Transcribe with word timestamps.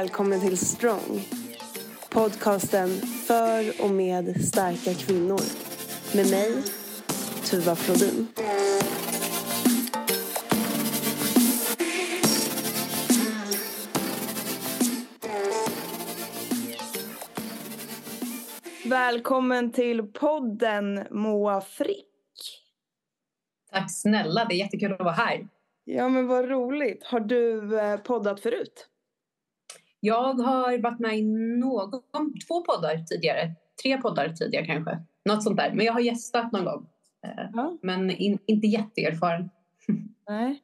välkommen 0.00 0.40
till 0.40 0.58
Strong. 0.58 1.20
Podcasten 2.10 2.88
för 3.26 3.84
och 3.84 3.90
med 3.90 4.44
starka 4.44 4.94
kvinnor. 4.94 5.40
Med 6.16 6.30
mig, 6.30 6.62
Tuva 7.44 7.76
Flodin. 7.76 8.26
Välkommen 18.84 19.72
till 19.72 20.02
podden 20.02 21.06
Moa 21.10 21.60
Frick. 21.60 22.06
Tack 23.72 23.92
snälla, 23.92 24.44
det 24.44 24.54
är 24.54 24.58
jättekul 24.58 24.92
att 24.92 25.00
vara 25.00 25.12
här. 25.12 25.48
Ja 25.84 26.08
men 26.08 26.26
vad 26.26 26.48
roligt. 26.48 27.04
Har 27.04 27.20
du 27.20 27.78
eh, 27.80 27.96
poddat 27.96 28.40
förut? 28.40 28.86
Jag 30.00 30.34
har 30.34 30.78
varit 30.78 30.98
med 30.98 31.18
i 31.18 31.22
någon, 31.60 32.38
två 32.48 32.62
poddar 32.62 33.04
tidigare. 33.06 33.54
Tre 33.82 33.96
poddar 33.96 34.28
tidigare 34.28 34.66
kanske. 34.66 34.98
Något 35.24 35.42
sånt 35.42 35.56
där. 35.56 35.72
Men 35.74 35.86
jag 35.86 35.92
har 35.92 36.00
gästat 36.00 36.52
någon 36.52 36.64
gång. 36.64 36.86
Eh, 37.26 37.50
Ja. 37.52 37.78
Men 37.82 38.10
in, 38.10 38.38
inte 38.46 38.66
jätteerfaren. 38.66 39.50
Nej. 40.28 40.62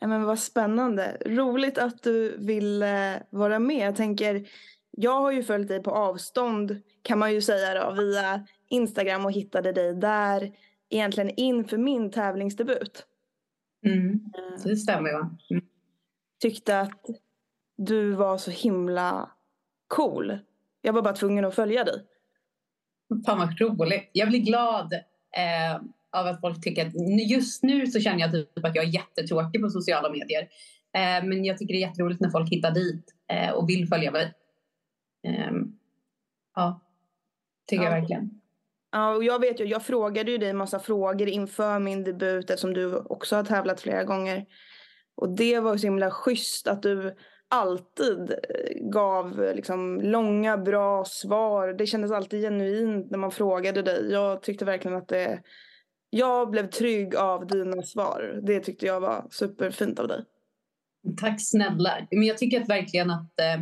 Ja, 0.00 0.06
men 0.06 0.22
vad 0.22 0.38
spännande. 0.38 1.16
Roligt 1.26 1.78
att 1.78 2.02
du 2.02 2.36
vill 2.38 2.82
eh, 2.82 3.14
vara 3.30 3.58
med. 3.58 3.86
Jag 3.86 3.96
tänker, 3.96 4.48
jag 4.90 5.20
har 5.20 5.32
ju 5.32 5.42
följt 5.42 5.68
dig 5.68 5.82
på 5.82 5.90
avstånd 5.90 6.80
kan 7.02 7.18
man 7.18 7.32
ju 7.32 7.40
säga 7.40 7.84
då 7.84 7.92
via 7.92 8.46
Instagram 8.68 9.24
och 9.24 9.32
hittade 9.32 9.72
dig 9.72 9.94
där 9.94 10.52
egentligen 10.90 11.30
inför 11.36 11.78
min 11.78 12.10
tävlingsdebut. 12.10 13.06
Mm. 13.86 14.10
Eh, 14.12 14.64
det 14.64 14.76
stämmer 14.76 15.10
ju. 15.10 15.16
Mm. 15.16 15.64
Tyckte 16.40 16.80
att 16.80 17.00
du 17.86 18.12
var 18.12 18.38
så 18.38 18.50
himla 18.50 19.30
cool. 19.88 20.38
Jag 20.82 20.92
var 20.92 21.02
bara 21.02 21.14
tvungen 21.14 21.44
att 21.44 21.54
följa 21.54 21.84
dig. 21.84 22.04
Fan 23.26 23.38
vad 23.38 23.60
roligt. 23.60 24.10
Jag 24.12 24.28
blir 24.28 24.38
glad 24.40 24.92
eh, 25.36 25.74
av 26.12 26.26
att 26.26 26.40
folk 26.40 26.62
tycker 26.64 26.86
att 26.86 26.92
just 27.30 27.62
nu 27.62 27.86
så 27.86 28.00
känner 28.00 28.20
jag 28.20 28.32
typ 28.32 28.64
att 28.64 28.74
jag 28.76 28.84
är 28.84 28.88
jättetråkig 28.88 29.62
på 29.62 29.70
sociala 29.70 30.10
medier. 30.10 30.42
Eh, 30.94 31.24
men 31.24 31.44
jag 31.44 31.58
tycker 31.58 31.74
det 31.74 31.78
är 31.78 31.88
jätteroligt 31.88 32.20
när 32.20 32.30
folk 32.30 32.50
hittar 32.50 32.70
dit 32.70 33.04
eh, 33.32 33.50
och 33.50 33.68
vill 33.68 33.88
följa 33.88 34.10
mig. 34.10 34.34
Eh, 35.26 35.50
ja, 36.54 36.80
tycker 37.68 37.84
jag 37.84 37.92
Ja. 37.92 38.00
verkligen. 38.00 38.30
Ja, 38.92 39.14
och 39.14 39.24
jag 39.24 39.40
vet 39.40 39.60
ju, 39.60 39.64
jag 39.64 39.82
frågade 39.82 40.30
ju 40.30 40.38
dig 40.38 40.48
en 40.50 40.56
massa 40.56 40.78
frågor 40.78 41.28
inför 41.28 41.78
min 41.78 42.04
debut 42.04 42.50
eftersom 42.50 42.74
du 42.74 42.96
också 42.96 43.36
har 43.36 43.44
tävlat 43.44 43.80
flera 43.80 44.04
gånger. 44.04 44.46
Och 45.14 45.36
det 45.36 45.60
var 45.60 45.76
så 45.76 45.86
himla 45.86 46.10
schysst 46.10 46.66
att 46.66 46.82
du 46.82 47.16
alltid 47.52 48.30
eh, 48.30 48.90
gav 48.90 49.44
eh, 49.44 49.54
liksom 49.54 50.00
långa 50.00 50.58
bra 50.58 51.04
svar. 51.04 51.68
Det 51.68 51.86
kändes 51.86 52.12
alltid 52.12 52.42
genuint 52.42 53.10
när 53.10 53.18
man 53.18 53.30
frågade 53.30 53.82
dig. 53.82 54.12
Jag 54.12 54.42
tyckte 54.42 54.64
verkligen 54.64 54.96
att 54.96 55.08
det... 55.08 55.42
Jag 56.10 56.50
blev 56.50 56.70
trygg 56.70 57.16
av 57.16 57.46
dina 57.46 57.82
svar. 57.82 58.40
Det 58.42 58.60
tyckte 58.60 58.86
jag 58.86 59.00
var 59.00 59.26
superfint 59.30 59.98
av 59.98 60.08
dig. 60.08 60.24
Tack 61.20 61.36
snälla. 61.38 62.06
Men 62.10 62.22
jag 62.22 62.38
tycker 62.38 62.60
att 62.60 62.68
verkligen 62.68 63.10
att, 63.10 63.40
eh, 63.40 63.60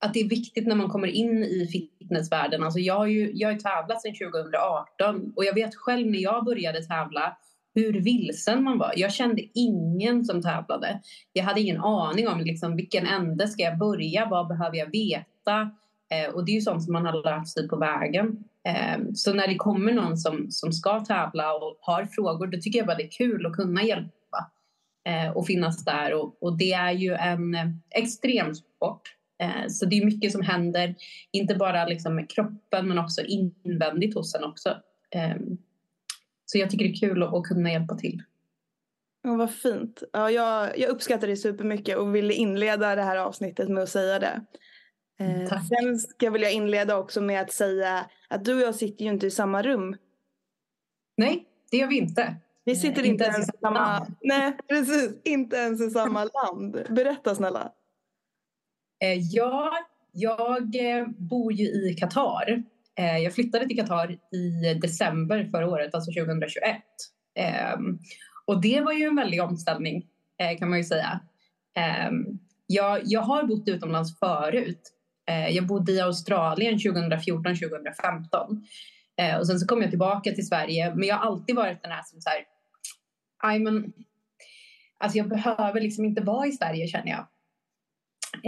att 0.00 0.14
det 0.14 0.20
är 0.20 0.28
viktigt 0.28 0.66
när 0.66 0.76
man 0.76 0.88
kommer 0.88 1.08
in 1.08 1.44
i 1.44 1.66
fitnessvärlden. 1.66 2.62
Alltså 2.62 2.78
jag 2.78 2.94
har 2.94 3.06
ju 3.06 3.32
jag 3.34 3.48
har 3.48 3.52
ju 3.52 3.58
tävlat 3.58 4.02
sedan 4.02 4.14
2018 4.32 5.32
och 5.36 5.44
jag 5.44 5.54
vet 5.54 5.74
själv 5.74 6.06
när 6.06 6.18
jag 6.18 6.44
började 6.44 6.82
tävla 6.82 7.36
hur 7.78 8.00
vilsen 8.00 8.62
man 8.62 8.78
var. 8.78 8.92
Jag 8.96 9.12
kände 9.12 9.42
ingen 9.54 10.24
som 10.24 10.42
tävlade. 10.42 11.00
Jag 11.32 11.44
hade 11.44 11.60
ingen 11.60 11.80
aning 11.80 12.28
om 12.28 12.40
liksom, 12.40 12.76
vilken 12.76 13.06
ände 13.06 13.48
ska 13.48 13.62
jag 13.62 13.78
börja, 13.78 14.26
vad 14.26 14.48
behöver 14.48 14.76
jag 14.76 14.90
veta? 14.90 15.70
Eh, 16.10 16.34
och 16.34 16.44
det 16.44 16.52
är 16.52 16.54
ju 16.54 16.60
sånt 16.60 16.84
som 16.84 16.92
man 16.92 17.06
har 17.06 17.22
lärt 17.22 17.48
sig 17.48 17.68
på 17.68 17.76
vägen. 17.76 18.44
Eh, 18.68 18.98
så 19.14 19.34
när 19.34 19.48
det 19.48 19.54
kommer 19.54 19.92
någon 19.92 20.16
som, 20.16 20.46
som 20.50 20.72
ska 20.72 21.00
tävla 21.00 21.54
och 21.54 21.78
har 21.80 22.04
frågor, 22.06 22.46
då 22.46 22.58
tycker 22.60 22.78
jag 22.78 22.86
bara 22.86 22.96
det 22.96 23.04
är 23.04 23.18
kul 23.18 23.46
att 23.46 23.56
kunna 23.56 23.82
hjälpa 23.82 24.50
eh, 25.08 25.30
och 25.36 25.46
finnas 25.46 25.84
där. 25.84 26.14
Och, 26.14 26.42
och 26.42 26.58
det 26.58 26.72
är 26.72 26.92
ju 26.92 27.14
en 27.14 27.54
eh, 27.54 27.68
extremsport. 27.90 29.02
Eh, 29.42 29.68
så 29.68 29.86
det 29.86 29.98
är 29.98 30.04
mycket 30.04 30.32
som 30.32 30.42
händer, 30.42 30.94
inte 31.32 31.54
bara 31.54 31.86
liksom 31.86 32.14
med 32.14 32.30
kroppen 32.30 32.88
men 32.88 32.98
också 32.98 33.22
invändigt 33.22 34.14
hos 34.14 34.34
en 34.34 34.44
också. 34.44 34.76
Ehm, 35.10 35.58
så 36.50 36.58
jag 36.58 36.70
tycker 36.70 36.84
det 36.84 36.90
är 36.90 37.08
kul 37.08 37.22
att, 37.22 37.34
att 37.34 37.44
kunna 37.44 37.72
hjälpa 37.72 37.94
till. 37.94 38.22
Ja, 39.22 39.34
vad 39.34 39.54
fint. 39.54 40.02
Ja, 40.12 40.30
jag, 40.30 40.78
jag 40.78 40.90
uppskattar 40.90 41.26
det 41.26 41.36
supermycket 41.36 41.96
och 41.96 42.14
ville 42.14 42.34
inleda 42.34 42.94
det 42.96 43.02
här 43.02 43.16
avsnittet 43.16 43.68
med 43.68 43.82
att 43.82 43.88
säga 43.88 44.18
det. 44.18 44.40
Eh, 45.20 45.48
Tack. 45.48 45.62
sen 45.68 45.98
ska 45.98 46.30
väl 46.30 46.42
jag 46.42 46.52
inleda 46.52 46.96
också 46.96 47.20
med 47.20 47.40
att 47.40 47.52
säga 47.52 48.10
att 48.28 48.44
du 48.44 48.54
och 48.54 48.60
jag 48.60 48.74
sitter 48.74 49.04
ju 49.04 49.10
inte 49.10 49.26
i 49.26 49.30
samma 49.30 49.62
rum. 49.62 49.96
Nej, 51.16 51.46
det 51.70 51.76
gör 51.76 51.86
vi 51.86 51.98
inte. 51.98 52.36
Vi 52.64 52.76
sitter 52.76 53.02
Eh, 53.02 53.08
inte, 53.08 53.24
inte 53.24 53.24
ens 53.24 53.48
i 53.48 53.58
samma 53.60 53.98
land. 53.98 54.14
Nej, 54.20 54.56
precis. 54.68 55.10
Inte 55.24 55.56
ens 55.56 55.80
i 55.80 55.90
samma 55.90 56.24
land. 56.24 56.86
Berätta 56.90 57.34
snälla. 57.34 57.72
Eh, 59.00 59.18
ja, 59.18 59.72
jag 60.12 60.76
eh, 60.76 61.06
bor 61.06 61.52
ju 61.52 61.64
i 61.64 61.94
Qatar. 61.94 62.62
Eh, 62.98 63.18
jag 63.18 63.34
flyttade 63.34 63.66
till 63.66 63.76
Qatar 63.76 64.12
i 64.12 64.74
december 64.74 65.48
förra 65.50 65.68
året, 65.68 65.94
alltså 65.94 66.12
2021. 66.12 66.76
Ehm, 67.34 67.98
och 68.46 68.60
det 68.60 68.80
var 68.80 68.92
ju 68.92 69.04
en 69.04 69.16
väldig 69.16 69.42
omställning 69.42 70.06
eh, 70.38 70.58
kan 70.58 70.68
man 70.68 70.78
ju 70.78 70.84
säga. 70.84 71.20
Ehm, 71.74 72.24
jag, 72.66 73.00
jag 73.04 73.20
har 73.20 73.44
bott 73.44 73.68
utomlands 73.68 74.18
förut. 74.18 74.92
Eh, 75.28 75.48
jag 75.48 75.66
bodde 75.66 75.92
i 75.92 76.00
Australien 76.00 76.78
2014-2015. 76.78 78.62
Eh, 79.16 79.36
och 79.38 79.46
sen 79.46 79.58
så 79.58 79.66
kom 79.66 79.82
jag 79.82 79.90
tillbaka 79.90 80.32
till 80.32 80.46
Sverige. 80.46 80.94
Men 80.94 81.08
jag 81.08 81.16
har 81.16 81.26
alltid 81.26 81.56
varit 81.56 81.82
den 81.82 81.92
här 81.92 82.02
som 82.02 82.20
så 82.20 82.30
här... 82.30 82.38
Aj, 83.42 83.58
men, 83.58 83.92
alltså 84.98 85.18
jag 85.18 85.28
behöver 85.28 85.80
liksom 85.80 86.04
inte 86.04 86.22
vara 86.22 86.46
i 86.46 86.52
Sverige 86.52 86.86
känner 86.86 87.10
jag. 87.10 87.26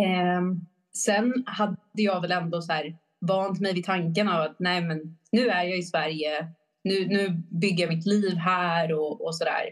Ehm, 0.07 0.61
sen 0.97 1.45
hade 1.47 1.77
jag 1.93 2.21
väl 2.21 2.33
ändå 2.33 2.63
så 2.63 2.73
här 2.73 2.97
vant 3.21 3.61
mig 3.61 3.75
vid 3.75 3.85
tanken 3.85 4.29
av 4.29 4.41
att 4.41 4.57
nej 4.59 4.81
men 4.81 5.19
nu 5.33 5.49
är 5.49 5.65
jag 5.65 5.79
i 5.79 5.83
Sverige, 5.83 6.49
nu, 6.85 7.07
nu 7.07 7.43
bygger 7.51 7.85
jag 7.85 7.95
mitt 7.95 8.07
liv 8.07 8.37
här 8.37 8.93
och, 8.93 9.25
och 9.27 9.37
sådär. 9.37 9.71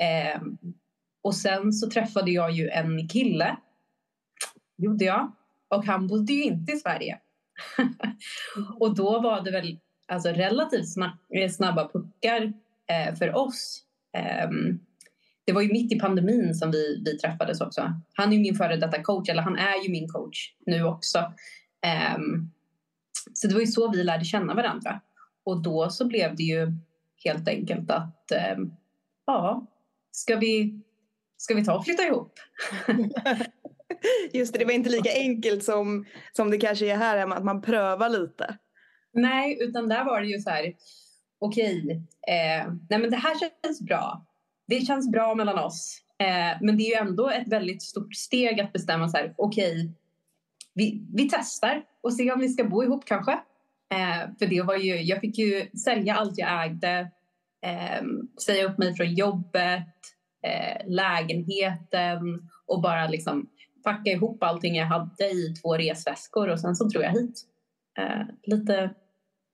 Eh, 0.00 0.40
och 1.22 1.34
sen 1.34 1.72
så 1.72 1.90
träffade 1.90 2.30
jag 2.30 2.50
ju 2.50 2.68
en 2.68 3.08
kille, 3.08 3.56
gjorde 4.76 5.04
jag, 5.04 5.32
och 5.68 5.84
han 5.84 6.06
bodde 6.06 6.32
ju 6.32 6.42
inte 6.42 6.72
i 6.72 6.76
Sverige. 6.76 7.18
och 8.80 8.94
då 8.94 9.20
var 9.20 9.44
det 9.44 9.50
väl 9.50 9.78
alltså 10.06 10.28
relativt 10.28 10.96
eh, 11.34 11.50
snabba, 11.50 11.88
puckar 11.88 12.52
eh, 12.86 13.14
för 13.14 13.36
oss. 13.36 13.82
Eh, 14.16 14.50
det 15.44 15.52
var 15.52 15.62
ju 15.62 15.72
mitt 15.72 15.92
i 15.92 15.98
pandemin 15.98 16.54
som 16.54 16.70
vi, 16.70 17.02
vi 17.04 17.18
träffades 17.18 17.60
också. 17.60 17.92
Han 18.14 18.28
är 18.28 18.36
ju 18.36 18.42
min 18.42 18.54
före 18.54 18.76
detta 18.76 19.02
coach, 19.02 19.28
eller 19.28 19.42
han 19.42 19.56
är 19.56 19.84
ju 19.84 19.90
min 19.90 20.08
coach 20.08 20.52
nu 20.66 20.84
också. 20.84 21.32
Ehm, 21.82 22.50
så 23.32 23.48
det 23.48 23.54
var 23.54 23.60
ju 23.60 23.66
så 23.66 23.90
vi 23.90 24.04
lärde 24.04 24.24
känna 24.24 24.54
varandra. 24.54 25.00
Och 25.44 25.62
då 25.62 25.90
så 25.90 26.06
blev 26.06 26.36
det 26.36 26.42
ju 26.42 26.72
helt 27.24 27.48
enkelt 27.48 27.90
att 27.90 28.32
ehm, 28.32 28.72
ja, 29.26 29.66
ska 30.10 30.36
vi, 30.36 30.80
ska 31.36 31.54
vi 31.54 31.64
ta 31.64 31.76
och 31.76 31.84
flytta 31.84 32.02
ihop? 32.02 32.32
Just 34.32 34.52
det, 34.52 34.58
det 34.58 34.64
var 34.64 34.72
inte 34.72 34.90
lika 34.90 35.12
enkelt 35.12 35.64
som, 35.64 36.06
som 36.32 36.50
det 36.50 36.58
kanske 36.58 36.92
är 36.92 36.96
här 36.96 37.32
att 37.32 37.44
man 37.44 37.62
prövar 37.62 38.08
lite. 38.08 38.58
Nej, 39.12 39.58
utan 39.60 39.88
där 39.88 40.04
var 40.04 40.20
det 40.20 40.26
ju 40.26 40.38
så 40.38 40.50
här, 40.50 40.74
okej, 41.38 42.02
eh, 42.28 42.72
nej 42.90 42.98
men 42.98 43.10
det 43.10 43.16
här 43.16 43.34
känns 43.38 43.80
bra. 43.80 44.26
Det 44.66 44.80
känns 44.80 45.10
bra 45.10 45.34
mellan 45.34 45.58
oss. 45.58 46.02
Eh, 46.18 46.58
men 46.60 46.76
det 46.76 46.82
är 46.82 46.88
ju 46.88 47.08
ändå 47.08 47.30
ett 47.30 47.48
väldigt 47.48 47.82
stort 47.82 48.14
steg 48.14 48.60
att 48.60 48.72
bestämma 48.72 49.08
så 49.08 49.16
här, 49.16 49.34
okej, 49.36 49.92
vi, 50.78 51.06
vi 51.14 51.28
testar 51.32 51.82
och 52.00 52.14
ser 52.14 52.32
om 52.32 52.40
vi 52.40 52.48
ska 52.48 52.64
bo 52.64 52.82
ihop 52.82 53.04
kanske. 53.04 53.32
Eh, 53.92 54.30
för 54.38 54.46
det 54.46 54.62
var 54.62 54.76
ju, 54.76 55.02
jag 55.02 55.20
fick 55.20 55.38
ju 55.38 55.70
sälja 55.84 56.14
allt 56.14 56.38
jag 56.38 56.64
ägde, 56.64 57.10
eh, 57.66 58.04
säga 58.44 58.64
upp 58.64 58.78
mig 58.78 58.94
från 58.94 59.14
jobbet, 59.14 59.94
eh, 60.46 60.86
lägenheten 60.86 62.48
och 62.66 62.82
bara 62.82 63.08
liksom 63.08 63.48
packa 63.84 64.10
ihop 64.10 64.42
allting 64.42 64.76
jag 64.76 64.86
hade 64.86 65.24
i 65.24 65.54
två 65.62 65.76
resväskor 65.76 66.48
och 66.48 66.60
sen 66.60 66.76
så 66.76 66.84
drog 66.84 67.04
jag 67.04 67.12
hit. 67.12 67.42
Eh, 67.98 68.26
lite 68.42 68.94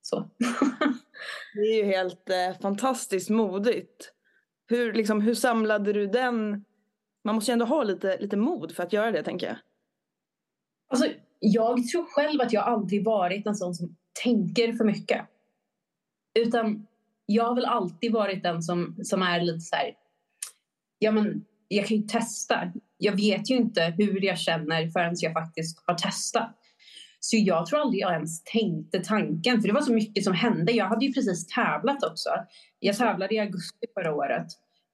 så. 0.03 0.31
Det 1.55 1.61
är 1.61 1.77
ju 1.77 1.85
helt 1.85 2.31
eh, 2.31 2.61
fantastiskt 2.63 3.31
modigt. 3.31 4.13
Hur, 4.67 4.93
liksom, 4.93 5.21
hur 5.21 5.35
samlade 5.35 5.93
du 5.93 6.07
den? 6.07 6.65
Man 7.25 7.35
måste 7.35 7.51
ju 7.51 7.53
ändå 7.53 7.65
ha 7.65 7.83
lite, 7.83 8.19
lite 8.21 8.37
mod 8.37 8.73
för 8.73 8.83
att 8.83 8.93
göra 8.93 9.13
det, 9.13 9.23
tänker 9.23 9.47
jag. 9.47 9.57
Alltså, 10.95 11.11
jag 11.41 11.89
tror 11.89 12.05
själv 12.05 12.41
att 12.41 12.53
jag 12.53 12.65
aldrig 12.65 13.05
varit 13.05 13.47
en 13.47 13.55
sån 13.55 13.75
som 13.75 13.97
tänker 14.23 14.73
för 14.73 14.85
mycket. 14.85 15.21
Utan 16.39 16.87
jag 17.27 17.45
har 17.45 17.55
väl 17.55 17.65
alltid 17.65 18.13
varit 18.13 18.43
den 18.43 18.63
som, 18.63 18.97
som 19.03 19.23
är 19.23 19.41
lite 19.41 19.61
så 19.61 19.77
här... 19.77 19.91
Ja, 20.99 21.11
men 21.11 21.45
jag 21.69 21.87
kan 21.87 21.97
ju 21.97 22.03
testa. 22.03 22.73
jag 22.99 23.13
vet 23.13 23.51
ju 23.51 23.57
inte 23.57 23.95
hur 23.99 24.25
jag 24.25 24.39
känner 24.39 24.89
förrän 24.89 25.15
jag 25.19 25.33
faktiskt 25.33 25.83
har 25.87 25.95
testat. 25.95 26.55
Så 27.21 27.37
jag 27.37 27.67
tror 27.67 27.81
aldrig 27.81 28.03
jag 28.03 28.13
ens 28.13 28.45
tänkte 28.45 28.99
tanken, 28.99 29.61
för 29.61 29.69
det 29.69 29.75
var 29.75 29.81
så 29.81 29.93
mycket 29.93 30.25
som 30.25 30.35
hände. 30.35 30.73
Jag 30.73 30.87
hade 30.87 31.07
ju 31.07 31.13
precis 31.13 31.47
tävlat 31.47 32.05
också. 32.05 32.31
Jag 32.79 32.97
tävlade 32.97 33.35
i 33.35 33.39
augusti 33.39 33.87
förra 33.95 34.15
året. 34.15 34.47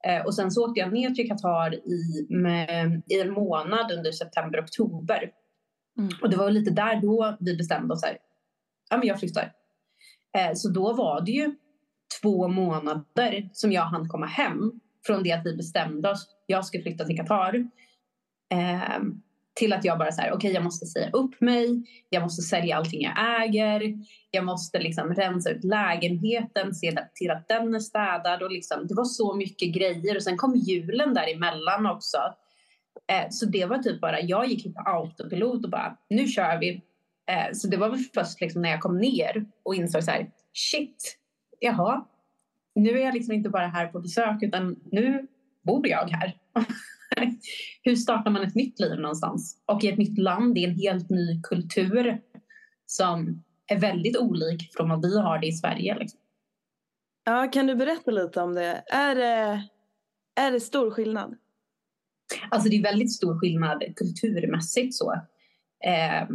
Eh, 0.06 0.26
och 0.26 0.34
sen 0.34 0.50
så 0.50 0.68
åkte 0.68 0.80
jag 0.80 0.92
ner 0.92 1.10
till 1.10 1.28
Qatar 1.28 1.74
i, 1.74 2.26
med, 2.28 3.02
i 3.06 3.20
en 3.20 3.32
månad 3.32 3.92
under 3.92 4.12
september, 4.12 4.64
oktober. 4.64 5.30
Mm. 6.00 6.12
Och 6.22 6.30
det 6.30 6.36
var 6.36 6.50
lite 6.50 6.70
där 6.70 7.00
då 7.00 7.36
vi 7.40 7.56
bestämde 7.56 7.94
oss 7.94 8.04
här. 8.04 8.18
Ja, 8.90 8.96
men 8.96 9.08
jag 9.08 9.20
flyttar. 9.20 9.52
Eh, 10.38 10.54
så 10.54 10.68
då 10.68 10.92
var 10.92 11.20
det 11.20 11.30
ju 11.30 11.54
två 12.22 12.48
månader 12.48 13.50
som 13.52 13.72
jag 13.72 13.82
hann 13.82 14.08
komma 14.08 14.26
hem 14.26 14.80
från 15.06 15.22
det 15.22 15.32
att 15.32 15.46
vi 15.46 15.56
bestämde 15.56 16.10
oss. 16.10 16.26
Jag 16.46 16.64
ska 16.64 16.82
flytta 16.82 17.04
till 17.04 17.16
Qatar. 17.16 17.54
Eh, 18.52 18.98
till 19.54 19.72
att 19.72 19.84
jag 19.84 19.98
bara 19.98 20.12
så 20.12 20.20
här, 20.20 20.28
okej 20.28 20.36
okay, 20.36 20.52
jag 20.52 20.64
måste 20.64 20.86
säga 20.86 21.10
upp 21.10 21.40
mig, 21.40 21.82
jag 22.08 22.22
måste 22.22 22.42
sälja 22.42 22.76
allting 22.76 23.02
jag 23.02 23.42
äger, 23.42 23.94
jag 24.30 24.44
måste 24.44 24.78
liksom 24.78 25.14
rensa 25.14 25.50
ut 25.50 25.64
lägenheten, 25.64 26.74
se 26.74 26.96
till 27.14 27.30
att 27.30 27.48
den 27.48 27.74
är 27.74 27.78
städad 27.78 28.42
och 28.42 28.50
liksom, 28.50 28.86
det 28.86 28.94
var 28.94 29.04
så 29.04 29.34
mycket 29.34 29.74
grejer 29.74 30.16
och 30.16 30.22
sen 30.22 30.36
kom 30.36 30.56
julen 30.56 31.14
däremellan 31.14 31.86
också. 31.86 32.18
Eh, 33.12 33.28
så 33.30 33.46
det 33.46 33.66
var 33.66 33.78
typ 33.78 34.00
bara, 34.00 34.20
jag 34.20 34.46
gick 34.46 34.74
på 34.74 34.80
autopilot 34.80 35.64
och 35.64 35.70
bara, 35.70 35.96
nu 36.10 36.26
kör 36.26 36.58
vi. 36.58 36.82
Eh, 37.30 37.52
så 37.52 37.68
det 37.68 37.76
var 37.76 37.88
väl 37.88 38.04
först 38.14 38.40
liksom 38.40 38.62
när 38.62 38.70
jag 38.70 38.80
kom 38.80 38.98
ner 38.98 39.46
och 39.62 39.74
insåg 39.74 40.04
så 40.04 40.10
här, 40.10 40.30
shit, 40.52 41.18
jaha, 41.60 42.06
nu 42.74 42.90
är 42.90 43.04
jag 43.04 43.14
liksom 43.14 43.34
inte 43.34 43.50
bara 43.50 43.66
här 43.66 43.86
på 43.86 44.00
besök 44.00 44.42
utan 44.42 44.76
nu 44.92 45.26
bor 45.62 45.88
jag 45.88 46.08
här. 46.08 46.36
Hur 47.82 47.96
startar 47.96 48.30
man 48.30 48.42
ett 48.42 48.54
nytt 48.54 48.80
liv 48.80 49.00
någonstans? 49.00 49.62
Och 49.66 49.84
i 49.84 49.88
ett 49.88 49.98
nytt 49.98 50.18
land, 50.18 50.58
i 50.58 50.64
en 50.64 50.74
helt 50.74 51.10
ny 51.10 51.42
kultur 51.42 52.20
som 52.86 53.44
är 53.66 53.80
väldigt 53.80 54.16
olik 54.16 54.70
från 54.76 54.88
vad 54.88 55.02
vi 55.02 55.20
har 55.20 55.38
det 55.38 55.46
i 55.46 55.52
Sverige. 55.52 55.98
Liksom. 55.98 56.20
Ja, 57.24 57.50
kan 57.52 57.66
du 57.66 57.74
berätta 57.74 58.10
lite 58.10 58.40
om 58.40 58.54
det? 58.54 58.82
Är 58.86 59.14
det, 59.14 59.62
är 60.34 60.52
det 60.52 60.60
stor 60.60 60.90
skillnad? 60.90 61.36
Alltså 62.48 62.68
det 62.68 62.76
är 62.76 62.82
väldigt 62.82 63.12
stor 63.12 63.38
skillnad 63.38 63.84
kulturmässigt 63.96 64.94
så. 64.94 65.12
Eh, 65.84 66.28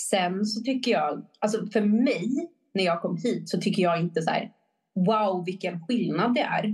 sen 0.00 0.46
så 0.46 0.62
tycker 0.62 0.90
jag, 0.90 1.26
alltså 1.38 1.66
för 1.66 1.80
mig 1.80 2.48
när 2.74 2.84
jag 2.84 3.02
kom 3.02 3.16
hit 3.16 3.48
så 3.48 3.60
tycker 3.60 3.82
jag 3.82 4.00
inte 4.00 4.22
så 4.22 4.30
här, 4.30 4.52
wow 4.94 5.44
vilken 5.44 5.86
skillnad 5.86 6.34
det 6.34 6.40
är. 6.40 6.64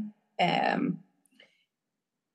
Eh, 0.41 0.79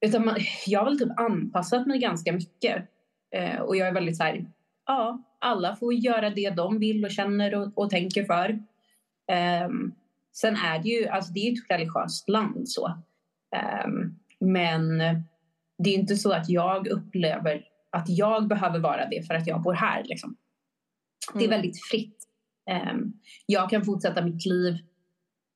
utan 0.06 0.26
man, 0.26 0.36
jag 0.68 0.80
har 0.80 0.86
väl 0.86 1.00
typ 1.00 1.20
anpassat 1.20 1.88
mig 1.88 2.00
ganska 2.00 2.34
mycket. 2.34 2.90
Eh, 3.36 3.60
och 3.60 3.76
jag 3.76 3.88
är 3.88 3.94
väldigt 3.94 4.18
så 4.18 4.24
här, 4.24 4.46
ja, 4.86 5.24
alla 5.40 5.76
får 5.76 5.94
göra 5.94 6.30
det 6.30 6.50
de 6.50 6.80
vill 6.80 7.06
och 7.06 7.12
känner 7.12 7.56
och, 7.56 7.78
och 7.78 7.90
tänker 7.90 8.24
för. 8.24 8.50
Eh, 9.32 9.70
sen 10.34 10.56
är 10.56 10.80
det 10.80 10.90
ju, 10.90 11.08
alltså 11.08 11.34
det 11.34 11.40
är 11.40 11.54
ett 11.54 11.70
religiöst 11.70 12.30
land 12.30 12.70
så. 12.70 12.88
Eh, 13.56 13.88
men 14.40 15.02
det 15.84 15.90
är 15.90 16.00
inte 16.00 16.16
så 16.16 16.32
att 16.32 16.50
jag 16.50 16.88
upplever 16.88 17.64
att 17.92 18.10
jag 18.10 18.48
behöver 18.48 18.80
vara 18.80 19.10
det 19.10 19.28
för 19.28 19.34
att 19.34 19.48
jag 19.48 19.62
bor 19.62 19.74
här. 19.74 20.04
Liksom. 20.04 20.36
Det 21.34 21.40
är 21.40 21.44
mm. 21.44 21.50
väldigt 21.50 21.86
fritt. 21.86 22.18
Um, 22.92 23.20
jag 23.46 23.70
kan 23.70 23.86
fortsätta 23.86 24.26
mitt 24.26 24.46
liv 24.46 24.78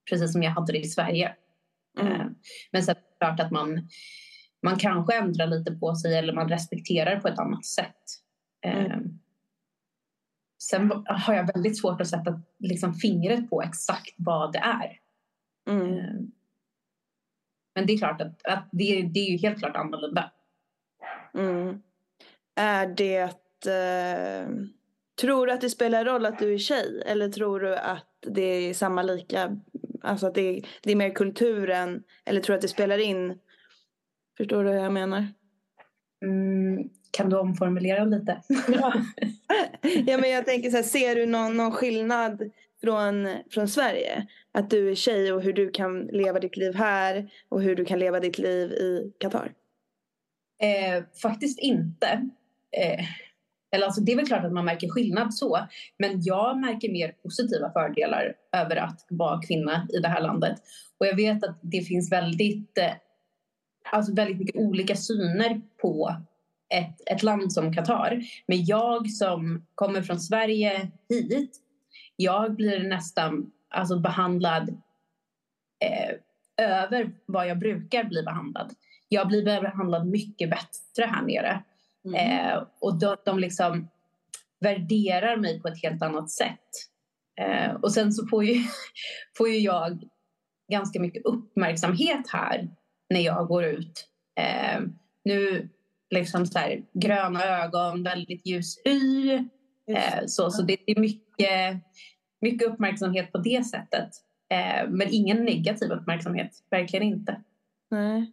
precis 0.10 0.32
som 0.32 0.44
jag 0.44 0.52
hade 0.52 0.72
det 0.74 0.80
i 0.80 0.88
Sverige. 0.88 1.36
Mm. 2.00 2.22
Um, 2.22 2.36
men 2.72 2.84
sen 2.84 2.96
är 2.96 3.00
det 3.00 3.26
klart 3.26 3.40
att 3.40 3.52
man 3.52 3.90
man 4.64 4.78
kanske 4.78 5.18
ändrar 5.18 5.48
lite 5.48 5.72
på 5.72 5.96
sig 5.96 6.18
eller 6.18 6.34
man 6.34 6.50
respekterar 6.50 7.20
på 7.20 7.28
ett 7.28 7.40
annat 7.40 7.66
sätt. 7.66 8.04
Mm. 8.66 8.92
Um, 8.92 9.20
sen 10.64 10.92
har 11.06 11.34
jag 11.34 11.54
väldigt 11.54 11.82
svårt 11.82 12.02
att 12.02 12.08
sätta 12.08 12.42
liksom, 12.60 12.94
fingret 12.94 13.50
på 13.50 13.62
exakt 13.62 14.16
vad 14.18 14.54
det 14.54 14.60
är. 14.60 15.00
Mm. 15.70 16.32
Men 17.78 17.86
det 17.86 17.94
är 17.94 17.98
klart 17.98 18.22
att, 18.22 18.48
att 18.48 18.70
det, 18.72 19.02
det, 19.14 19.20
är 19.20 19.32
ju 19.32 19.38
helt 19.38 19.60
klart 19.60 19.76
annorlunda. 19.76 20.32
Mm. 21.34 21.82
Är 22.56 22.88
det... 22.88 23.22
Eh, 23.66 24.50
tror 25.22 25.48
du 25.48 25.54
att 25.54 25.62
det 25.62 25.70
spelar 25.70 26.06
roll 26.06 26.26
att 26.26 26.40
du 26.40 26.54
är 26.54 26.58
tjej? 26.58 27.04
Eller 27.06 27.30
tror 27.30 27.60
du 27.60 27.76
att 27.76 28.08
det 28.28 28.42
är 28.42 28.74
samma 28.74 29.02
lika? 29.02 29.58
Alltså 30.02 30.28
att 30.28 30.36
det, 30.36 30.62
det 30.84 30.92
är 30.92 30.96
mer 30.96 31.10
kulturen? 31.10 32.04
Eller 32.26 32.42
tror 32.42 32.54
du 32.54 32.56
att 32.56 32.62
det 32.62 32.68
spelar 32.68 32.98
in 32.98 33.40
Förstår 34.38 34.64
du 34.64 34.70
hur 34.70 34.78
jag 34.78 34.94
menar? 34.94 35.28
Mm, 36.26 36.90
kan 37.12 37.30
du 37.30 37.38
omformulera 37.38 38.04
lite? 38.06 38.42
ja. 38.68 38.94
ja, 39.82 40.18
men 40.18 40.30
jag 40.30 40.46
tänker 40.46 40.70
så 40.70 40.76
här, 40.76 40.84
ser 40.84 41.16
du 41.16 41.26
någon, 41.26 41.58
någon 41.58 41.72
skillnad 41.72 42.52
från, 42.84 43.28
från 43.52 43.68
Sverige? 43.68 44.28
Att 44.52 44.70
du 44.70 44.92
är 44.92 44.96
tjej 44.96 45.34
och 45.34 45.42
hur 45.42 45.54
du 45.54 45.70
kan 45.70 46.02
leva 46.02 46.40
ditt 46.40 46.58
liv 46.58 46.76
här 46.76 47.32
och 47.50 47.62
hur 47.62 47.76
du 47.76 47.86
kan 47.86 48.00
leva 48.00 48.20
ditt 48.20 48.38
liv 48.38 48.72
i 48.72 49.12
Qatar? 49.20 49.54
Eh, 50.62 51.04
faktiskt 51.22 51.60
inte. 51.60 52.30
Eh, 52.78 53.06
eller 53.72 53.86
alltså, 53.86 54.02
det 54.02 54.12
är 54.12 54.16
väl 54.16 54.28
klart 54.28 54.46
att 54.46 54.54
man 54.54 54.66
märker 54.66 54.90
skillnad 54.90 55.34
så. 55.34 55.60
Men 56.00 56.22
jag 56.24 56.60
märker 56.60 56.92
mer 56.92 57.12
positiva 57.24 57.72
fördelar 57.72 58.34
över 58.52 58.76
att 58.76 59.06
vara 59.10 59.42
kvinna 59.42 59.88
i 59.94 59.98
det 59.98 60.08
här 60.08 60.22
landet. 60.22 60.58
Och 60.98 61.08
jag 61.08 61.16
vet 61.16 61.44
att 61.44 61.60
det 61.62 61.82
finns 61.82 62.12
väldigt 62.12 62.78
eh, 62.78 62.94
alltså 63.92 64.14
väldigt 64.14 64.38
mycket 64.40 64.56
olika 64.56 64.96
syner 64.96 65.62
på 65.82 66.16
ett, 66.74 67.02
ett 67.12 67.24
land 67.24 67.54
som 67.54 67.74
Qatar. 67.74 68.22
Men 68.48 68.66
jag 68.66 69.10
som 69.10 69.66
kommer 69.76 70.02
från 70.02 70.20
Sverige 70.20 70.92
hit, 71.10 71.52
jag 72.18 72.56
blir 72.56 72.84
nästan 72.84 73.52
alltså, 73.70 74.00
behandlad 74.00 74.70
eh, 75.80 76.16
över 76.66 77.12
vad 77.26 77.48
jag 77.48 77.60
brukar 77.60 78.04
bli 78.04 78.24
behandlad. 78.24 78.74
Jag 79.08 79.28
blir 79.28 79.44
behandlad 79.44 80.08
mycket 80.08 80.50
bättre 80.50 81.06
här 81.06 81.22
nere. 81.22 81.64
Mm. 82.06 82.16
Eh, 82.16 82.64
och 82.80 83.00
de, 83.00 83.16
de 83.26 83.40
liksom 83.40 83.88
värderar 84.60 85.38
mig 85.38 85.62
på 85.62 85.68
ett 85.68 85.82
helt 85.84 86.02
annat 86.02 86.30
sätt. 86.30 86.70
Eh, 87.42 87.72
och 87.72 87.94
sen 87.94 88.14
så 88.14 88.28
får 88.28 88.44
ju, 88.44 88.64
får 89.38 89.50
ju 89.50 89.60
jag 89.60 90.04
ganska 90.72 91.00
mycket 91.00 91.26
uppmärksamhet 91.26 92.30
här 92.30 92.70
när 93.10 93.20
jag 93.20 93.48
går 93.48 93.64
ut. 93.66 94.08
Eh, 94.40 94.82
nu 95.24 95.70
liksom 96.10 96.46
så 96.46 96.60
här, 96.60 96.84
gröna 96.94 97.44
ögon, 97.46 98.04
väldigt 98.04 98.46
ljus 98.46 98.82
hy. 98.86 99.34
Eh, 99.92 100.26
så, 100.28 100.52
så 100.52 100.62
det 100.62 100.92
är 100.92 101.00
mycket, 101.00 101.78
mycket 102.42 102.68
uppmärksamhet 102.68 103.32
på 103.32 103.38
det 103.38 103.66
sättet. 103.66 104.10
Eh, 104.50 104.90
men 104.90 105.08
ingen 105.12 105.46
negativ 105.46 105.92
uppmärksamhet, 105.92 106.52
verkligen 106.70 107.04
inte. 107.04 107.42
Nej. 107.90 108.32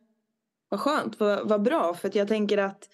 Vad 0.69 0.81
skönt, 0.81 1.21
vad, 1.21 1.49
vad 1.49 1.63
bra. 1.63 1.95
För 1.95 2.11
jag 2.17 2.29
tänker 2.29 2.59
att, 2.59 2.89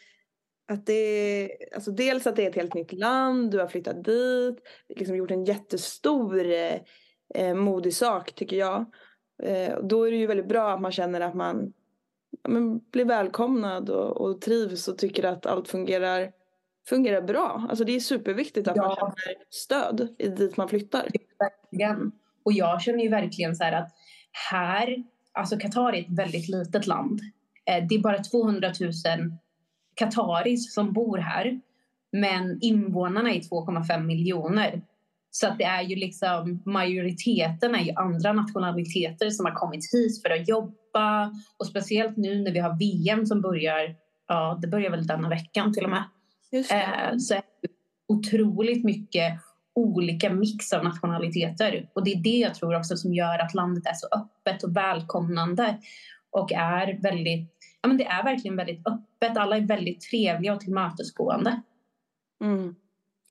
att 0.73 0.87
det 0.87 1.51
alltså 1.75 1.91
dels 1.91 2.27
att 2.27 2.37
det 2.37 2.45
är 2.45 2.49
ett 2.49 2.57
helt 2.57 2.75
nytt 2.75 2.93
land, 2.93 3.51
du 3.51 3.59
har 3.59 3.67
flyttat 3.67 4.05
dit, 4.05 4.59
liksom 4.89 5.17
gjort 5.17 5.31
en 5.31 5.45
jättestor 5.45 6.53
eh, 6.53 6.77
eh 7.35 7.55
modig 7.55 7.95
sak 7.95 8.35
tycker 8.35 8.57
jag. 8.57 8.85
Eh, 9.43 9.79
då 9.83 10.05
är 10.05 10.11
det 10.11 10.17
ju 10.17 10.27
väldigt 10.27 10.49
bra 10.49 10.71
att 10.71 10.81
man 10.81 10.93
känner 10.93 11.21
att 11.21 11.35
man 11.35 11.73
men, 12.49 12.79
blir 12.79 13.05
välkomnad 13.05 13.91
och, 13.91 14.21
och 14.21 14.41
trivs 14.41 14.89
och 14.89 14.99
tycker 14.99 15.25
att 15.25 15.47
allt 15.47 15.69
fungerar, 15.69 16.33
fungerar 16.89 17.23
bra. 17.23 17.67
Alltså 17.69 17.85
det 17.85 17.97
är 17.97 18.01
superviktigt 18.01 18.69
att 18.69 18.77
ja. 18.77 18.83
man 18.83 18.97
känner 18.97 19.37
stöd 19.51 20.15
i 20.19 20.29
dit 20.29 20.57
man 20.57 20.69
flyttar. 20.69 21.09
Verkligen. 21.39 22.13
Och 22.45 22.53
jag 22.53 22.83
känner 22.83 23.05
ju 23.05 23.09
verkligen 23.09 23.57
så 23.57 23.65
här 23.65 23.73
att 23.73 23.91
här, 24.51 25.05
alltså 25.33 25.59
Qatar 25.59 25.93
är 25.93 26.01
ett 26.01 26.19
väldigt 26.19 26.49
litet 26.49 26.87
land. 26.87 27.21
Eh, 27.67 27.87
det 27.89 27.95
är 27.95 27.99
bara 27.99 28.19
200 28.19 28.73
000 28.81 28.93
qataris 29.95 30.75
som 30.75 30.93
bor 30.93 31.19
här. 31.19 31.61
Men 32.13 32.59
invånarna 32.61 33.31
är 33.31 33.41
2,5 33.41 34.05
miljoner. 34.05 34.83
Så 35.31 35.47
att 35.47 35.59
det 35.59 35.65
är 35.65 35.83
ju 35.83 35.97
liksom 35.97 36.63
majoriteten 36.67 37.75
är 37.75 37.85
ju 37.85 37.93
andra 37.97 38.33
nationaliteter 38.33 39.31
som 39.31 39.47
har 39.47 39.53
kommit 39.53 39.93
hit 39.93 40.23
för 40.23 40.31
att 40.31 40.49
jobba 40.49 41.33
och 41.59 41.67
speciellt 41.67 42.17
nu 42.17 42.43
när 42.43 42.53
vi 42.53 42.59
har 42.59 42.79
VM 42.79 43.27
som 43.27 43.41
börjar, 43.41 43.97
ja 44.29 44.59
det 44.63 44.69
börjar 44.69 44.91
väl 44.91 45.07
denna 45.07 45.29
veckan 45.29 45.73
till 45.73 45.85
och 45.85 45.91
med. 45.91 46.05
Eh, 46.53 47.17
så 47.19 47.35
är 47.35 47.43
det 47.63 47.69
otroligt 48.09 48.85
mycket 48.85 49.41
olika 49.75 50.31
mix 50.31 50.73
av 50.73 50.85
nationaliteter 50.85 51.91
och 51.93 52.05
det 52.05 52.13
är 52.13 52.23
det 52.23 52.39
jag 52.39 52.55
tror 52.55 52.77
också 52.77 52.97
som 52.97 53.15
gör 53.15 53.39
att 53.39 53.55
landet 53.55 53.87
är 53.87 53.95
så 53.95 54.07
öppet 54.07 54.63
och 54.63 54.77
välkomnande 54.77 55.79
och 56.31 56.53
är 56.53 56.99
väldigt, 57.03 57.57
ja 57.83 57.89
men 57.89 57.97
det 57.97 58.05
är 58.05 58.25
verkligen 58.25 58.57
väldigt 58.57 58.87
öppet, 58.87 59.37
alla 59.37 59.57
är 59.57 59.61
väldigt 59.61 60.01
trevliga 60.01 60.55
och 60.55 60.61
tillmötesgående. 60.61 61.63
Mm. 62.41 62.75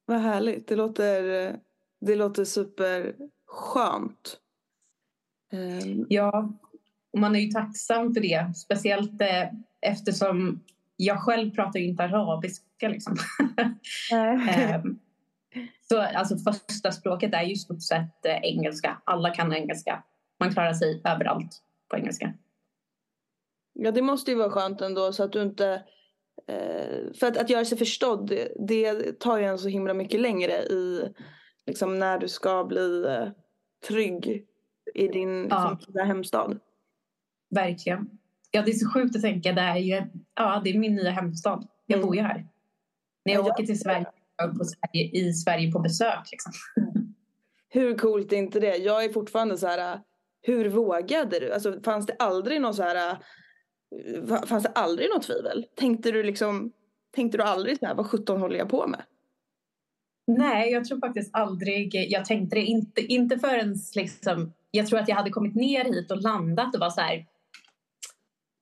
Vad 0.05 0.19
härligt, 0.19 0.67
det 0.67 0.75
låter 0.75 1.55
det 2.01 2.15
låter 2.15 2.45
superskönt. 2.45 4.37
Um. 5.51 6.05
Ja, 6.09 6.53
och 7.13 7.19
man 7.19 7.35
är 7.35 7.39
ju 7.39 7.51
tacksam 7.51 8.13
för 8.13 8.21
det. 8.21 8.55
Speciellt 8.55 9.21
eh, 9.21 9.49
eftersom 9.81 10.59
jag 10.97 11.21
själv 11.21 11.51
pratar 11.51 11.79
ju 11.79 11.85
inte 11.85 12.03
arabiska 12.83 12.87
liksom. 12.87 13.17
um, 14.85 14.99
så 15.81 16.01
alltså 16.01 16.37
första 16.37 16.91
språket 16.91 17.33
är 17.33 17.43
ju 17.43 17.51
i 17.51 17.55
stort 17.55 17.83
sett 17.83 18.25
eh, 18.25 18.37
engelska. 18.43 19.01
Alla 19.05 19.29
kan 19.29 19.53
engelska. 19.53 20.03
Man 20.39 20.53
klarar 20.53 20.73
sig 20.73 21.01
överallt 21.05 21.61
på 21.89 21.97
engelska. 21.97 22.33
Ja, 23.73 23.91
det 23.91 24.01
måste 24.01 24.31
ju 24.31 24.37
vara 24.37 24.49
skönt 24.49 24.81
ändå 24.81 25.13
så 25.13 25.23
att 25.23 25.31
du 25.31 25.41
inte... 25.41 25.83
Eh, 26.47 27.13
för 27.19 27.27
att, 27.27 27.37
att 27.37 27.49
göra 27.49 27.65
sig 27.65 27.77
förstådd, 27.77 28.27
det, 28.27 28.51
det 28.67 29.19
tar 29.19 29.37
ju 29.37 29.45
en 29.45 29.57
så 29.57 29.67
himla 29.67 29.93
mycket 29.93 30.19
längre 30.19 30.53
i 30.53 31.13
liksom, 31.65 31.99
när 31.99 32.17
du 32.17 32.27
ska 32.27 32.63
bli 32.63 33.05
eh, 33.05 33.29
trygg 33.87 34.45
i 34.95 35.07
din 35.07 35.47
ja. 35.49 35.77
liksom, 35.79 36.07
hemstad. 36.07 36.59
Verkligen. 37.49 38.09
Ja, 38.51 38.61
det 38.61 38.71
är 38.71 38.75
så 38.75 38.89
sjukt 38.89 39.15
att 39.15 39.21
tänka. 39.21 39.51
Det 39.51 39.61
är 39.61 39.77
ju 39.77 40.03
ja, 40.35 40.61
det 40.63 40.69
är 40.69 40.79
min 40.79 40.95
nya 40.95 41.11
hemstad. 41.11 41.67
Jag 41.85 41.97
mm. 41.97 42.07
bor 42.07 42.15
ju 42.15 42.21
här. 42.21 42.45
När 43.29 43.35
jag 43.35 43.45
ja, 43.45 43.51
åker 43.51 43.65
till 43.65 43.79
Sverige, 43.79 44.05
på 44.57 44.65
Sverige, 44.65 45.09
i 45.13 45.33
Sverige 45.33 45.71
på 45.71 45.79
besök. 45.79 46.31
Liksom. 46.31 46.51
Hur 47.69 47.97
coolt 47.97 48.33
är 48.33 48.37
inte 48.37 48.59
det? 48.59 48.77
Jag 48.77 49.03
är 49.03 49.09
fortfarande 49.09 49.57
så 49.57 49.67
här, 49.67 49.99
hur 50.41 50.69
vågade 50.69 51.39
du? 51.39 51.53
Alltså, 51.53 51.81
fanns 51.81 52.05
det 52.05 52.15
aldrig 52.19 52.61
någon 52.61 52.73
så 52.73 52.83
här, 52.83 53.17
fanns 54.45 54.63
det 54.63 54.69
aldrig 54.69 55.09
något 55.09 55.23
tvivel? 55.23 55.65
Tänkte 55.75 56.11
du 56.11 56.23
liksom, 56.23 56.71
tänkte 57.15 57.37
du 57.37 57.43
aldrig 57.43 57.79
så 57.79 57.85
här, 57.85 57.95
vad 57.95 58.05
sjutton 58.05 58.41
håller 58.41 58.57
jag 58.57 58.69
på 58.69 58.87
med? 58.87 59.03
Nej, 60.27 60.71
jag 60.71 60.85
tror 60.85 60.99
faktiskt 60.99 61.29
aldrig 61.33 61.95
jag 61.95 62.25
tänkte 62.25 62.55
det. 62.55 62.63
Inte, 62.63 63.01
inte 63.01 63.39
förrän 63.39 63.75
liksom, 63.95 64.53
jag 64.71 64.87
tror 64.87 64.99
att 64.99 65.07
jag 65.09 65.15
hade 65.15 65.29
kommit 65.29 65.55
ner 65.55 65.83
hit 65.83 66.11
och 66.11 66.21
landat 66.21 66.75
och 66.75 66.79
var 66.81 66.89
så 66.89 67.01
här, 67.01 67.25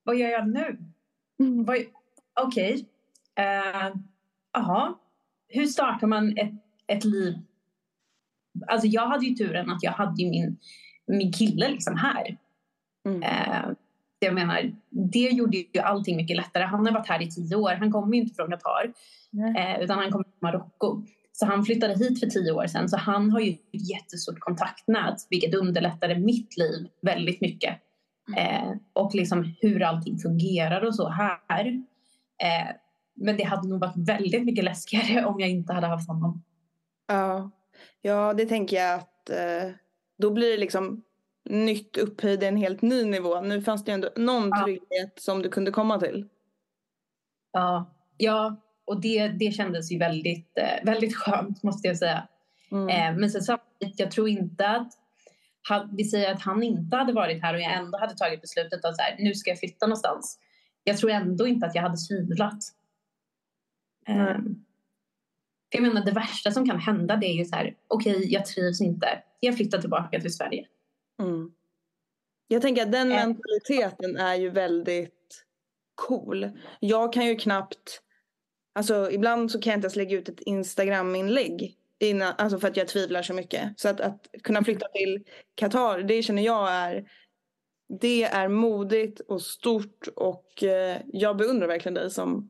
vad 0.04 0.16
gör 0.16 0.30
jag 0.30 0.50
nu? 0.50 0.78
Mm. 1.40 1.62
Okej. 1.62 1.92
Okay. 2.46 2.86
Uh, 3.40 3.96
Hur 5.50 5.66
startar 5.66 6.08
man 6.08 6.38
ett, 6.38 6.54
ett 6.88 7.04
liv? 7.04 7.34
Alltså 8.68 8.88
jag 8.88 9.08
hade 9.08 9.26
ju 9.26 9.36
turen 9.36 9.70
att 9.70 9.84
jag 9.84 9.92
hade 9.92 10.26
min, 10.26 10.58
min 11.08 11.32
kille 11.32 11.70
liksom 11.70 11.96
här. 11.96 12.38
Mm. 13.06 13.24
Uh, 13.24 13.74
jag 14.20 14.34
menar, 14.34 14.76
det 14.90 15.30
gjorde 15.30 15.58
ju 15.58 15.82
allting 15.82 16.18
mycket 16.18 16.38
lättare. 16.38 16.64
Han 16.64 16.86
har 16.86 16.94
varit 16.94 17.08
här 17.08 17.22
i 17.22 17.32
tio 17.32 17.56
år. 17.56 17.72
Han 17.72 17.92
kommer 17.92 18.18
inte 18.18 18.36
från 18.36 18.52
Qatar, 18.52 18.94
mm. 19.34 19.56
uh, 19.56 19.84
utan 19.84 19.98
han 19.98 20.12
kommer 20.12 20.24
från 20.24 20.40
Marocko. 20.42 21.04
Så 21.32 21.46
han 21.46 21.66
flyttade 21.66 21.94
hit 21.94 22.20
för 22.20 22.28
tio 22.28 22.52
år 22.52 22.68
sedan. 22.68 22.90
Så 22.90 22.98
han 22.98 23.32
har 23.32 23.40
ju 23.40 23.52
ett 23.52 23.90
jättestort 23.90 24.40
kontaktnät, 24.40 25.28
vilket 25.30 25.56
underlättade 25.56 26.20
mitt 26.20 26.58
liv 26.58 26.88
väldigt 27.02 27.42
mycket. 27.42 27.80
Eh, 28.36 28.72
och 28.94 29.16
liksom 29.16 29.56
hur 29.62 29.84
allting 29.84 30.18
fungerar 30.18 30.82
och 30.82 30.96
så 30.96 31.10
här. 31.10 31.68
Eh, 32.44 32.76
men 33.18 33.38
det 33.38 33.44
hade 33.44 33.68
nog 33.68 33.80
varit 33.80 33.98
väldigt 33.98 34.46
mycket 34.46 34.64
läskigare 34.64 35.26
om 35.26 35.40
jag 35.40 35.50
inte 35.50 35.74
hade 35.74 35.88
haft 35.88 36.08
honom. 36.08 36.44
Ja, 37.08 37.52
ja 38.02 38.34
det 38.34 38.46
tänker 38.46 38.78
jag 38.78 38.96
att 38.96 39.30
eh, 39.30 39.72
då 40.18 40.32
blir 40.32 40.52
det 40.52 40.58
liksom 40.58 41.04
nytt 41.50 41.98
upphöjd 41.98 42.44
en 42.44 42.58
helt 42.58 42.82
ny 42.82 43.06
nivå. 43.06 43.42
Nu 43.42 43.62
fanns 43.62 43.86
det 43.86 43.92
ju 43.92 43.94
ändå 43.94 44.10
någon 44.16 44.50
ja. 44.50 44.64
trygghet 44.64 45.14
som 45.16 45.42
du 45.42 45.50
kunde 45.50 45.72
komma 45.72 46.00
till. 46.00 46.26
Ja, 47.52 47.96
ja 48.18 48.62
och 48.86 49.02
det, 49.02 49.28
det 49.28 49.52
kändes 49.52 49.92
ju 49.92 49.98
väldigt, 49.98 50.58
eh, 50.58 50.86
väldigt 50.86 51.16
skönt 51.16 51.64
måste 51.64 51.88
jag 51.88 51.98
säga. 51.98 52.28
Mm. 52.72 52.90
Eh, 52.90 53.20
men 53.20 53.30
sen 53.30 53.42
samtidigt, 53.42 54.00
jag 54.00 54.12
tror 54.12 54.30
inte 54.30 54.68
att 54.68 54.94
vi 55.92 56.04
säger 56.04 56.34
att 56.34 56.42
han 56.42 56.64
inte 56.64 56.98
hade 56.98 57.14
varit 57.14 57.42
här 57.42 57.54
och 57.54 57.60
jag 57.60 57.74
ändå 57.74 57.98
hade 57.98 58.16
tagit 58.16 58.42
beslutet 58.42 58.86
att 58.86 58.96
så 58.96 59.02
här, 59.02 59.16
nu 59.20 59.34
ska 59.34 59.50
jag 59.50 59.60
flytta 59.60 59.86
någonstans. 59.86 60.40
Jag 60.84 60.98
tror 60.98 61.12
ändå 61.12 61.48
inte 61.48 61.66
att 61.66 61.76
jag 61.76 61.82
hade 61.82 61.98
tvivlat. 61.98 62.60
Mm. 64.08 64.64
Jag 65.70 65.82
menar 65.82 66.06
det 66.06 66.12
värsta 66.12 66.52
som 66.52 66.66
kan 66.66 66.80
hända 66.80 67.16
det 67.16 67.26
är 67.26 67.34
ju 67.34 67.46
så 67.46 67.56
här, 67.56 67.76
okej 67.88 68.16
okay, 68.16 68.28
jag 68.28 68.46
trivs 68.46 68.82
inte, 68.82 69.24
jag 69.40 69.56
flyttar 69.56 69.82
tillbaka 69.82 70.20
till 70.20 70.34
Sverige. 70.34 70.68
Mm. 71.22 71.52
Jag 72.48 72.62
tänker 72.62 72.82
att 72.82 72.92
den 72.92 73.10
mentaliteten 73.10 74.18
är 74.18 74.36
ju 74.36 74.50
väldigt 74.50 75.46
cool. 75.96 76.50
Jag 76.80 77.14
kan 77.14 77.26
ju 77.26 77.36
knappt, 77.36 78.02
alltså 78.76 79.12
ibland 79.12 79.52
så 79.52 79.62
kan 79.62 79.72
jag 79.72 79.78
inte 79.78 79.86
ens 79.86 79.96
lägga 79.96 80.18
ut 80.18 80.30
ett 80.30 80.40
Instagram-inlägg 80.40 81.78
Innan, 82.00 82.34
alltså 82.38 82.60
för 82.60 82.68
att 82.68 82.78
jag 82.78 82.88
tvivlar 82.88 83.22
så 83.22 83.34
mycket. 83.34 83.80
Så 83.80 83.90
att, 83.90 84.02
att 84.02 84.28
kunna 84.44 84.64
flytta 84.64 84.88
till 84.88 85.24
Qatar, 85.56 86.00
det 86.00 86.24
känner 86.24 86.42
jag 86.42 86.72
är 86.72 87.10
det 88.00 88.24
är 88.24 88.48
modigt 88.48 89.20
och 89.20 89.42
stort 89.42 90.08
och 90.16 90.64
eh, 90.64 90.98
jag 91.14 91.38
beundrar 91.38 91.68
verkligen 91.68 91.94
dig 91.94 92.12
som, 92.12 92.50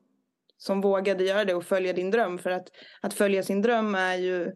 som 0.57 0.81
vågade 0.81 1.23
göra 1.23 1.45
det 1.45 1.53
och 1.53 1.65
följa 1.65 1.93
din 1.93 2.11
dröm. 2.11 2.39
För 2.39 2.51
att, 2.51 2.67
att 3.01 3.13
följa 3.13 3.43
sin 3.43 3.61
dröm 3.61 3.95
är 3.95 4.15
ju, 4.15 4.55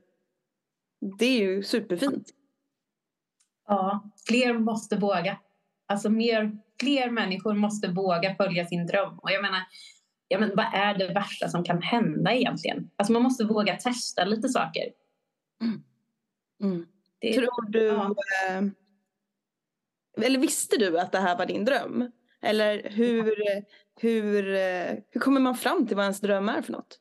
det 1.20 1.26
är 1.26 1.40
ju 1.40 1.64
superfint. 1.64 2.30
Ja, 3.68 4.12
fler 4.28 4.54
måste 4.54 4.96
våga. 4.96 5.40
Alltså 5.88 6.10
mer, 6.10 6.58
fler 6.80 7.10
människor 7.10 7.54
måste 7.54 7.88
våga 7.88 8.36
följa 8.36 8.66
sin 8.66 8.88
dröm. 8.88 9.20
Och 9.20 9.32
jag 9.32 9.42
menar, 9.42 9.62
ja, 10.28 10.40
men 10.40 10.56
vad 10.56 10.66
är 10.74 10.98
det 10.98 11.14
värsta 11.14 11.50
som 11.50 11.64
kan 11.64 11.82
hända 11.82 12.34
egentligen? 12.34 12.90
Alltså 12.96 13.14
man 13.14 13.22
måste 13.22 13.44
våga 13.44 13.76
testa 13.76 14.26
lite 14.26 14.50
saker. 14.50 14.84
Mm. 15.62 15.84
Mm. 16.64 16.88
Det, 17.20 17.34
Tror 17.34 17.70
du... 17.70 17.86
Ja. 17.86 18.16
Eh, 18.50 18.64
eller 20.26 20.40
visste 20.40 20.78
du 20.78 21.00
att 21.00 21.12
det 21.12 21.20
här 21.20 21.38
var 21.38 21.46
din 21.46 21.66
dröm? 21.66 22.12
Eller 22.42 22.90
hur, 22.90 23.36
hur, 24.02 24.44
hur 25.10 25.20
kommer 25.20 25.42
man 25.42 25.56
fram 25.56 25.88
till 25.88 25.96
vad 25.96 26.06
ens 26.06 26.22
dröm 26.22 26.50
är 26.50 26.62
för 26.62 26.72
något? 26.72 27.00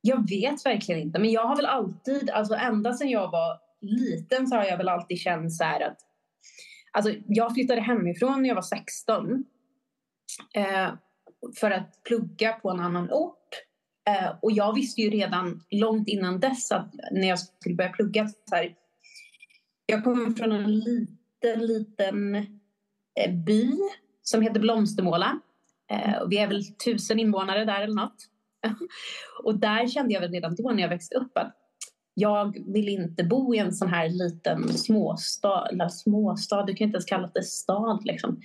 Jag 0.00 0.28
vet 0.28 0.66
verkligen 0.66 1.00
inte. 1.00 1.18
Men 1.18 1.30
jag 1.30 1.46
har 1.46 1.56
väl 1.56 1.66
alltid, 1.66 2.30
alltså 2.30 2.54
ända 2.54 2.92
sedan 2.92 3.10
jag 3.10 3.30
var 3.30 3.58
liten 3.80 4.46
så 4.46 4.56
har 4.56 4.64
jag 4.64 4.76
väl 4.76 4.88
alltid 4.88 5.18
känt 5.18 5.54
så 5.54 5.64
här 5.64 5.80
att 5.80 5.98
Alltså, 6.96 7.14
jag 7.26 7.54
flyttade 7.54 7.80
hemifrån 7.80 8.42
när 8.42 8.48
jag 8.48 8.54
var 8.54 8.62
16. 8.62 9.44
Eh, 10.54 10.94
för 11.56 11.70
att 11.70 12.02
plugga 12.02 12.52
på 12.52 12.70
en 12.70 12.80
annan 12.80 13.10
ort. 13.10 13.48
Eh, 14.08 14.36
och 14.42 14.52
jag 14.52 14.74
visste 14.74 15.00
ju 15.00 15.10
redan 15.10 15.60
långt 15.70 16.08
innan 16.08 16.40
dess 16.40 16.72
att 16.72 16.94
när 17.10 17.28
jag 17.28 17.38
skulle 17.38 17.74
börja 17.74 17.92
plugga 17.92 18.28
så 18.28 18.56
här, 18.56 18.74
jag 19.86 20.04
kommer 20.04 20.30
från 20.30 20.52
en 20.52 20.78
liten, 20.78 21.66
liten 21.66 22.34
eh, 23.20 23.34
by 23.46 23.78
som 24.24 24.42
heter 24.42 24.60
Blomstermåla. 24.60 25.40
Eh, 25.90 26.28
vi 26.28 26.38
är 26.38 26.48
väl 26.48 26.64
tusen 26.74 27.18
invånare 27.18 27.64
där 27.64 27.80
eller 27.80 27.94
något. 27.94 28.16
och 29.44 29.58
där 29.58 29.88
kände 29.88 30.14
jag 30.14 30.20
väl 30.20 30.32
redan 30.32 30.54
då 30.54 30.70
när 30.70 30.82
jag 30.82 30.88
växte 30.88 31.14
upp 31.14 31.38
att 31.38 31.56
jag 32.14 32.72
vill 32.72 32.88
inte 32.88 33.24
bo 33.24 33.54
i 33.54 33.58
en 33.58 33.72
sån 33.72 33.88
här 33.88 34.08
liten 34.08 34.68
småstad, 34.68 35.68
eller 35.72 35.88
småstad, 35.88 36.66
du 36.66 36.74
kan 36.74 36.84
inte 36.84 36.96
ens 36.96 37.04
kalla 37.04 37.30
det 37.34 37.42
stad 37.42 38.04
liksom. 38.04 38.40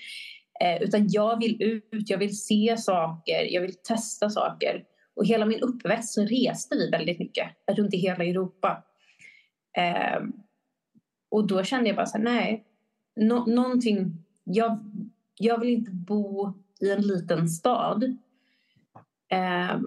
Eh, 0.61 0.81
utan 0.81 1.07
jag 1.09 1.39
vill 1.39 1.63
ut, 1.63 2.09
jag 2.09 2.17
vill 2.17 2.39
se 2.39 2.77
saker, 2.77 3.53
jag 3.53 3.61
vill 3.61 3.75
testa 3.75 4.29
saker. 4.29 4.83
Och 5.15 5.25
hela 5.25 5.45
min 5.45 5.59
uppväxt 5.59 6.13
så 6.13 6.21
reste 6.21 6.75
vi 6.75 6.89
väldigt 6.89 7.19
mycket 7.19 7.47
runt 7.71 7.93
i 7.93 7.97
hela 7.97 8.23
Europa. 8.23 8.83
Eh, 9.77 10.21
och 11.31 11.47
då 11.47 11.63
kände 11.63 11.89
jag 11.89 11.95
bara 11.95 12.05
så 12.05 12.17
här, 12.17 12.23
nej, 12.23 12.65
no 13.15 13.45
någonting, 13.45 14.25
jag, 14.43 14.88
jag 15.39 15.59
vill 15.59 15.69
inte 15.69 15.91
bo 15.91 16.53
i 16.81 16.91
en 16.91 17.01
liten 17.01 17.49
stad. 17.49 18.03
Eh, 19.31 19.79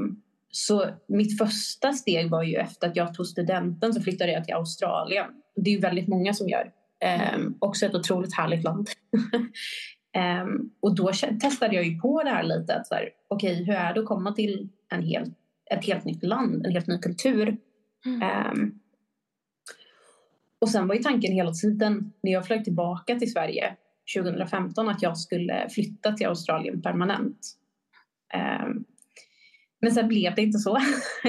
så 0.50 0.86
mitt 1.06 1.38
första 1.38 1.92
steg 1.92 2.30
var 2.30 2.42
ju 2.42 2.56
efter 2.56 2.88
att 2.88 2.96
jag 2.96 3.14
tog 3.14 3.26
studenten 3.26 3.94
så 3.94 4.02
flyttade 4.02 4.32
jag 4.32 4.44
till 4.44 4.54
Australien. 4.54 5.26
Det 5.56 5.70
är 5.70 5.74
ju 5.74 5.80
väldigt 5.80 6.08
många 6.08 6.34
som 6.34 6.48
gör. 6.48 6.72
Eh, 7.00 7.38
också 7.58 7.86
ett 7.86 7.94
otroligt 7.94 8.34
härligt 8.34 8.64
land. 8.64 8.88
Um, 10.44 10.70
och 10.80 10.94
då 10.94 11.12
testade 11.40 11.74
jag 11.74 11.84
ju 11.84 12.00
på 12.00 12.22
det 12.22 12.30
här 12.30 12.42
lite. 12.42 12.74
Att 12.74 12.86
så 12.86 12.94
här, 12.94 13.10
okay, 13.28 13.54
hur 13.54 13.74
är 13.74 13.94
det 13.94 14.00
att 14.00 14.06
komma 14.06 14.32
till 14.32 14.68
en 14.88 15.02
helt, 15.02 15.34
ett 15.70 15.84
helt 15.84 16.04
nytt 16.04 16.22
land, 16.22 16.66
en 16.66 16.72
helt 16.72 16.86
ny 16.86 16.98
kultur? 16.98 17.56
Mm. 18.06 18.50
Um, 18.52 18.80
och 20.58 20.68
sen 20.68 20.88
var 20.88 20.94
ju 20.94 21.02
tanken 21.02 21.32
hela 21.32 21.52
tiden 21.52 22.12
när 22.22 22.32
jag 22.32 22.46
flög 22.46 22.64
tillbaka 22.64 23.18
till 23.18 23.32
Sverige 23.32 23.76
2015 24.16 24.88
att 24.88 25.02
jag 25.02 25.18
skulle 25.18 25.68
flytta 25.68 26.12
till 26.12 26.26
Australien 26.26 26.82
permanent. 26.82 27.38
Um, 28.34 28.84
men 29.80 29.92
sen 29.92 30.08
blev 30.08 30.34
det 30.34 30.42
inte 30.42 30.58
så. 30.58 30.78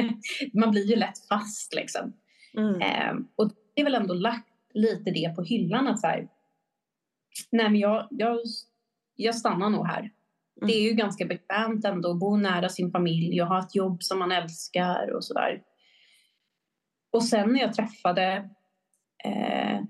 Man 0.54 0.72
blir 0.72 0.86
ju 0.86 0.96
lätt 0.96 1.28
fast 1.30 1.74
liksom. 1.76 2.14
Mm. 2.58 3.28
och 3.36 3.52
det 3.76 3.82
är 3.82 3.84
väl 3.84 3.96
ändå 3.96 4.14
lagt 4.14 4.50
lite 4.74 5.12
det 5.12 5.36
på 5.36 5.44
hyllan 5.44 5.88
att 5.88 6.00
så 6.00 6.08
här, 6.08 6.28
nej 7.52 7.70
men 7.70 7.80
jag, 7.80 8.08
jag 8.10 8.40
jag 9.16 9.36
stannar 9.36 9.70
nog 9.70 9.88
här. 9.88 10.00
Mm. 10.00 10.68
Det 10.68 10.74
är 10.74 10.82
ju 10.82 10.94
ganska 10.94 11.26
bekvämt 11.26 11.86
ändå 11.86 12.12
att 12.12 12.20
bo 12.20 12.38
nära 12.38 12.70
sin 12.70 12.92
familj 12.92 13.42
och 13.42 13.48
ha 13.48 13.60
ett 13.60 13.76
jobb 13.76 14.04
som 14.04 14.20
man 14.20 14.32
älskar 14.32 15.16
och 15.16 15.26
sådär. 15.26 15.62
Och 17.12 17.24
sen 17.24 17.54
när 17.54 17.60
jag 17.60 17.74
träffade 17.74 18.50
eh, 19.24 19.82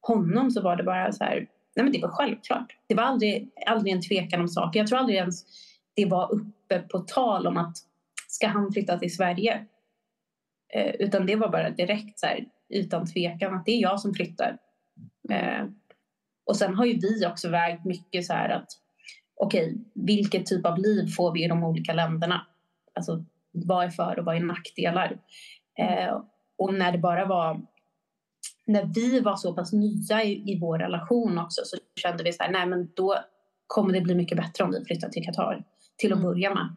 honom 0.00 0.50
så 0.50 0.62
var 0.62 0.76
det 0.76 0.82
bara 0.82 1.12
så 1.12 1.24
här, 1.24 1.46
nej 1.76 1.84
men 1.84 1.92
det 1.92 2.02
var 2.02 2.08
självklart. 2.08 2.76
Det 2.86 2.94
var 2.94 3.02
aldrig, 3.02 3.50
aldrig 3.66 3.92
en 3.92 4.02
tvekan 4.02 4.40
om 4.40 4.48
saker. 4.48 4.80
Jag 4.80 4.86
tror 4.86 4.98
aldrig 4.98 5.18
ens 5.18 5.44
det 5.94 6.04
var 6.04 6.34
uppe 6.34 6.78
på 6.78 6.98
tal 6.98 7.46
om 7.46 7.56
att 7.56 7.76
ska 8.28 8.46
han 8.46 8.72
flytta 8.72 8.98
till 8.98 9.16
Sverige? 9.16 9.66
Eh, 10.74 10.94
utan 10.98 11.26
det 11.26 11.36
var 11.36 11.48
bara 11.48 11.70
direkt 11.70 12.18
så 12.18 12.26
här, 12.26 12.44
utan 12.68 13.06
tvekan 13.06 13.54
att 13.54 13.66
det 13.66 13.72
är 13.72 13.80
jag 13.80 14.00
som 14.00 14.14
flyttar. 14.14 14.58
Eh, 15.30 15.64
och 16.46 16.56
sen 16.56 16.74
har 16.74 16.84
ju 16.84 16.98
vi 16.98 17.26
också 17.26 17.48
vägt 17.48 17.84
mycket 17.84 18.26
så 18.26 18.32
här 18.32 18.48
att 18.48 18.68
okej, 19.36 19.66
okay, 19.66 19.78
vilket 19.94 20.46
typ 20.46 20.66
av 20.66 20.78
liv 20.78 21.06
får 21.16 21.32
vi 21.32 21.44
i 21.44 21.48
de 21.48 21.64
olika 21.64 21.92
länderna? 21.92 22.46
Alltså 22.94 23.24
vad 23.52 23.84
är 23.84 23.90
för 23.90 24.18
och 24.18 24.24
vad 24.24 24.36
är 24.36 24.40
nackdelar? 24.40 25.18
Eh, 25.78 26.22
och 26.58 26.74
när 26.74 26.92
det 26.92 26.98
bara 26.98 27.24
var 27.24 27.66
när 28.66 28.84
vi 28.84 29.20
var 29.20 29.36
så 29.36 29.54
pass 29.54 29.72
nya 29.72 30.24
i, 30.24 30.52
i 30.52 30.58
vår 30.60 30.78
relation 30.78 31.38
också 31.38 31.60
så 31.64 31.76
kände 32.00 32.24
vi 32.24 32.32
så 32.32 32.42
här, 32.42 32.50
nej 32.50 32.66
men 32.66 32.90
då 32.94 33.16
kommer 33.66 33.92
det 33.92 34.00
bli 34.00 34.14
mycket 34.14 34.38
bättre 34.38 34.64
om 34.64 34.70
vi 34.70 34.84
flyttar 34.84 35.08
till 35.08 35.24
Qatar 35.24 35.64
till 35.96 36.12
att 36.12 36.18
mm. 36.18 36.30
börja 36.30 36.54
med. 36.54 36.76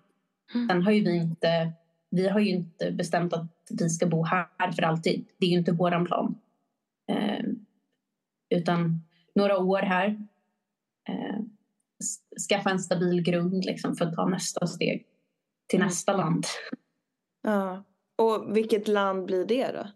Mm. 0.53 0.67
Sen 0.67 0.81
har 0.81 0.91
ju 0.91 1.03
vi 1.03 1.17
inte, 1.17 1.71
vi 2.09 2.29
har 2.29 2.39
ju 2.39 2.49
inte 2.49 2.91
bestämt 2.91 3.33
att 3.33 3.47
vi 3.69 3.89
ska 3.89 4.05
bo 4.05 4.23
här 4.23 4.71
för 4.71 4.83
alltid. 4.83 5.25
Det 5.37 5.45
är 5.45 5.49
ju 5.49 5.57
inte 5.57 5.71
våran 5.71 6.05
plan. 6.05 6.35
Eh, 7.07 7.45
utan 8.49 9.01
några 9.35 9.57
år 9.57 9.79
här. 9.79 10.07
Eh, 11.09 11.39
skaffa 12.49 12.69
en 12.69 12.79
stabil 12.79 13.21
grund 13.21 13.65
liksom, 13.65 13.95
för 13.95 14.05
att 14.05 14.15
ta 14.15 14.25
nästa 14.25 14.67
steg 14.67 15.05
till 15.67 15.79
mm. 15.79 15.87
nästa 15.87 16.17
land. 16.17 16.45
Ja. 17.43 17.83
Och 18.17 18.57
vilket 18.57 18.87
land 18.87 19.25
blir 19.25 19.45
det 19.45 19.71
då? 19.71 19.87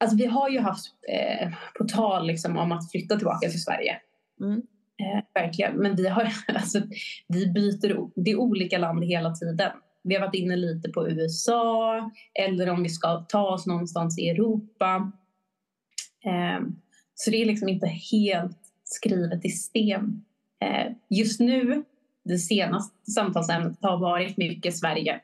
Alltså 0.00 0.16
vi 0.16 0.26
har 0.26 0.48
ju 0.48 0.60
haft 0.60 0.86
eh, 1.08 1.48
på 1.78 1.84
tal 1.84 2.26
liksom, 2.26 2.56
om 2.56 2.72
att 2.72 2.90
flytta 2.90 3.16
tillbaka 3.16 3.48
till 3.48 3.62
Sverige. 3.62 3.96
Mm. 4.40 4.62
Eh, 5.00 5.24
verkligen. 5.34 5.76
Men 5.76 5.96
vi, 5.96 6.08
har, 6.08 6.32
alltså, 6.48 6.82
vi 7.28 7.46
byter, 7.46 8.10
det 8.14 8.30
är 8.30 8.36
olika 8.36 8.78
land 8.78 9.04
hela 9.04 9.34
tiden. 9.34 9.70
Vi 10.02 10.14
har 10.14 10.26
varit 10.26 10.34
inne 10.34 10.56
lite 10.56 10.90
på 10.90 11.08
USA 11.08 12.10
eller 12.34 12.70
om 12.70 12.82
vi 12.82 12.88
ska 12.88 13.24
ta 13.28 13.50
oss 13.50 13.66
någonstans 13.66 14.18
i 14.18 14.28
Europa. 14.28 15.12
Eh, 16.24 16.66
så 17.14 17.30
det 17.30 17.42
är 17.42 17.46
liksom 17.46 17.68
inte 17.68 17.86
helt 17.86 18.58
skrivet 18.84 19.44
i 19.44 19.48
sten. 19.48 20.24
Eh, 20.62 20.92
just 21.08 21.40
nu, 21.40 21.84
det 22.24 22.38
senaste 22.38 23.10
samtalsämnet 23.10 23.78
har 23.80 23.98
varit 23.98 24.36
mycket 24.36 24.76
Sverige. 24.76 25.20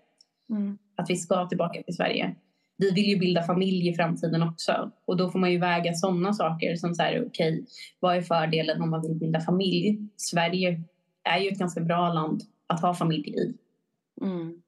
Mm. 0.50 0.78
Att 0.97 1.11
vi 1.11 1.16
ska 1.16 1.47
tillbaka 1.47 1.83
till 1.83 1.95
Sverige. 1.95 2.35
Vi 2.78 2.90
vill 2.90 3.04
ju 3.04 3.18
bilda 3.18 3.42
familj 3.42 3.88
i 3.88 3.95
framtiden 3.95 4.42
också 4.42 4.90
och 5.04 5.16
då 5.16 5.30
får 5.30 5.38
man 5.38 5.52
ju 5.52 5.59
väga 5.59 5.95
sådana 5.95 6.33
saker 6.33 6.76
som 6.76 6.95
så 6.95 7.02
här, 7.02 7.25
okej, 7.26 7.52
okay, 7.52 7.64
vad 8.00 8.16
är 8.16 8.23
fördelen 8.23 8.83
om 8.83 8.90
man 8.90 9.02
vill 9.02 9.14
bilda 9.14 9.40
familj? 9.40 9.99
Sverige 10.16 10.83
är 11.25 11.38
ju 11.38 11.49
ett 11.49 11.59
ganska 11.59 11.80
bra 11.80 12.12
land 12.12 12.42
att 12.66 12.83
ha 12.83 12.95
familj 12.95 13.28
i. 13.28 13.54
Mm. 14.23 14.62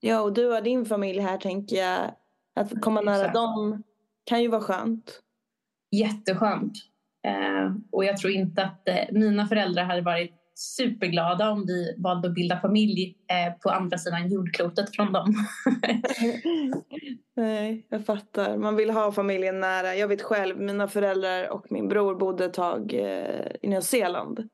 Ja, 0.00 0.20
och 0.20 0.32
du 0.32 0.48
har 0.48 0.60
din 0.60 0.84
familj 0.84 1.20
här 1.20 1.38
tänker 1.38 1.76
jag. 1.76 2.14
Att 2.54 2.80
komma 2.80 3.00
nära 3.00 3.32
dem 3.32 3.82
kan 4.24 4.42
ju 4.42 4.48
vara 4.48 4.60
skönt. 4.60 5.20
Jätteskönt. 5.90 6.72
Eh, 7.26 7.74
och 7.90 8.04
jag 8.04 8.16
tror 8.16 8.32
inte 8.32 8.64
att 8.64 8.88
eh, 8.88 9.04
mina 9.12 9.46
föräldrar 9.46 9.84
hade 9.84 10.02
varit 10.02 10.39
superglada 10.54 11.50
om 11.50 11.66
vi 11.66 11.94
valde 11.98 12.28
att 12.28 12.34
bilda 12.34 12.60
familj 12.60 13.16
eh, 13.28 13.52
på 13.62 13.70
andra 13.70 13.98
sidan 13.98 14.28
jordklotet 14.28 14.96
från 14.96 15.12
dem. 15.12 15.34
Nej, 17.36 17.86
jag 17.88 18.06
fattar. 18.06 18.56
Man 18.56 18.76
vill 18.76 18.90
ha 18.90 19.12
familjen 19.12 19.60
nära. 19.60 19.94
Jag 19.94 20.08
vet 20.08 20.22
själv, 20.22 20.60
mina 20.60 20.88
föräldrar 20.88 21.48
och 21.48 21.66
min 21.70 21.88
bror 21.88 22.14
bodde 22.14 22.44
ett 22.44 22.54
tag 22.54 22.94
eh, 22.94 23.46
i 23.62 23.68
Nya 23.68 23.80
Zeeland. 23.80 24.48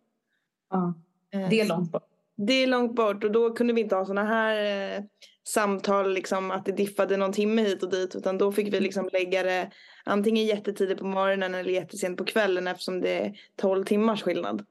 Ja, 0.70 0.94
eh, 1.32 1.48
det 1.48 1.60
är 1.60 1.68
långt 1.68 1.92
bort. 1.92 2.08
Det 2.36 2.52
är 2.52 2.66
långt 2.66 2.94
bort 2.94 3.24
och 3.24 3.32
då 3.32 3.54
kunde 3.54 3.72
vi 3.72 3.80
inte 3.80 3.96
ha 3.96 4.04
såna 4.04 4.24
här 4.24 5.04
samtal 5.48 6.14
liksom 6.14 6.50
att 6.50 6.64
det 6.64 6.72
diffade 6.72 7.16
någon 7.16 7.32
timme 7.32 7.62
hit 7.62 7.82
och 7.82 7.90
dit 7.90 8.16
utan 8.16 8.38
då 8.38 8.52
fick 8.52 8.74
vi 8.74 8.80
liksom 8.80 9.08
lägga 9.12 9.42
det 9.42 9.70
antingen 10.04 10.46
jättetidigt 10.46 11.00
på 11.00 11.06
morgonen 11.06 11.54
eller 11.54 11.70
jättesent 11.70 12.18
på 12.18 12.24
kvällen 12.24 12.66
eftersom 12.66 13.00
det 13.00 13.26
är 13.26 13.38
12 13.56 13.84
timmars 13.84 14.22
skillnad. 14.22 14.64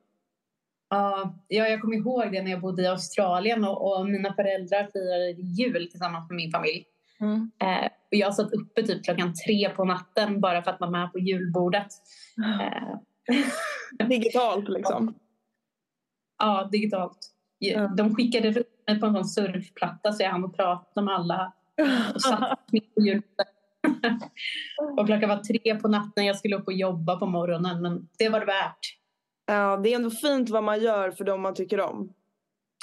Ja, 0.89 1.35
jag 1.47 1.81
kommer 1.81 1.95
ihåg 1.95 2.31
det 2.31 2.41
när 2.41 2.51
jag 2.51 2.61
bodde 2.61 2.81
i 2.81 2.87
Australien 2.87 3.63
och, 3.63 3.99
och 3.99 4.05
mina 4.09 4.33
föräldrar 4.33 4.89
firade 4.93 5.31
jul 5.31 5.87
tillsammans 5.91 6.29
med 6.29 6.35
min 6.35 6.51
familj. 6.51 6.85
Mm. 7.19 7.51
Eh, 7.61 7.85
och 7.85 8.15
jag 8.17 8.35
satt 8.35 8.53
uppe 8.53 8.83
typ 8.83 9.03
klockan 9.03 9.33
tre 9.45 9.69
på 9.69 9.85
natten 9.85 10.41
bara 10.41 10.63
för 10.63 10.71
att 10.71 10.79
vara 10.79 10.91
med 10.91 11.11
på 11.11 11.19
julbordet. 11.19 11.87
Eh. 12.61 14.07
digitalt 14.07 14.69
liksom? 14.69 15.15
Ja, 16.37 16.69
digitalt. 16.71 17.17
Mm. 17.75 17.95
De 17.95 18.15
skickade 18.15 18.51
runt 18.51 18.67
mig 18.87 18.99
på 18.99 19.05
en 19.05 19.13
sån 19.13 19.25
surfplatta 19.25 20.11
så 20.11 20.23
jag 20.23 20.29
hann 20.29 20.51
prata 20.51 21.01
med 21.01 21.15
alla 21.15 21.53
och 22.13 22.21
satt 22.21 22.59
mitt 22.71 22.95
på 22.95 23.01
julbordet. 23.01 23.47
och 24.97 25.05
klockan 25.05 25.29
var 25.29 25.37
tre 25.37 25.75
på 25.75 25.87
natten, 25.87 26.25
jag 26.25 26.35
skulle 26.35 26.55
upp 26.55 26.67
och 26.67 26.73
jobba 26.73 27.15
på 27.15 27.25
morgonen 27.25 27.81
men 27.81 28.07
det 28.17 28.29
var 28.29 28.39
det 28.39 28.45
värt. 28.45 28.79
Ja, 29.45 29.77
det 29.77 29.91
är 29.91 29.95
ändå 29.95 30.09
fint 30.09 30.49
vad 30.49 30.63
man 30.63 30.81
gör 30.81 31.11
för 31.11 31.23
dem 31.23 31.41
man 31.41 31.53
tycker 31.53 31.79
om. 31.79 32.13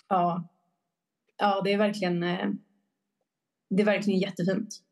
Ja, 0.08 0.48
ja 1.36 1.60
det 1.64 1.72
är 1.72 1.78
verkligen 1.78 2.22
eh, 2.22 2.48
det 3.70 3.82
är 3.82 3.86
verkligen 3.86 4.20
jättefint. 4.20 4.82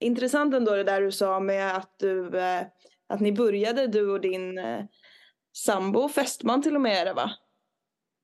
Intressant 0.00 0.54
ändå 0.54 0.74
det 0.74 0.84
där 0.84 1.00
du 1.00 1.12
sa 1.12 1.40
med 1.40 1.76
att, 1.76 1.98
du, 1.98 2.38
eh, 2.38 2.66
att 3.06 3.20
ni 3.20 3.32
började, 3.32 3.86
du 3.86 4.10
och 4.10 4.20
din 4.20 4.58
eh, 4.58 4.84
sambo, 5.52 6.08
fästman 6.08 6.62
till 6.62 6.74
och 6.74 6.80
med 6.80 6.92
är 6.92 7.04
det 7.04 7.12
va? 7.12 7.30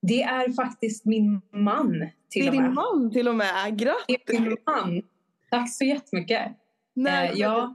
Det 0.02 0.22
är 0.22 0.52
faktiskt 0.52 1.04
min 1.04 1.40
man 1.50 2.10
till 2.30 2.48
och 2.48 2.54
med. 2.54 2.62
Det 2.62 2.62
är 2.62 2.62
din 2.62 2.74
man 2.74 3.10
till 3.12 3.28
och 3.28 3.34
med, 3.34 3.78
grattis! 3.78 4.22
Det 4.26 4.36
är 4.36 4.40
min 4.40 4.56
man. 4.66 5.02
Tack 5.50 5.72
så 5.72 5.84
jättemycket. 5.84 6.52
Nej, 6.94 7.28
eh, 7.28 7.38
ja, 7.38 7.74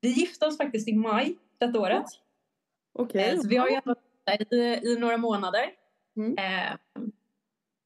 vi 0.00 0.08
gifte 0.08 0.46
oss 0.46 0.56
faktiskt 0.56 0.88
i 0.88 0.92
maj 0.92 1.36
detta 1.58 1.80
året. 1.80 2.06
Okay. 2.94 3.22
Eh, 3.22 3.40
så 3.40 3.48
vi 3.48 3.56
har 3.56 3.68
jobbat 3.68 3.98
i, 4.50 4.56
i 4.56 4.96
några 4.98 5.16
månader. 5.16 5.64
Mm. 6.16 6.38
Eh, 6.38 6.76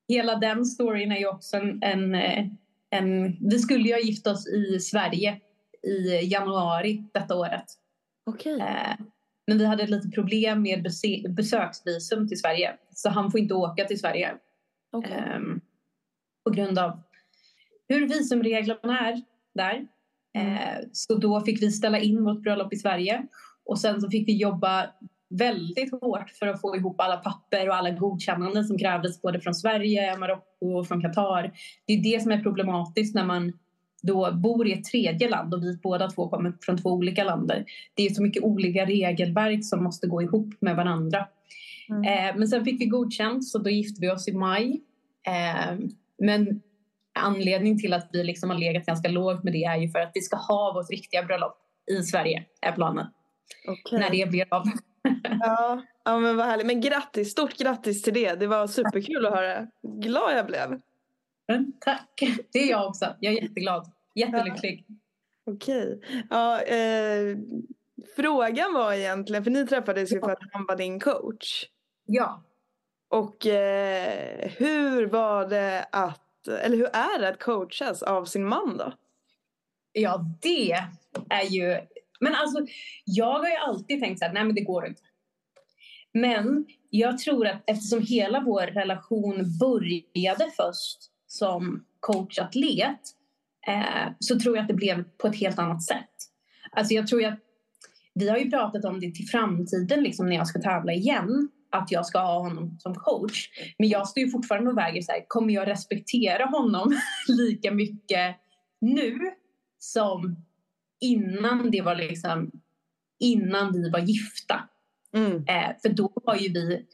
hela 0.09 0.37
den 0.37 0.65
storyn 0.65 1.13
är 1.13 1.19
ju 1.19 1.29
också 1.29 1.57
en, 1.57 1.83
en, 1.83 2.15
eh, 2.15 2.47
en, 2.91 3.37
Vi 3.51 3.59
skulle 3.59 3.89
ju 3.89 3.95
ha 3.95 4.01
gift 4.01 4.27
oss 4.27 4.49
i 4.49 4.81
Sverige 4.81 5.41
i 5.83 6.21
januari 6.23 7.05
detta 7.15 7.37
året. 7.37 7.65
Okay. 8.31 8.59
Eh, 8.59 8.97
men 9.47 9.59
vi 9.59 9.65
hade 9.65 9.87
lite 9.87 10.09
problem 10.09 10.63
med 10.63 10.83
bese, 10.83 11.23
besöksvisum 11.29 12.29
till 12.29 12.41
Sverige. 12.41 12.77
Så 12.91 13.09
han 13.09 13.31
får 13.31 13.41
inte 13.41 13.55
åka 13.55 13.85
till 13.85 14.01
Sverige. 14.01 14.35
Okay. 14.93 15.19
Eh, 15.19 15.41
på 16.45 16.51
grund 16.51 16.79
av 16.79 17.03
hur 17.89 18.09
visumreglerna 18.09 19.01
är 19.01 19.23
där. 19.55 19.87
Mm. 20.39 20.57
Eh, 20.57 20.85
så 20.93 21.15
då 21.15 21.41
fick 21.41 21.63
vi 21.63 21.73
ställa 21.73 21.99
in 21.99 22.25
vårt 22.25 22.43
bröllop 22.43 22.73
i 22.73 22.77
Sverige. 22.77 23.27
Och 23.67 23.79
sen 23.79 24.01
så 24.01 24.11
fick 24.11 24.29
vi 24.29 24.37
jobba 24.37 24.87
väldigt 25.29 25.91
hårt 25.91 26.31
för 26.31 26.47
att 26.47 26.61
få 26.61 26.77
ihop 26.77 27.01
alla 27.01 27.17
papper 27.17 27.69
och 27.69 27.75
alla 27.75 27.91
godkännanden 27.91 28.65
som 28.65 28.79
krävdes 28.79 29.23
både 29.23 29.41
från 29.41 29.55
Sverige, 29.55 30.17
Marocko 30.17 30.79
och 30.79 30.89
från 30.89 31.03
Qatar. 31.03 31.53
Det 31.87 31.93
är 31.93 32.03
det 32.03 32.23
som 32.23 32.33
är 32.33 32.43
problematiskt 32.43 33.15
när 33.15 33.25
man 33.25 33.53
då 34.03 34.33
bor 34.33 34.69
i 34.69 34.73
ett 34.73 34.85
tredje 34.85 35.29
land 35.29 35.55
och 35.55 35.63
vi 35.63 35.79
båda 35.83 36.11
två 36.11 36.29
kommer 36.29 36.53
från 36.61 36.79
två 36.79 36.91
olika 36.91 37.25
länder. 37.25 37.65
Det 37.95 38.07
är 38.07 38.11
så 38.11 38.23
mycket 38.23 38.43
olika 38.43 38.85
regelverk 38.85 39.65
som 39.65 39.85
måste 39.85 40.07
gå 40.07 40.23
ihop 40.23 40.55
med 40.61 40.77
varandra. 40.77 41.27
Mm. 41.89 42.03
Eh, 42.03 42.37
men 42.37 42.49
sen 42.49 42.65
fick 42.65 42.81
vi 42.81 42.87
godkänt 42.87 43.49
så 43.49 43.59
då 43.59 43.71
gifte 43.71 44.01
vi 44.01 44.11
oss 44.11 44.29
i 44.29 44.33
maj. 44.33 44.81
Eh, 45.27 45.79
men 46.19 46.61
anledningen 47.19 47.79
till 47.79 47.93
att 47.93 48.09
vi 48.13 48.25
liksom 48.25 48.51
har 48.51 48.59
legat 48.59 48.87
ganska 48.87 49.09
lågt 49.09 49.45
med 49.45 49.53
det 49.53 49.65
är 49.65 49.77
ju 49.77 49.89
för 49.89 49.99
att 49.99 50.11
vi 50.15 50.21
ska 50.21 50.37
ha 50.37 50.73
vårt 50.75 50.91
riktiga 50.91 51.23
bröllop 51.23 51.57
i 51.91 52.03
Sverige 52.03 52.45
är 52.63 52.73
planen. 52.73 53.07
Okay. 53.69 53.99
När 53.99 54.11
det 54.11 54.31
blir 54.31 54.47
av. 54.51 54.65
ja, 55.41 55.83
ja, 56.05 56.19
men 56.19 56.37
vad 56.37 56.47
härligt. 56.47 56.67
Men 56.67 56.81
grattis, 56.81 57.31
stort 57.31 57.57
grattis 57.57 58.03
till 58.03 58.15
det. 58.15 58.35
Det 58.35 58.47
var 58.47 58.67
superkul 58.67 59.27
att 59.27 59.35
höra. 59.35 59.67
Glad 59.83 60.39
jag 60.39 60.47
blev. 60.47 60.81
Tack, 61.81 62.23
det 62.53 62.59
är 62.59 62.71
jag 62.71 62.89
också. 62.89 63.15
Jag 63.21 63.35
är 63.35 63.43
jätteglad. 63.43 63.93
Jättelycklig. 64.15 64.85
Ja. 64.89 64.95
Okej. 65.53 66.01
Ja, 66.31 66.63
eh, 66.63 67.37
frågan 68.17 68.73
var 68.73 68.93
egentligen, 68.93 69.45
för 69.45 69.51
ni 69.51 69.67
träffades 69.67 70.13
ju 70.13 70.21
för 70.21 70.31
att 70.31 70.39
han 70.53 70.67
var 70.67 70.77
din 70.77 71.01
coach. 71.01 71.65
Ja. 72.07 72.43
Och 73.09 73.47
eh, 73.47 74.51
hur 74.57 75.07
var 75.07 75.49
det 75.49 75.87
att, 75.93 76.49
eller 76.49 76.77
hur 76.77 76.87
är 76.93 77.19
det 77.19 77.29
att 77.29 77.43
coachas 77.43 78.03
av 78.03 78.25
sin 78.25 78.49
man 78.49 78.77
då? 78.77 78.93
Ja, 79.93 80.25
det 80.43 80.73
är 81.29 81.45
ju 81.51 81.81
men 82.21 82.35
alltså, 82.35 82.67
jag 83.05 83.39
har 83.39 83.49
ju 83.49 83.57
alltid 83.57 84.01
tänkt 84.01 84.19
så 84.19 84.25
här, 84.25 84.33
nej 84.33 84.45
men 84.45 84.55
det 84.55 84.61
går 84.61 84.87
inte. 84.87 85.03
Men 86.15 86.67
jag 86.91 87.19
tror 87.19 87.47
att 87.47 87.63
eftersom 87.67 88.03
hela 88.03 88.41
vår 88.41 88.63
relation 88.63 89.59
började 89.61 90.51
först 90.57 90.99
som 91.27 91.85
coach-atlet 92.01 93.01
eh, 93.69 94.13
så 94.19 94.39
tror 94.39 94.57
jag 94.57 94.63
att 94.63 94.69
det 94.69 94.75
blev 94.75 95.05
på 95.19 95.27
ett 95.27 95.37
helt 95.37 95.59
annat 95.59 95.83
sätt. 95.83 96.11
Alltså 96.71 96.95
jag 96.95 97.07
tror 97.07 97.25
att 97.25 97.39
vi 98.15 98.29
har 98.29 98.37
ju 98.37 98.51
pratat 98.51 98.85
om 98.85 99.01
det 99.01 99.15
till 99.15 99.29
framtiden 99.29 100.03
liksom 100.03 100.29
när 100.29 100.37
jag 100.37 100.47
ska 100.47 100.61
tävla 100.61 100.93
igen 100.93 101.49
att 101.71 101.91
jag 101.91 102.07
ska 102.07 102.19
ha 102.19 102.39
honom 102.39 102.77
som 102.79 102.95
coach. 102.95 103.49
Men 103.79 103.89
jag 103.89 104.09
står 104.09 104.23
ju 104.23 104.31
fortfarande 104.31 104.71
och 104.71 104.79
väger 104.79 105.03
så 105.03 105.13
här, 105.13 105.25
kommer 105.29 105.55
jag 105.55 105.69
respektera 105.69 106.47
honom 106.47 107.01
lika 107.29 107.71
mycket 107.71 108.37
nu 108.81 109.19
som 109.79 110.46
innan 111.01 111.71
det 111.71 111.83
var 111.83 111.95
liksom 111.95 112.51
innan 113.21 113.73
vi 113.73 113.91
var 113.91 113.99
gifta. 113.99 114.69
Mm. 115.15 115.37
Eh, 115.37 115.77
för 115.83 115.89
då 115.89 116.13
var 116.25 116.37
ju 116.37 116.53
vi, 116.53 116.87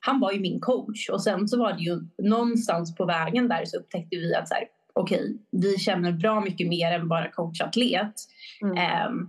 han 0.00 0.20
var 0.20 0.32
ju 0.32 0.40
min 0.40 0.60
coach 0.60 1.08
och 1.08 1.22
sen 1.22 1.48
så 1.48 1.58
var 1.58 1.72
det 1.72 1.82
ju 1.82 2.00
någonstans 2.22 2.96
på 2.96 3.04
vägen 3.04 3.48
där 3.48 3.64
så 3.64 3.78
upptäckte 3.78 4.16
vi 4.16 4.34
att 4.34 4.48
så 4.48 4.54
här, 4.54 4.64
okej, 4.94 5.38
vi 5.50 5.78
känner 5.78 6.12
bra 6.12 6.40
mycket 6.40 6.68
mer 6.68 6.92
än 6.92 7.08
bara 7.08 7.30
coachatlet. 7.30 8.14
Mm. 8.62 8.76
Eh, 8.76 9.26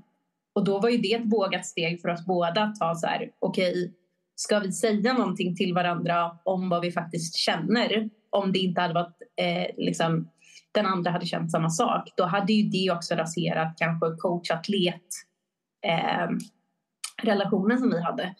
och 0.54 0.63
då 0.63 0.80
var 0.80 0.89
ju 0.89 0.98
det 0.98 1.13
ett 1.13 1.34
vågat 1.34 1.65
steg 1.65 2.02
för 2.02 2.10
oss 2.10 2.26
båda 2.26 2.63
att 2.63 2.80
ta 2.80 2.96
så 2.96 3.08
här, 3.08 3.32
okej, 3.39 3.94
ska 4.36 4.60
vi 4.60 4.72
säga 4.72 5.13
någonting 5.13 5.56
till 5.56 5.74
varandra 5.74 6.38
om 6.44 6.70
vad 6.70 6.82
vi 6.82 6.91
faktiskt 6.91 7.36
känner? 7.36 8.10
Om 8.30 8.52
det 8.52 8.60
inte 8.60 8.82
hade 8.82 8.94
varit 8.94 9.22
eh, 9.41 9.86
liksom 9.86 10.30
den 10.71 10.86
andra 10.86 11.12
hade 11.12 11.25
känt 11.25 11.51
samma 11.51 11.69
sak, 11.69 12.10
då 12.17 12.25
hade 12.25 12.53
ju 12.53 12.69
det 12.69 12.91
också 12.91 13.15
raserat 13.15 13.77
kanske 13.77 14.05
coach-atlet 14.17 15.01
eh, 15.86 16.29
relationen 17.23 17.79
som 17.79 17.89
vi 17.89 18.01
hade. 18.01 18.36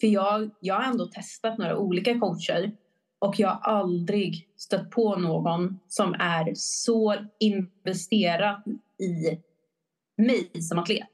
För 0.00 0.06
jag, 0.06 0.50
jag 0.60 0.74
har 0.74 0.82
ändå 0.82 1.06
testat 1.06 1.58
några 1.58 1.78
olika 1.78 2.18
coacher 2.18 2.72
och 3.18 3.34
jag 3.38 3.48
har 3.48 3.72
aldrig 3.72 4.48
stött 4.56 4.90
på 4.90 5.16
någon 5.16 5.78
som 5.88 6.14
är 6.14 6.52
så 6.54 7.14
investerad 7.40 8.62
i 8.98 9.40
mig 10.22 10.50
som 10.62 10.78
atlet. 10.78 11.10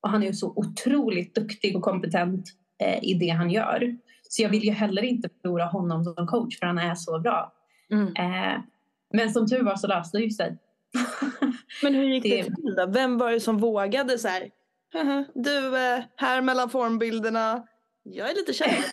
Och 0.00 0.10
han 0.10 0.22
är 0.22 0.26
ju 0.26 0.32
så 0.32 0.52
otroligt 0.56 1.34
duktig 1.34 1.76
och 1.76 1.82
kompetent 1.82 2.46
eh, 2.78 3.04
i 3.04 3.14
det 3.14 3.28
han 3.28 3.50
gör. 3.50 3.96
Så 4.28 4.42
jag 4.42 4.48
vill 4.48 4.64
ju 4.64 4.70
heller 4.70 5.02
inte 5.02 5.28
förlora 5.42 5.64
honom 5.64 6.04
som 6.04 6.26
coach 6.26 6.58
för 6.58 6.66
han 6.66 6.78
är 6.78 6.94
så 6.94 7.18
bra. 7.18 7.52
Mm. 7.90 8.16
Eh, 8.16 8.60
men 9.16 9.32
som 9.32 9.46
tur 9.48 9.62
var 9.62 9.76
så 9.76 9.86
löste 9.86 10.18
det 10.18 10.24
ju 10.24 10.30
sig. 10.30 10.58
Men 11.82 11.94
hur 11.94 12.04
gick 12.04 12.22
det, 12.22 12.42
Det- 12.42 12.54
till 12.56 12.74
då? 12.76 12.86
Vem 12.86 13.18
var 13.18 13.32
det 13.32 13.40
som 13.40 13.58
vågade 13.58 14.18
så 14.18 14.28
här? 14.28 14.50
"Haha, 14.92 15.24
Du, 15.34 15.66
eh, 15.78 16.04
här 16.16 16.40
mellan 16.42 16.70
formbilderna. 16.70 17.66
Jag 18.02 18.30
är 18.30 18.34
lite 18.34 18.52
kär. 18.52 18.76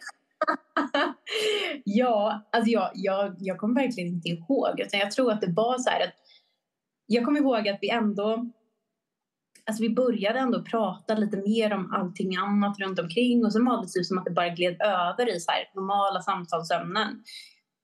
ja, 1.84 2.44
alltså 2.52 2.72
jag, 2.72 2.92
jag, 2.94 3.36
jag 3.40 3.58
kommer 3.58 3.82
verkligen 3.82 4.10
inte 4.14 4.30
ihåg. 4.30 4.80
Utan 4.80 5.00
jag 5.00 5.12
tror 5.12 5.32
att 5.32 5.42
det 5.42 5.52
var 5.52 5.78
så 5.78 5.90
här 5.90 6.04
att... 6.04 6.14
Jag 7.06 7.26
kommer 7.26 7.40
ihåg 7.40 7.68
att 7.68 7.78
vi 7.82 7.90
ändå... 7.90 8.52
Alltså 9.66 9.84
vi 9.84 9.90
började 9.90 10.40
ändå 10.40 10.64
prata 10.64 11.16
lite 11.16 11.38
mer 11.38 11.74
om 11.74 11.94
allting 11.94 12.36
annat 12.36 12.80
runt 12.80 13.00
omkring 13.00 13.46
och 13.46 13.54
sen 13.54 13.66
var 13.66 13.82
det 13.82 13.88
typ 13.88 14.06
som 14.06 14.18
att 14.18 14.26
det 14.26 14.32
bara 14.32 14.50
gled 14.50 14.82
över 14.82 15.36
i 15.36 15.40
så 15.40 15.52
här 15.52 15.70
normala 15.76 16.22
samtalsämnen. 16.22 17.24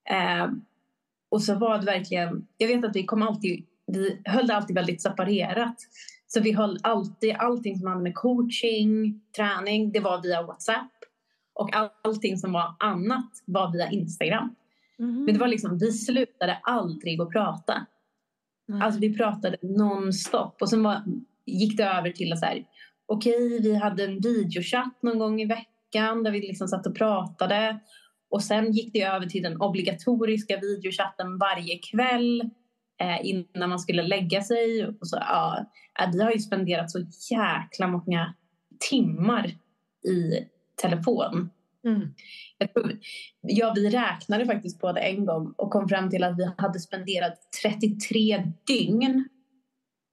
Eh, 0.10 0.48
och 1.30 1.42
så 1.42 1.56
var 1.56 1.80
det 1.80 1.86
verkligen... 1.86 2.48
Jag 2.58 2.68
vet 2.68 2.86
att 2.86 2.96
vi 2.96 3.06
kom 3.06 3.22
alltid... 3.22 3.66
Vi 3.88 4.22
höll 4.26 4.48
det 4.48 4.56
alltid 4.56 4.76
väldigt 4.76 5.02
separerat. 5.02 5.76
Så 6.28 6.42
vi 6.42 6.52
höll 6.52 6.78
alltid 6.84 7.36
allting 7.36 7.78
som 7.78 7.88
hade 7.88 8.02
med 8.02 8.16
coaching, 8.16 9.22
träning, 9.36 9.92
det 9.92 10.00
var 10.00 10.22
via 10.22 10.42
WhatsApp. 10.42 10.92
Och 11.54 11.76
all- 11.76 11.90
allting 12.04 12.38
som 12.38 12.52
var 12.52 12.76
annat 12.80 13.30
var 13.46 13.72
via 13.72 13.90
Instagram. 13.92 14.56
Mhm. 14.98 15.24
Men 15.26 15.34
det 15.34 15.40
var 15.40 15.48
liksom, 15.48 15.78
vi 15.78 15.92
slutade 15.92 16.60
aldrig 16.64 17.22
att 17.22 17.30
prata. 17.32 17.86
Nej. 18.68 18.82
Alltså 18.82 19.00
vi 19.00 19.18
pratade 19.18 19.58
nonstop. 19.62 20.62
Och 20.62 20.70
sen 20.70 20.84
var, 20.84 21.02
gick 21.46 21.78
det 21.78 21.84
över 21.84 22.12
till 22.12 22.34
att 22.34 22.40
så 22.40 22.46
här, 22.46 22.66
okej, 23.06 23.60
vi 23.62 23.76
hade 23.76 24.04
en 24.04 24.20
videochatt 24.20 25.02
någon 25.02 25.20
gång 25.20 25.42
i 25.42 25.46
veckan 25.46 26.24
där 26.24 26.32
vi 26.32 26.40
liksom 26.40 26.68
satt 26.68 26.88
och 26.88 26.96
pratade. 26.96 27.80
Och 28.30 28.44
sen 28.44 28.72
gick 28.72 28.94
det 28.94 29.02
över 29.02 29.26
till 29.26 29.44
den 29.44 29.62
obligatoriska 29.62 30.60
videochatten 30.60 31.38
varje 31.38 31.78
kväll 31.78 32.42
eh, 33.02 33.26
innan 33.26 33.70
man 33.70 33.80
skulle 33.80 34.04
lägga 34.04 34.42
sig. 34.42 34.88
Och 34.88 35.08
så, 35.08 35.18
ja, 35.18 35.66
ja, 36.00 36.10
vi 36.14 36.22
har 36.24 36.32
ju 36.32 36.40
spenderat 36.40 36.92
så 36.92 37.00
jäkla 37.32 37.88
många 37.88 38.34
timmar 38.90 39.48
i 40.06 40.46
telefon. 40.82 41.50
Mm. 41.86 42.14
Ja, 43.42 43.74
vi 43.76 43.90
räknade 43.90 44.46
faktiskt 44.46 44.80
på 44.80 44.92
det 44.92 45.00
en 45.00 45.26
gång 45.26 45.54
och 45.58 45.72
kom 45.72 45.90
fram 45.90 46.10
till 46.10 46.24
att 46.24 46.38
vi 46.38 46.52
hade 46.58 46.80
spenderat 46.80 47.34
33 47.64 48.52
dygn 48.68 49.30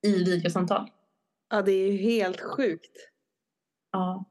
i 0.07 0.25
videosamtal. 0.25 0.91
Ja, 1.51 1.63
det 1.63 1.73
är 1.73 1.93
ju 1.93 1.99
helt 1.99 2.41
sjukt. 2.41 2.97
Ja. 3.93 4.25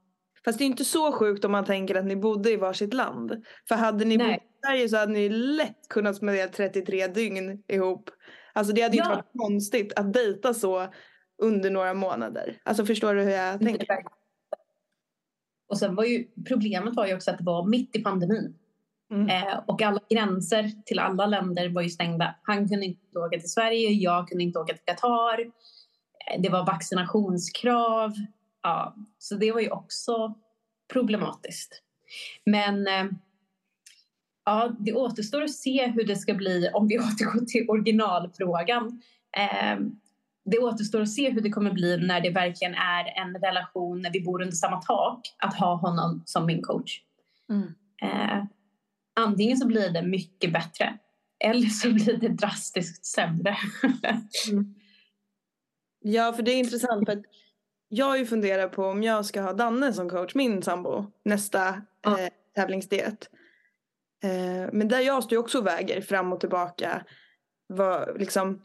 Fast 0.45 0.57
det 0.57 0.63
är 0.63 0.65
inte 0.65 0.85
så 0.85 1.11
sjukt 1.11 1.45
om 1.45 1.51
man 1.51 1.65
tänker 1.65 1.95
att 1.95 2.05
ni 2.05 2.15
bodde 2.15 2.51
i 2.51 2.55
varsitt 2.57 2.93
land. 2.93 3.43
För 3.67 3.75
hade 3.75 4.05
ni 4.05 4.17
Nej. 4.17 4.27
bott 4.27 4.43
i 4.43 4.67
Sverige 4.67 4.89
så 4.89 4.97
hade 4.97 5.13
ni 5.13 5.29
lätt 5.29 5.89
kunnat 5.89 6.15
spendera 6.15 6.47
33 6.47 7.07
dygn 7.07 7.63
ihop. 7.67 8.09
Alltså 8.53 8.73
det 8.73 8.81
hade 8.81 8.95
ju 8.95 9.01
inte 9.01 9.11
Ja. 9.11 9.15
varit 9.15 9.49
konstigt 9.49 9.93
att 9.99 10.13
dejta 10.13 10.53
så 10.53 10.87
under 11.41 11.69
några 11.69 11.93
månader. 11.93 12.57
Alltså 12.63 12.85
förstår 12.85 13.15
du 13.15 13.21
hur 13.23 13.31
jag 13.31 13.59
tänker? 13.59 13.87
Och 15.69 15.77
sen 15.79 15.95
var 15.95 16.03
ju 16.03 16.25
problemet 16.47 16.95
var 16.95 17.07
ju 17.07 17.15
också 17.15 17.31
att 17.31 17.37
det 17.37 17.43
var 17.43 17.67
mitt 17.69 17.95
i 17.95 18.03
pandemin. 18.03 18.55
Mm. 19.11 19.29
Eh, 19.29 19.59
och 19.67 19.81
alla 19.81 19.99
gränser 20.09 20.71
till 20.85 20.99
alla 20.99 21.25
länder 21.25 21.69
var 21.69 21.81
ju 21.81 21.89
stängda. 21.89 22.35
Han 22.43 22.69
kunde 22.69 22.85
inte 22.85 23.19
åka 23.19 23.39
till 23.39 23.51
Sverige, 23.51 23.89
jag 23.89 24.27
kunde 24.27 24.43
inte 24.43 24.59
åka 24.59 24.73
till 24.73 24.85
Qatar. 24.85 25.39
Eh, 25.41 26.41
det 26.41 26.49
var 26.49 26.65
vaccinationskrav. 26.65 28.11
Ja, 28.65 28.95
så 29.17 29.35
det 29.35 29.51
var 29.51 29.61
ju 29.61 29.69
också 29.69 30.33
problematiskt. 30.93 31.81
Men 32.45 32.87
eh, 32.87 33.05
ja, 34.45 34.75
det 34.79 34.93
återstår 34.93 35.41
att 35.41 35.53
se 35.53 35.87
hur 35.87 36.03
det 36.03 36.15
ska 36.15 36.33
bli 36.33 36.69
om 36.73 36.87
vi 36.87 36.99
återgår 36.99 37.45
till 37.45 37.69
originalfrågan. 37.69 39.01
Eh, 39.37 39.79
det 40.45 40.59
återstår 40.59 41.01
att 41.01 41.11
se 41.11 41.29
hur 41.29 41.41
det 41.41 41.49
kommer 41.49 41.71
bli 41.71 41.97
när 41.97 42.21
det 42.21 42.29
verkligen 42.29 42.73
är 42.73 43.21
en 43.21 43.35
relation 43.35 44.01
när 44.01 44.11
vi 44.11 44.21
bor 44.21 44.41
under 44.41 44.55
samma 44.55 44.81
tak 44.81 45.21
att 45.37 45.53
ha 45.53 45.75
honom 45.75 46.23
som 46.25 46.45
min 46.45 46.61
coach. 46.61 47.01
Mm. 47.49 47.67
Eh, 48.01 48.45
antingen 49.15 49.57
så 49.57 49.67
blir 49.67 49.89
det 49.89 50.01
mycket 50.01 50.53
bättre 50.53 50.97
eller 51.39 51.67
så 51.67 51.93
blir 51.93 52.17
det 52.17 52.29
drastiskt 52.29 53.05
sämre. 53.05 53.57
Ja, 56.07 56.33
för 56.33 56.43
det 56.43 56.51
är 56.51 56.59
intressant 56.59 57.05
för 57.05 57.13
att 57.13 57.25
jag 57.95 58.05
har 58.05 58.17
ju 58.17 58.25
funderat 58.25 58.71
på 58.71 58.85
om 58.85 59.03
jag 59.03 59.25
ska 59.25 59.41
ha 59.41 59.53
Danne 59.53 59.93
som 59.93 60.09
coach, 60.09 60.35
min 60.35 60.61
sambo, 60.63 61.11
nästa 61.25 61.81
Ja. 62.01 62.19
eh, 62.19 62.29
tävlingsdiet. 62.55 63.29
Eh, 64.23 64.69
men 64.73 64.87
där 64.87 64.99
jag 64.99 65.23
står 65.23 65.31
ju 65.35 65.39
också 65.39 65.57
och 65.59 65.67
väger 65.67 66.01
fram 66.01 66.33
och 66.33 66.39
tillbaka. 66.39 67.05
Vad, 67.67 68.19
liksom, 68.19 68.61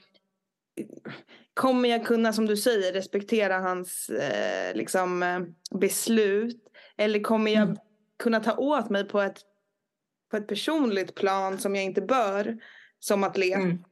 kommer 1.54 1.88
jag 1.88 2.06
kunna, 2.06 2.32
som 2.32 2.46
du 2.46 2.56
säger, 2.56 2.92
respektera 2.92 3.58
hans 3.58 4.08
eh, 4.08 4.74
liksom, 4.76 5.22
eh, 5.22 5.40
beslut? 5.78 6.56
Eller 6.96 7.20
kommer 7.20 7.50
jag 7.50 7.62
Mm. 7.62 7.76
kunna 8.22 8.40
ta 8.40 8.56
åt 8.56 8.90
mig 8.90 9.08
på 9.08 9.20
ett, 9.20 9.38
på 10.30 10.36
ett 10.36 10.46
personligt 10.48 11.14
plan 11.14 11.58
som 11.58 11.74
jag 11.76 11.84
inte 11.84 12.02
bör 12.02 12.58
som 12.98 13.24
atlet? 13.24 13.54
Mm. 13.54 13.84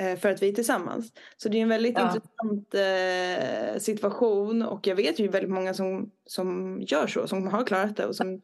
Eh, 0.00 0.16
för 0.18 0.30
att 0.30 0.42
vi 0.42 0.48
är 0.48 0.52
tillsammans. 0.52 1.12
Så 1.36 1.48
det 1.48 1.58
är 1.58 1.62
en 1.62 1.68
väldigt 1.68 1.98
Ja. 1.98 2.02
intressant 2.02 2.74
eh, 2.74 3.78
situation 3.80 4.62
och 4.62 4.86
jag 4.86 4.96
vet 4.96 5.18
ju 5.18 5.28
väldigt 5.28 5.50
många 5.50 5.74
som, 5.74 6.10
som 6.26 6.78
gör 6.82 7.06
så, 7.06 7.26
som 7.26 7.46
har 7.46 7.64
klarat 7.64 7.96
det 7.96 8.06
och 8.06 8.16
som, 8.16 8.40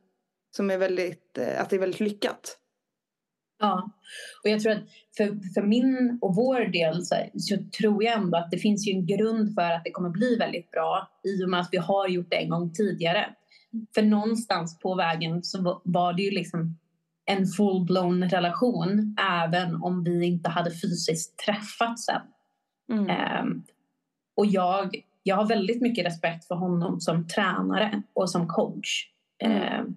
som 0.56 0.70
är 0.70 0.78
väldigt, 0.78 1.38
eh, 1.38 1.60
att 1.60 1.70
det 1.70 1.76
är 1.76 1.80
väldigt 1.80 2.00
lyckat. 2.00 2.58
Ja, 3.58 3.90
och 4.44 4.50
jag 4.50 4.60
tror 4.60 4.72
att 4.72 4.82
för, 5.16 5.26
för 5.54 5.62
min 5.62 6.18
och 6.22 6.34
vår 6.34 6.60
del 6.72 7.04
så, 7.04 7.14
så 7.36 7.56
tror 7.78 8.04
jag 8.04 8.14
ändå 8.14 8.38
att 8.38 8.50
det 8.50 8.58
finns 8.58 8.88
ju 8.88 8.92
en 8.92 9.06
grund 9.06 9.54
för 9.54 9.70
att 9.72 9.84
det 9.84 9.90
kommer 9.90 10.10
bli 10.10 10.36
väldigt 10.36 10.70
bra 10.70 11.08
i 11.24 11.44
och 11.44 11.50
med 11.50 11.60
att 11.60 11.68
vi 11.72 11.78
har 11.78 12.08
gjort 12.08 12.30
det 12.30 12.36
en 12.36 12.50
gång 12.50 12.72
tidigare. 12.72 13.34
För 13.94 14.02
någonstans 14.02 14.78
på 14.78 14.94
vägen 14.94 15.42
så 15.42 15.80
var 15.84 16.12
det 16.12 16.22
ju 16.22 16.30
liksom 16.30 16.78
en 17.26 17.46
full-blown 17.46 18.28
relation 18.28 19.16
även 19.20 19.74
om 19.74 20.04
vi 20.04 20.26
inte 20.26 20.50
hade 20.50 20.70
fysiskt 20.70 21.38
träffats 21.38 22.04
sen. 22.04 22.20
Mm. 22.92 23.10
Ehm, 23.10 23.62
och 24.36 24.46
jag, 24.46 25.04
jag 25.22 25.36
har 25.36 25.46
väldigt 25.46 25.82
mycket 25.82 26.06
respekt 26.06 26.44
för 26.44 26.54
honom 26.54 27.00
som 27.00 27.28
tränare 27.28 28.02
och 28.12 28.30
som 28.30 28.48
coach. 28.48 29.10
Mm. 29.38 29.62
Ehm, 29.62 29.96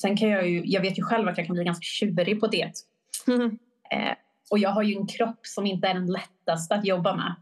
sen 0.00 0.16
kan 0.16 0.28
jag 0.28 0.48
ju, 0.48 0.62
jag 0.64 0.80
vet 0.80 0.98
ju 0.98 1.02
själv 1.02 1.28
att 1.28 1.38
jag 1.38 1.46
kan 1.46 1.54
bli 1.54 1.64
ganska 1.64 1.84
tjurig 1.84 2.40
på 2.40 2.46
det. 2.46 2.72
Eh, 3.90 4.14
och 4.50 4.58
jag 4.58 4.70
har 4.70 4.82
ju 4.82 4.96
en 4.96 5.06
kropp 5.06 5.40
som 5.42 5.66
inte 5.66 5.88
är 5.88 5.94
den 5.94 6.06
lättaste 6.06 6.74
att 6.74 6.86
jobba 6.86 7.16
med. 7.16 7.34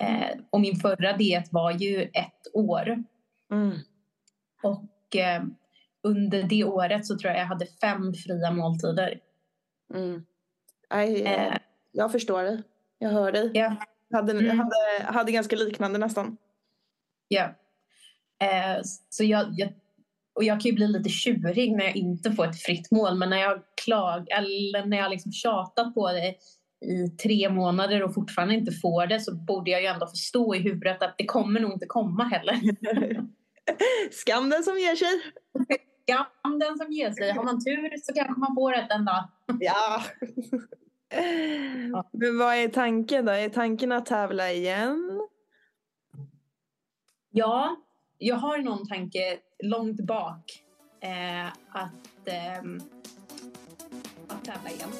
Eh, 0.00 0.38
och 0.50 0.60
min 0.60 0.76
förra 0.76 1.16
diet 1.16 1.52
var 1.52 1.70
ju 1.70 2.02
ett 2.02 2.54
år. 2.54 3.04
Mm. 3.50 3.78
Och 4.62 5.16
eh, 5.16 5.42
under 6.02 6.42
det 6.42 6.64
året 6.64 7.06
så 7.06 7.18
tror 7.18 7.32
jag 7.32 7.40
jag 7.40 7.46
hade 7.46 7.66
fem 7.66 8.14
fria 8.14 8.50
måltider. 8.50 9.20
Mm. 9.94 10.24
Aj, 10.88 11.22
eh, 11.22 11.46
Eh, 11.46 11.56
jag 11.92 12.12
förstår 12.12 12.42
dig. 12.42 12.62
Jag 12.98 13.08
hör 13.10 13.32
dig. 13.32 13.50
ja, 13.54 13.76
Hade, 14.12 14.32
Mm. 14.32 14.58
hade, 14.58 15.02
hade 15.12 15.32
ganska 15.32 15.56
liknande 15.56 15.98
nästan. 15.98 16.36
ja. 17.28 17.54
Eh, 18.42 18.80
så 19.08 19.24
jag, 19.24 19.46
jag, 19.50 19.72
och 20.34 20.44
jag 20.44 20.60
kan 20.60 20.70
ju 20.70 20.72
bli 20.74 20.88
lite 20.88 21.08
tjurig 21.08 21.76
när 21.76 21.84
jag 21.84 21.96
inte 21.96 22.32
får 22.32 22.46
ett 22.46 22.60
fritt 22.62 22.90
mål 22.90 23.18
men 23.18 23.30
när 23.30 23.36
jag 23.38 23.62
klag 23.84 24.26
eller 24.30 24.86
när 24.86 24.96
jag 24.96 25.10
liksom 25.10 25.32
tjatat 25.32 25.94
på 25.94 26.12
det 26.12 26.34
i 26.86 27.08
tre 27.22 27.48
månader 27.48 28.02
och 28.02 28.14
fortfarande 28.14 28.54
inte 28.54 28.72
får 28.72 29.06
det 29.06 29.20
så 29.20 29.34
borde 29.34 29.70
jag 29.70 29.80
ju 29.80 29.86
ändå 29.86 30.06
förstå 30.06 30.54
i 30.54 30.58
huvudet 30.58 31.02
att 31.02 31.14
det 31.18 31.26
kommer 31.26 31.60
nog 31.60 31.72
inte 31.72 31.86
komma 31.86 32.24
heller. 32.24 32.60
Skam 34.12 34.50
den 34.50 34.62
som 34.64 34.78
ger 34.78 34.96
sig. 34.96 35.20
Skam 36.08 36.58
den 36.58 36.78
som 36.78 36.92
ger 36.92 37.12
sig. 37.12 37.32
Har 37.32 37.44
man 37.44 37.64
tur 37.64 37.96
så 38.02 38.12
kanske 38.12 38.40
man 38.40 38.54
får 38.54 38.74
ett 38.74 38.90
en 38.90 39.04
dag. 39.04 39.28
Ja. 39.60 40.02
Men 42.12 42.38
vad 42.38 42.54
är 42.54 42.68
tanken 42.68 43.24
då? 43.24 43.32
Är 43.32 43.48
tanken 43.48 43.92
att 43.92 44.06
tävla 44.06 44.52
igen? 44.52 45.20
Ja, 47.30 47.76
jag 48.18 48.36
har 48.36 48.58
någon 48.58 48.88
tanke 48.88 49.38
långt 49.62 50.00
bak. 50.00 50.62
Eh, 51.00 51.46
att, 51.68 52.28
eh, 52.28 52.58
att 54.28 54.44
tävla 54.44 54.70
igen. 54.70 54.90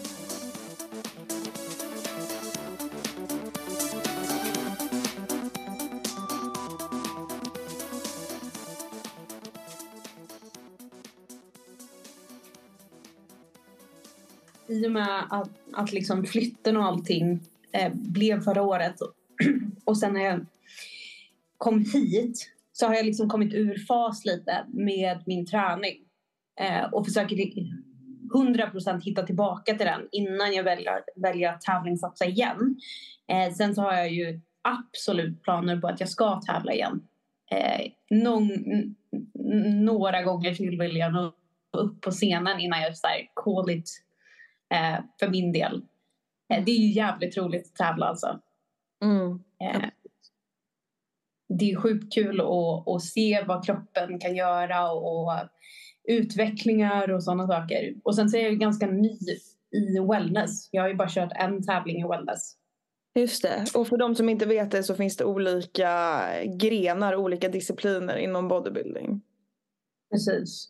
I 14.69 14.87
och 14.87 14.93
med 14.93 15.27
att, 15.31 15.51
att 15.73 15.93
liksom 15.93 16.25
flytten 16.25 16.77
och 16.77 16.85
allting 16.85 17.41
eh, 17.73 17.93
blev 17.95 18.41
förra 18.41 18.63
året 18.63 18.97
och 19.85 19.99
sen 19.99 20.13
när 20.13 20.25
jag 20.25 20.47
kom 21.59 21.85
hit 21.93 22.51
så 22.73 22.87
har 22.87 22.95
jag 22.95 23.07
liksom 23.07 23.29
kommit 23.29 23.55
ur 23.55 23.79
fas 23.79 24.25
lite 24.25 24.65
med 24.69 25.23
min 25.27 25.47
träning 25.47 25.97
eh, 26.61 26.85
och 26.93 27.07
försöker 27.07 27.37
100% 28.35 29.03
hitta 29.03 29.23
tillbaka 29.23 29.75
till 29.75 29.87
den 29.87 30.09
innan 30.13 30.53
jag 30.53 30.65
väljer, 30.65 31.01
väljer 31.17 31.53
att 31.53 31.61
tävlingssatsa 31.61 32.25
igen. 32.25 32.77
Eh, 33.29 33.53
sen 33.53 33.75
så 33.75 33.83
har 33.83 33.95
jag 33.95 34.13
ju 34.13 34.41
absolut 34.63 35.43
planer 35.43 35.81
på 35.81 35.89
att 35.89 36.01
jag 36.01 36.09
ska 36.09 36.41
tävla 36.41 36.73
igen. 36.73 37.09
Eh, 37.51 37.93
någon, 38.11 38.51
några 39.85 40.23
gånger 40.23 40.55
till 40.55 40.79
vill 40.79 40.97
jag 40.97 41.13
nå 41.13 41.33
upp 41.73 42.01
på 42.01 42.11
scenen 42.11 42.61
innan 42.61 42.83
jag 42.83 42.97
så 42.97 43.07
här, 43.07 43.27
call 43.35 43.71
it 43.71 43.91
eh, 44.75 45.05
för 45.21 45.29
min 45.29 45.53
del. 45.53 45.83
Eh, 46.53 46.65
det 46.65 46.71
är 46.71 46.79
ju 46.79 46.93
jävligt 46.93 47.37
roligt 47.37 47.67
att 47.67 47.75
tävla 47.75 48.07
alltså. 48.07 48.41
Mm. 49.05 49.43
Eh, 49.61 49.91
det 51.49 51.71
är 51.71 51.77
sjukt 51.77 52.15
kul 52.15 52.41
att, 52.41 52.89
att 52.89 53.03
se 53.03 53.45
vad 53.47 53.67
kroppen 53.67 54.19
kan 54.19 54.37
göra 54.37 54.91
och, 54.93 55.23
och 55.23 55.33
utvecklingar 56.09 57.11
och 57.11 57.25
sådana 57.25 57.47
saker. 57.47 57.95
Och 58.05 58.17
sen 58.17 58.29
så 58.29 58.37
är 58.37 58.43
jag 58.43 58.59
ganska 58.59 58.87
ny 58.87 59.19
i 59.71 59.99
wellness. 60.11 60.69
Jag 60.73 60.83
har 60.83 60.89
ju 60.89 60.95
bara 60.95 61.09
kört 61.09 61.33
en 61.35 61.67
tävling 61.67 62.01
i 62.01 62.09
wellness. 62.09 62.55
Just 63.15 63.43
det. 63.43 63.65
Och 63.75 63.89
för 63.89 63.97
de 63.97 64.15
som 64.15 64.29
inte 64.29 64.47
vet 64.47 64.71
det 64.71 64.83
så 64.83 64.95
finns 64.95 65.17
det 65.17 65.25
olika 65.25 66.23
grenar, 66.59 67.17
olika 67.17 67.49
discipliner 67.49 68.17
inom 68.17 68.49
bodybuilding. 68.49 69.21
Precis. 70.11 70.69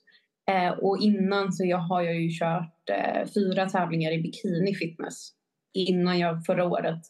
Eh, 0.49 0.71
och 0.71 0.99
innan 0.99 1.53
så 1.53 1.65
jag 1.65 1.79
har 1.79 2.03
jag 2.03 2.21
ju 2.21 2.31
kört 2.39 2.91
eh, 2.91 3.27
fyra 3.35 3.69
tävlingar 3.69 4.13
i 4.13 4.23
bikini 4.23 4.75
fitness 4.75 5.33
innan 5.73 6.19
jag 6.19 6.45
förra 6.45 6.65
året 6.65 7.01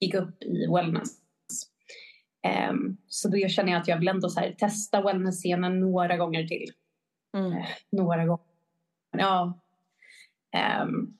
gick 0.00 0.14
upp 0.14 0.42
i 0.42 0.66
wellness. 0.66 1.10
Eh, 2.44 2.72
så 3.08 3.28
då 3.28 3.48
känner 3.48 3.72
jag 3.72 3.80
att 3.80 3.88
jag 3.88 3.98
vill 3.98 4.08
ändå 4.08 4.28
så 4.28 4.40
här, 4.40 4.52
testa 4.58 5.02
wellness-scenen 5.02 5.80
några 5.80 6.16
gånger 6.16 6.46
till. 6.46 6.70
Mm. 7.36 7.52
Eh, 7.52 7.66
några 7.90 8.26
gånger. 8.26 8.44
Ja. 9.18 9.60
Ehm, 10.52 11.14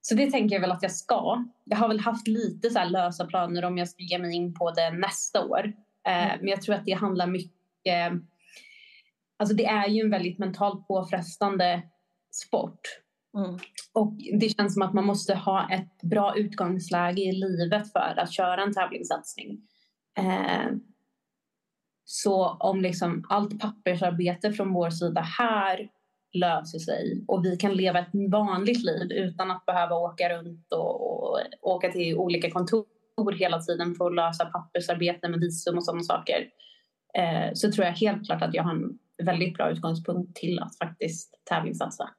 så 0.00 0.14
det 0.14 0.30
tänker 0.30 0.56
jag 0.56 0.60
väl 0.60 0.72
att 0.72 0.82
jag 0.82 0.92
ska. 0.92 1.44
Jag 1.64 1.76
har 1.76 1.88
väl 1.88 2.00
haft 2.00 2.28
lite 2.28 2.70
så 2.70 2.84
lösa 2.84 3.26
planer 3.26 3.64
om 3.64 3.78
jag 3.78 3.88
ska 3.88 4.02
ge 4.02 4.18
mig 4.18 4.36
in 4.36 4.54
på 4.54 4.70
det 4.70 4.90
nästa 4.90 5.44
år. 5.44 5.72
Eh, 6.06 6.24
mm. 6.24 6.38
Men 6.40 6.48
jag 6.48 6.62
tror 6.62 6.74
att 6.74 6.84
det 6.84 6.92
handlar 6.92 7.26
mycket 7.26 8.12
Alltså 9.38 9.56
det 9.56 9.66
är 9.66 9.88
ju 9.88 10.00
en 10.00 10.10
väldigt 10.10 10.38
mentalt 10.38 10.88
påfrestande 10.88 11.82
sport. 12.32 12.80
Mm. 13.36 13.58
Och 13.92 14.12
det 14.40 14.56
känns 14.56 14.74
som 14.74 14.82
att 14.82 14.94
man 14.94 15.06
måste 15.06 15.34
ha 15.34 15.70
ett 15.70 16.02
bra 16.02 16.36
utgångsläge 16.36 17.22
i 17.22 17.32
livet 17.32 17.92
för 17.92 18.14
att 18.18 18.32
köra 18.32 18.62
en 18.62 18.74
tävlingssatsning. 18.74 19.60
Eh, 20.18 20.72
så 22.04 22.48
om 22.48 22.80
liksom 22.80 23.24
allt 23.28 23.60
pappersarbete 23.60 24.52
från 24.52 24.72
vår 24.72 24.90
sida 24.90 25.20
här 25.20 25.88
löser 26.32 26.78
sig 26.78 27.24
och 27.28 27.44
vi 27.44 27.56
kan 27.56 27.74
leva 27.74 27.98
ett 27.98 28.30
vanligt 28.30 28.84
liv 28.84 29.12
utan 29.12 29.50
att 29.50 29.66
behöva 29.66 29.94
åka 29.94 30.38
runt 30.38 30.72
och, 30.72 31.30
och 31.30 31.40
åka 31.62 31.92
till 31.92 32.16
olika 32.16 32.50
kontor 32.50 32.86
hela 33.38 33.58
tiden 33.58 33.94
för 33.94 34.06
att 34.06 34.14
lösa 34.14 34.44
pappersarbete 34.44 35.28
med 35.28 35.40
visum 35.40 35.76
och 35.76 35.84
sådana 35.84 36.02
saker 36.02 36.48
eh, 37.18 37.52
så 37.54 37.72
tror 37.72 37.86
jag 37.86 37.92
helt 37.92 38.26
klart 38.26 38.42
att 38.42 38.54
jag 38.54 38.62
har 38.62 38.70
en 38.70 38.98
väldigt 39.22 39.54
bra 39.54 39.70
utgångspunkt 39.70 40.36
till 40.36 40.58
att 40.58 40.78
faktiskt 40.78 41.40
tävlingssatsa. 41.44 42.10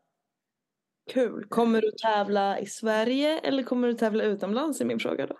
Kul. 1.11 1.45
Kommer 1.49 1.81
du 1.81 1.91
tävla 1.91 2.59
i 2.59 2.65
Sverige 2.65 3.39
eller 3.39 3.63
kommer 3.63 3.87
du 3.87 3.93
tävla 3.93 4.23
utomlands 4.23 4.81
är 4.81 4.85
min 4.85 4.99
fråga 4.99 5.27
då? 5.27 5.39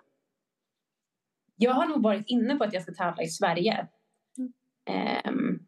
Jag 1.55 1.71
har 1.71 1.87
nog 1.87 2.03
varit 2.03 2.23
inne 2.27 2.55
på 2.55 2.63
att 2.63 2.73
jag 2.73 2.83
ska 2.83 2.93
tävla 2.93 3.23
i 3.23 3.27
Sverige. 3.27 3.87
Mm. 4.37 5.29
Um, 5.29 5.65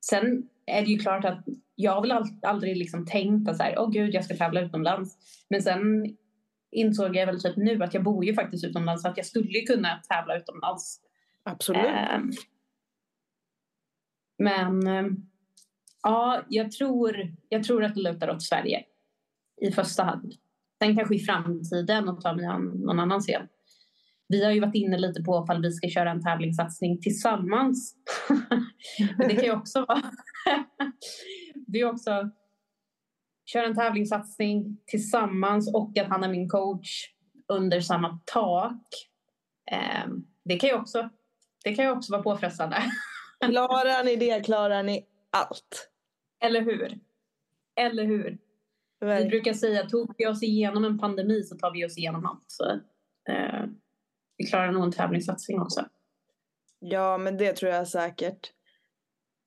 sen 0.00 0.48
är 0.66 0.82
det 0.82 0.88
ju 0.88 0.98
klart 0.98 1.24
att 1.24 1.44
jag 1.74 1.92
har 1.92 2.02
väl 2.02 2.24
aldrig 2.42 2.76
liksom 2.76 3.06
tänkt 3.06 3.48
att 3.48 3.56
så 3.56 3.62
här, 3.62 3.78
åh 3.78 3.90
gud, 3.90 4.14
jag 4.14 4.24
ska 4.24 4.36
tävla 4.36 4.60
utomlands. 4.60 5.16
Men 5.48 5.62
sen 5.62 6.16
insåg 6.70 7.16
jag 7.16 7.26
väl 7.26 7.42
typ 7.42 7.56
nu 7.56 7.82
att 7.82 7.94
jag 7.94 8.02
bor 8.02 8.24
ju 8.24 8.34
faktiskt 8.34 8.64
utomlands 8.64 9.02
så 9.02 9.08
att 9.08 9.16
jag 9.16 9.26
skulle 9.26 9.60
kunna 9.60 10.02
tävla 10.08 10.36
utomlands. 10.36 11.00
Absolut. 11.42 11.82
Men 14.38 14.86
eh, 14.86 15.06
ja, 16.02 16.42
jag 16.48 16.72
tror, 16.72 17.16
jag 17.48 17.64
tror 17.64 17.84
att 17.84 17.94
det 17.94 18.00
lutar 18.00 18.30
åt 18.30 18.42
Sverige 18.42 18.84
i 19.62 19.72
första 19.72 20.02
hand. 20.02 20.32
Sen 20.82 20.96
kanske 20.96 21.14
i 21.14 21.18
framtiden 21.18 22.08
och 22.08 22.20
ta 22.20 22.32
mig 22.32 22.46
an 22.46 22.64
någon 22.64 23.00
annan 23.00 23.20
scen. 23.20 23.48
Vi 24.28 24.44
har 24.44 24.52
ju 24.52 24.60
varit 24.60 24.74
inne 24.74 24.98
lite 24.98 25.22
på 25.22 25.44
ifall 25.44 25.62
vi 25.62 25.72
ska 25.72 25.88
köra 25.88 26.10
en 26.10 26.22
tävlingssatsning 26.22 27.00
tillsammans. 27.00 27.94
det 29.18 29.34
kan 29.34 29.44
ju 29.44 29.52
också 29.52 29.84
vara... 29.88 30.02
det 31.66 31.80
är 31.80 31.84
också 31.84 32.30
köra 33.46 33.66
en 33.66 33.74
tävlingssatsning 33.74 34.78
tillsammans 34.86 35.74
och 35.74 35.98
att 35.98 36.08
han 36.08 36.24
är 36.24 36.28
min 36.28 36.48
coach 36.48 36.88
under 37.48 37.80
samma 37.80 38.20
tak. 38.24 38.82
Ehm, 39.70 40.26
det 40.44 40.56
kan 40.56 40.70
ju 40.70 40.76
också, 40.76 41.08
det 41.64 41.74
kan 41.74 41.84
ju 41.84 41.90
också 41.90 42.12
vara 42.12 42.22
påfrestande. 42.22 42.76
Klarar 43.44 44.04
ni 44.04 44.16
det 44.16 44.44
klarar 44.44 44.82
ni 44.82 45.06
allt. 45.30 45.90
Eller 46.44 46.60
hur? 46.60 46.98
Eller 47.80 48.04
hur? 48.04 48.38
Vi 49.00 49.24
brukar 49.24 49.52
säga 49.52 49.82
att 49.82 49.88
tog 49.88 50.14
vi 50.18 50.26
oss 50.26 50.42
igenom 50.42 50.84
en 50.84 50.98
pandemi 50.98 51.42
så 51.42 51.56
tar 51.56 51.72
vi 51.72 51.86
oss 51.86 51.98
igenom 51.98 52.26
allt. 52.26 52.44
Så, 52.46 52.70
eh, 53.28 53.64
vi 54.36 54.46
klarar 54.46 54.72
nog 54.72 54.84
en 54.84 54.92
tävlingssatsning 54.92 55.60
också. 55.60 55.84
Ja, 56.78 57.18
men 57.18 57.36
det 57.36 57.52
tror 57.52 57.72
jag 57.72 57.88
säkert. 57.88 58.52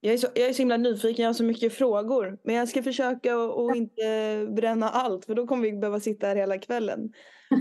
Jag 0.01 0.13
är, 0.13 0.17
så, 0.17 0.27
jag 0.35 0.49
är 0.49 0.53
så 0.53 0.61
himla 0.61 0.77
nyfiken, 0.77 1.23
jag 1.23 1.29
har 1.29 1.33
så 1.33 1.43
mycket 1.43 1.73
frågor. 1.73 2.39
Men 2.43 2.55
jag 2.55 2.69
ska 2.69 2.83
försöka 2.83 3.35
att 3.35 3.75
inte 3.75 4.47
bränna 4.55 4.89
allt 4.89 5.25
för 5.25 5.35
då 5.35 5.47
kommer 5.47 5.63
vi 5.63 5.73
behöva 5.73 5.99
sitta 5.99 6.27
här 6.27 6.35
hela 6.35 6.57
kvällen. 6.57 7.13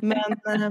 Men 0.02 0.32
eh, 0.32 0.70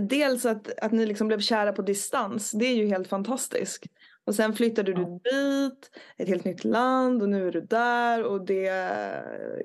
dels 0.00 0.46
att, 0.46 0.78
att 0.78 0.92
ni 0.92 1.06
liksom 1.06 1.28
blev 1.28 1.40
kära 1.40 1.72
på 1.72 1.82
distans, 1.82 2.50
det 2.50 2.66
är 2.66 2.74
ju 2.74 2.86
helt 2.86 3.08
fantastiskt. 3.08 3.84
Och 4.24 4.34
sen 4.34 4.52
flyttade 4.52 4.92
du 4.92 5.04
dit, 5.04 5.90
ett 6.16 6.28
helt 6.28 6.44
nytt 6.44 6.64
land 6.64 7.22
och 7.22 7.28
nu 7.28 7.48
är 7.48 7.52
du 7.52 7.60
där 7.60 8.24
och 8.24 8.44
det 8.44 8.72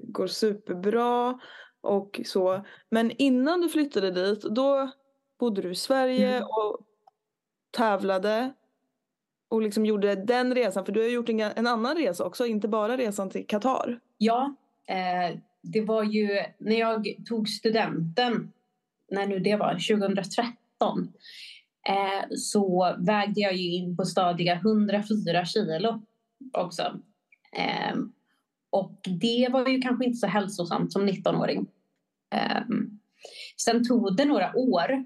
går 0.04 0.28
superbra 0.28 1.40
och 1.82 2.22
så. 2.26 2.66
Men 2.90 3.12
innan 3.12 3.62
du 3.62 3.70
flyttade 3.70 4.12
dit, 4.12 4.42
då 4.42 4.92
bodde 5.40 5.62
du 5.62 5.72
i 5.72 5.76
Sverige 5.76 6.36
mm. 6.36 6.44
och 6.44 6.80
tävlade 7.72 8.54
och 9.50 9.62
liksom 9.62 9.86
gjorde 9.86 10.16
den 10.16 10.56
resan. 10.56 10.86
För 10.86 10.92
du 10.92 11.02
har 11.02 11.08
gjort 11.08 11.30
en, 11.30 11.40
en 11.40 11.68
annan 11.68 11.98
resa 11.98 12.26
också, 12.26 12.46
inte 12.46 12.68
bara 12.68 12.98
resan 12.98 13.30
till 13.30 13.48
Qatar. 13.48 14.00
Ja, 14.18 14.56
eh, 14.88 15.38
det 15.62 15.82
var 15.82 16.04
ju 16.04 16.30
när 16.58 16.80
jag 16.80 17.08
tog 17.26 17.50
studenten 17.50 18.52
när 19.12 19.28
nu 19.28 19.40
det 19.40 19.56
var, 19.56 19.74
2013 19.74 21.14
eh, 21.88 22.30
så 22.38 22.96
vägde 23.00 23.42
jag 23.42 23.54
ju 23.54 23.72
in 23.72 23.98
på 23.98 24.06
stadiga 24.06 24.54
104 24.54 25.46
kilo 25.46 26.02
också. 26.54 27.00
Eh, 27.58 27.98
och 28.70 29.00
det 29.22 29.48
var 29.52 29.68
ju 29.68 29.82
kanske 29.82 30.06
inte 30.06 30.18
så 30.18 30.28
hälsosamt 30.28 30.92
som 30.92 31.10
19-åring. 31.10 31.68
Eh, 32.34 32.62
sen 33.58 33.88
tog 33.88 34.16
det 34.16 34.26
några 34.26 34.56
år 34.56 35.06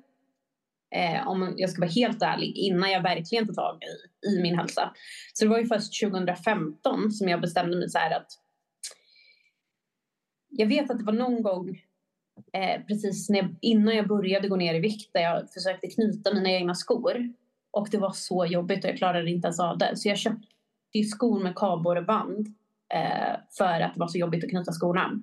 Eh, 0.95 1.27
om 1.27 1.53
jag 1.57 1.69
ska 1.69 1.81
vara 1.81 1.91
helt 1.91 2.21
ärlig, 2.21 2.57
innan 2.57 2.91
jag 2.91 3.01
verkligen 3.01 3.47
tog 3.47 3.55
tag 3.55 3.79
i, 3.83 4.27
i 4.27 4.41
min 4.41 4.57
hälsa. 4.57 4.93
Så 5.33 5.45
det 5.45 5.49
var 5.49 5.59
ju 5.59 5.65
först 5.65 6.01
2015 6.03 7.11
som 7.11 7.29
jag 7.29 7.41
bestämde 7.41 7.77
mig 7.77 7.89
så 7.89 7.97
här 7.97 8.17
att 8.17 8.27
jag 10.49 10.67
vet 10.67 10.91
att 10.91 10.97
det 10.97 11.03
var 11.03 11.13
någon 11.13 11.43
gång 11.43 11.81
eh, 12.53 12.81
precis 12.87 13.29
när 13.29 13.37
jag, 13.37 13.55
innan 13.61 13.95
jag 13.95 14.07
började 14.07 14.47
gå 14.47 14.55
ner 14.55 14.75
i 14.75 14.79
vikt 14.79 15.13
där 15.13 15.21
jag 15.21 15.53
försökte 15.53 15.87
knyta 15.87 16.33
mina 16.33 16.49
egna 16.49 16.75
skor. 16.75 17.33
Och 17.71 17.87
det 17.91 17.97
var 17.97 18.11
så 18.11 18.45
jobbigt 18.45 18.83
och 18.83 18.89
jag 18.89 18.97
klarade 18.97 19.29
inte 19.29 19.47
ens 19.47 19.59
av 19.59 19.77
det. 19.77 19.97
Så 19.97 20.09
jag 20.09 20.17
köpte 20.17 20.47
skor 21.11 21.43
med 21.43 21.55
kardborreband 21.55 22.47
eh, 22.93 23.35
för 23.57 23.81
att 23.81 23.93
det 23.93 23.99
var 23.99 24.07
så 24.07 24.17
jobbigt 24.17 24.43
att 24.43 24.49
knyta 24.49 24.71
skorna. 24.71 25.21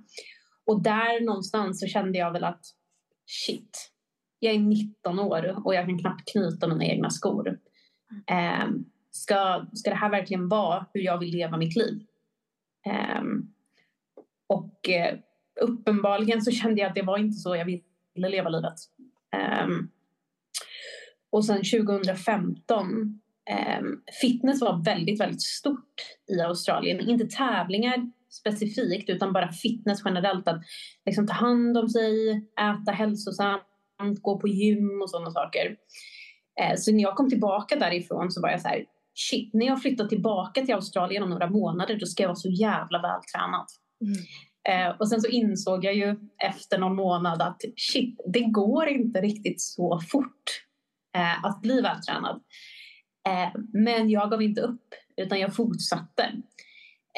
Och 0.67 0.83
där 0.83 1.25
någonstans 1.25 1.81
så 1.81 1.87
kände 1.87 2.19
jag 2.19 2.33
väl 2.33 2.45
att 2.45 2.65
shit, 3.27 3.93
jag 4.39 4.55
är 4.55 4.59
19 4.59 5.19
år 5.19 5.67
och 5.67 5.75
jag 5.75 5.87
kan 5.87 5.99
knappt 5.99 6.33
knyta 6.33 6.69
mina 6.69 6.85
egna 6.85 7.11
skor. 7.11 7.59
Eh, 8.27 8.69
ska, 9.11 9.67
ska 9.73 9.91
det 9.91 9.97
här 9.97 10.11
verkligen 10.11 10.49
vara 10.49 10.87
hur 10.95 11.01
jag 11.01 11.19
vill 11.19 11.31
leva 11.31 11.57
mitt 11.57 11.77
liv? 11.77 12.07
Eh, 12.87 13.23
och 14.47 14.89
eh, 14.89 15.19
uppenbarligen 15.61 16.43
så 16.43 16.51
kände 16.51 16.81
jag 16.81 16.89
att 16.89 16.95
det 16.95 17.03
var 17.03 17.19
inte 17.19 17.39
så 17.39 17.57
jag 17.57 17.65
ville 17.65 18.29
leva 18.29 18.49
livet. 18.49 18.75
Um, 19.65 19.91
och 21.31 21.45
sen 21.45 21.57
2015, 21.57 22.87
um, 22.87 23.21
ehm, 23.51 24.03
fitness 24.21 24.61
var 24.61 24.85
väldigt, 24.85 25.21
väldigt 25.21 25.43
stort 25.43 25.95
i 26.33 26.41
Australien. 26.41 27.01
Inte 27.01 27.27
tävlingar 27.27 28.11
specifikt 28.31 29.11
utan 29.11 29.33
bara 29.33 29.53
fitness 29.53 30.03
generellt. 30.05 30.49
Att 30.49 30.63
liksom 31.07 31.27
ta 31.27 31.33
hand 31.33 31.79
om 31.79 31.89
sig, 31.89 32.33
äta 32.61 32.93
hälsosamt, 32.93 33.63
gå 34.21 34.39
på 34.39 34.49
gym 34.49 35.03
och 35.03 35.11
sådana 35.11 35.31
saker. 35.31 35.77
Uh, 36.61 36.77
så 36.77 36.93
när 36.93 37.03
jag 37.03 37.17
kom 37.17 37.31
tillbaka 37.31 37.77
därifrån 37.77 38.31
så 38.31 38.41
var 38.41 38.51
jag 38.51 38.61
så 38.61 38.69
här, 38.69 38.85
shit, 39.15 39.55
när 39.55 39.67
jag 39.67 39.83
flyttar 39.83 40.07
tillbaka 40.07 40.65
till 40.65 40.75
Australien 40.75 41.23
om 41.23 41.31
några 41.31 41.51
månader 41.51 41.99
då 42.01 42.07
ska 42.07 42.23
jag 42.23 42.29
vara 42.29 42.37
så 42.37 42.51
jävla 42.51 43.03
vältränad. 43.03 43.67
Mm. 44.01 44.17
Eh, 44.69 44.89
och 44.99 45.09
sen 45.09 45.21
så 45.21 45.29
insåg 45.29 45.85
jag 45.85 45.95
ju 45.95 46.17
efter 46.39 46.79
någon 46.79 46.97
månad 46.97 47.43
att 47.43 47.61
shit, 47.77 48.21
det 48.27 48.41
går 48.41 48.89
inte 48.89 49.21
riktigt 49.21 49.61
så 49.61 50.01
fort 50.09 50.65
eh, 51.17 51.45
att 51.45 51.63
bli 51.63 51.81
vältränad. 51.81 52.43
Eh, 53.29 53.61
men 53.73 54.11
jag 54.11 54.31
gav 54.31 54.43
inte 54.43 54.61
upp, 54.61 54.95
utan 55.17 55.41
jag 55.41 55.57
fortsatte. 55.57 56.33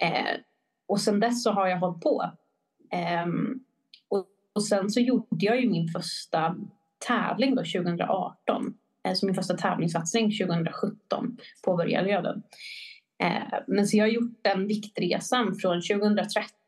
Eh, 0.02 0.40
och 0.86 1.00
sen 1.00 1.20
dess 1.20 1.42
så 1.42 1.50
har 1.50 1.66
jag 1.66 1.78
hållit 1.78 2.02
på. 2.02 2.30
Ehm, 2.90 3.60
och, 4.08 4.26
och, 4.52 4.64
sen 4.64 4.90
så 4.90 5.00
gjorde 5.00 5.46
jag 5.46 5.60
ju 5.60 5.70
min 5.70 5.88
första 5.88 6.56
tävling 7.06 7.54
då 7.54 7.62
2018. 7.62 8.74
Eh, 9.06 9.14
så 9.14 9.26
min 9.26 9.34
första 9.34 9.56
tävlingssatsning 9.56 10.30
2017 10.30 11.36
påbörjade 11.64 12.10
jag 12.10 12.24
den. 12.24 12.42
Eh, 13.22 13.58
men 13.66 13.86
så 13.86 13.96
jag 13.96 14.04
har 14.04 14.10
gjort 14.10 14.38
den 14.42 14.66
viktresan 14.66 15.54
från 15.54 15.82
2013 15.82 16.63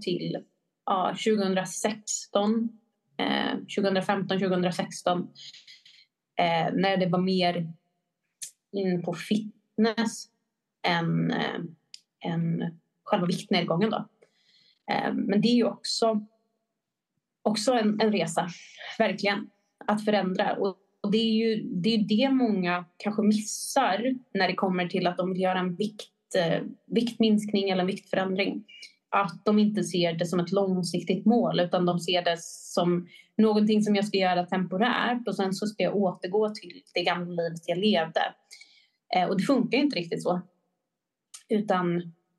till 0.00 0.44
ja, 0.86 1.16
2016, 1.26 2.68
eh, 3.16 3.58
2015, 3.76 4.38
2016 4.38 5.28
eh, 6.38 6.74
när 6.74 6.96
det 6.96 7.06
var 7.06 7.18
mer 7.18 7.72
in 8.72 9.02
på 9.02 9.14
fitness 9.14 10.28
än, 10.86 11.30
eh, 11.30 11.60
än 12.24 12.78
själva 13.04 13.26
viktnedgången. 13.26 13.90
Då. 13.90 14.08
Eh, 14.92 15.12
men 15.12 15.40
det 15.40 15.48
är 15.48 15.54
ju 15.54 15.64
också, 15.64 16.26
också 17.42 17.72
en, 17.72 18.00
en 18.00 18.12
resa, 18.12 18.48
verkligen, 18.98 19.50
att 19.86 20.04
förändra. 20.04 20.56
Och, 20.56 20.76
och 21.00 21.10
det 21.10 21.18
är 21.18 21.32
ju 21.32 21.62
det, 21.62 21.94
är 21.94 21.98
det 21.98 22.30
många 22.30 22.84
kanske 22.96 23.22
missar 23.22 24.14
när 24.34 24.48
det 24.48 24.54
kommer 24.54 24.88
till 24.88 25.06
att 25.06 25.16
de 25.16 25.32
vill 25.32 25.42
göra 25.42 25.58
en 25.58 25.76
vikt, 25.76 26.34
eh, 26.36 26.62
viktminskning 26.86 27.70
eller 27.70 27.80
en 27.80 27.86
viktförändring 27.86 28.64
att 29.12 29.44
de 29.44 29.58
inte 29.58 29.84
ser 29.84 30.12
det 30.12 30.26
som 30.26 30.40
ett 30.40 30.52
långsiktigt 30.52 31.26
mål 31.26 31.60
utan 31.60 31.86
de 31.86 31.98
ser 31.98 32.24
det 32.24 32.36
som 32.42 33.08
någonting 33.36 33.82
som 33.82 33.96
jag 33.96 34.06
ska 34.06 34.18
göra 34.18 34.46
temporärt 34.46 35.28
och 35.28 35.36
sen 35.36 35.54
så 35.54 35.66
ska 35.66 35.82
jag 35.82 35.96
återgå 35.96 36.50
till 36.54 36.82
det 36.94 37.02
gamla 37.02 37.42
livet 37.42 37.60
jag 37.66 37.78
levde. 37.78 38.20
Eh, 39.16 39.28
och 39.28 39.36
det 39.36 39.42
funkar 39.42 39.78
inte 39.78 39.96
riktigt 39.96 40.22
så. 40.22 40.40
Utan 41.48 41.96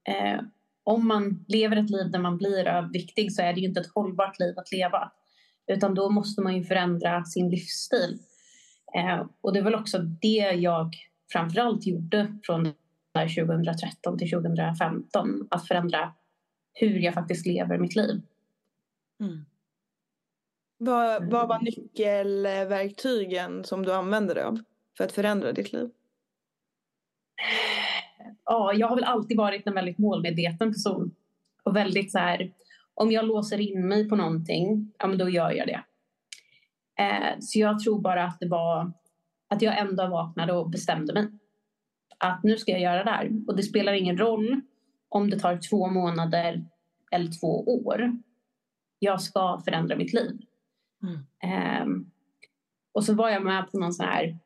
eh, 0.09 0.41
om 0.83 1.07
man 1.07 1.45
lever 1.47 1.77
ett 1.77 1.89
liv 1.89 2.11
där 2.11 2.19
man 2.19 2.37
blir 2.37 2.67
överviktig 2.67 3.33
så 3.33 3.41
är 3.41 3.53
det 3.53 3.59
ju 3.59 3.67
inte 3.67 3.79
ett 3.79 3.93
hållbart 3.95 4.39
liv 4.39 4.53
att 4.59 4.71
leva. 4.71 5.11
Utan 5.67 5.95
då 5.95 6.09
måste 6.09 6.41
man 6.41 6.55
ju 6.55 6.63
förändra 6.63 7.25
sin 7.25 7.49
livsstil. 7.49 8.19
Eh, 8.95 9.25
och 9.41 9.53
det 9.53 9.59
är 9.59 9.63
väl 9.63 9.75
också 9.75 9.97
det 9.97 10.51
jag 10.55 10.93
framförallt 11.31 11.87
gjorde 11.87 12.35
från 12.43 12.73
2013 13.13 14.17
till 14.17 14.29
2015. 14.29 15.47
Att 15.49 15.67
förändra 15.67 16.13
hur 16.73 16.99
jag 16.99 17.13
faktiskt 17.13 17.45
lever 17.45 17.77
mitt 17.77 17.95
liv. 17.95 18.21
Mm. 19.19 19.45
Vad, 20.77 21.31
vad 21.31 21.47
var 21.47 21.59
nyckelverktygen 21.59 23.63
som 23.63 23.85
du 23.85 23.93
använde 23.93 24.33
dig 24.33 24.43
av 24.43 24.59
för 24.97 25.03
att 25.03 25.11
förändra 25.11 25.51
ditt 25.51 25.73
liv? 25.73 25.89
Ja, 28.45 28.73
jag 28.73 28.87
har 28.87 28.95
väl 28.95 29.03
alltid 29.03 29.37
varit 29.37 29.67
en 29.67 29.73
väldigt 29.73 29.97
målmedveten 29.97 30.73
person. 30.73 31.15
Och 31.63 31.75
väldigt 31.75 32.11
så 32.11 32.19
här, 32.19 32.53
om 32.93 33.11
jag 33.11 33.25
låser 33.25 33.61
in 33.61 33.87
mig 33.87 34.09
på 34.09 34.15
någonting, 34.15 34.93
ja 34.97 35.07
men 35.07 35.17
då 35.17 35.29
gör 35.29 35.51
jag 35.51 35.67
det. 35.67 35.83
Eh, 37.03 37.39
så 37.39 37.59
jag 37.59 37.79
tror 37.79 38.01
bara 38.01 38.23
att 38.23 38.39
det 38.39 38.47
var 38.47 38.93
att 39.49 39.61
jag 39.61 39.77
ändå 39.77 40.07
vaknade 40.07 40.53
och 40.53 40.69
bestämde 40.69 41.13
mig. 41.13 41.27
Att 42.17 42.43
nu 42.43 42.57
ska 42.57 42.71
jag 42.71 42.81
göra 42.81 43.03
det 43.03 43.11
här. 43.11 43.31
Och 43.47 43.55
det 43.55 43.63
spelar 43.63 43.93
ingen 43.93 44.17
roll 44.17 44.61
om 45.13 45.29
det 45.29 45.39
tar 45.39 45.59
två 45.69 45.87
månader 45.87 46.65
eller 47.11 47.39
två 47.39 47.83
år. 47.85 48.17
Jag 48.99 49.21
ska 49.21 49.61
förändra 49.65 49.95
mitt 49.95 50.13
liv. 50.13 50.39
Mm. 51.03 51.19
Um, 51.83 52.11
och 52.93 53.05
så 53.05 53.13
var 53.13 53.29
jag 53.29 53.43
med 53.43 53.71
på 53.71 53.79
någon 53.79 53.93
sån 53.93 54.05
här 54.05 54.39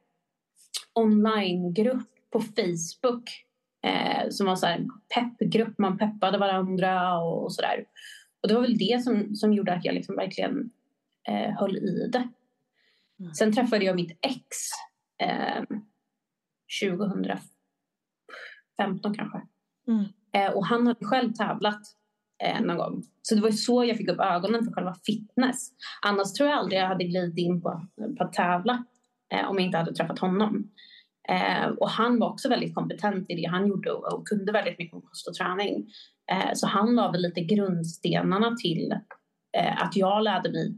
onlinegrupp 0.94 2.10
på 2.32 2.40
Facebook 2.40 3.46
eh, 3.84 4.30
som 4.30 4.48
var 4.48 4.56
så 4.56 4.66
här 4.66 4.88
peppgrupp, 5.16 5.78
man 5.78 5.98
peppade 5.98 6.38
varandra 6.38 7.20
och, 7.20 7.44
och 7.44 7.54
sådär. 7.54 7.86
Och 8.42 8.48
det 8.48 8.54
var 8.54 8.62
väl 8.62 8.78
det 8.78 9.04
som, 9.04 9.36
som 9.36 9.54
gjorde 9.54 9.74
att 9.74 9.86
jag 9.86 9.96
liksom 9.96 10.16
verkligen 10.16 10.72
eh, 11.28 11.60
höll 11.60 11.78
i 11.78 12.10
det. 12.12 12.30
Mm. 13.20 13.34
Sen 13.34 13.54
träffade 13.54 13.86
jag 13.86 13.96
mitt 13.96 14.20
ex 14.22 14.46
eh, 15.24 15.64
2015 16.82 19.14
kanske. 19.16 19.42
Mm. 19.88 20.06
Eh, 20.38 20.52
och 20.52 20.66
han 20.66 20.88
hade 20.88 21.06
själv 21.06 21.34
tävlat 21.34 21.82
eh, 22.44 22.62
någon 22.62 22.78
gång. 22.78 23.04
Så 23.22 23.36
det 23.36 23.42
var 23.42 23.52
så 23.52 23.84
jag 23.84 23.98
fick 23.98 24.10
upp 24.10 24.20
ögonen 24.20 24.66
för 24.66 24.72
själva 24.72 24.96
fitness. 25.06 25.70
Annars 26.06 26.34
tror 26.34 26.50
jag 26.50 26.58
aldrig 26.58 26.82
jag 26.82 26.88
hade 26.88 27.04
glidit 27.04 27.38
in 27.38 27.62
på, 27.62 27.88
på 28.18 28.24
att 28.24 28.34
tävla 28.34 28.84
eh, 29.34 29.50
om 29.50 29.56
jag 29.56 29.66
inte 29.66 29.78
hade 29.78 29.94
träffat 29.94 30.20
honom. 30.20 30.72
Eh, 31.30 31.68
och 31.68 31.90
han 31.90 32.20
var 32.20 32.30
också 32.30 32.50
väldigt 32.50 32.76
kompetent 32.76 33.30
i 33.30 33.36
det 33.36 33.46
han 33.46 33.68
gjorde 33.68 33.92
och, 33.92 34.14
och 34.14 34.28
kunde 34.28 34.52
väldigt 34.52 34.80
mycket 34.80 34.94
om 34.94 35.02
kost 35.02 35.28
och 35.28 35.34
träning. 35.34 35.88
Eh, 36.32 36.54
så 36.54 36.68
han 36.68 36.96
la 36.96 37.12
väl 37.12 37.22
lite 37.22 37.42
grundstenarna 37.42 38.56
till 38.56 38.92
eh, 39.58 39.84
att 39.84 39.96
jag 39.96 40.24
lärde 40.24 40.52
mig 40.52 40.76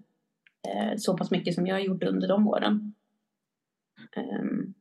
så 0.98 1.18
pass 1.18 1.32
mycket 1.32 1.56
som 1.56 1.68
jag 1.68 1.82
gjorde 1.84 2.10
under 2.10 2.28
de 2.28 2.48
åren. 2.48 2.94
Ehm, 4.16 4.74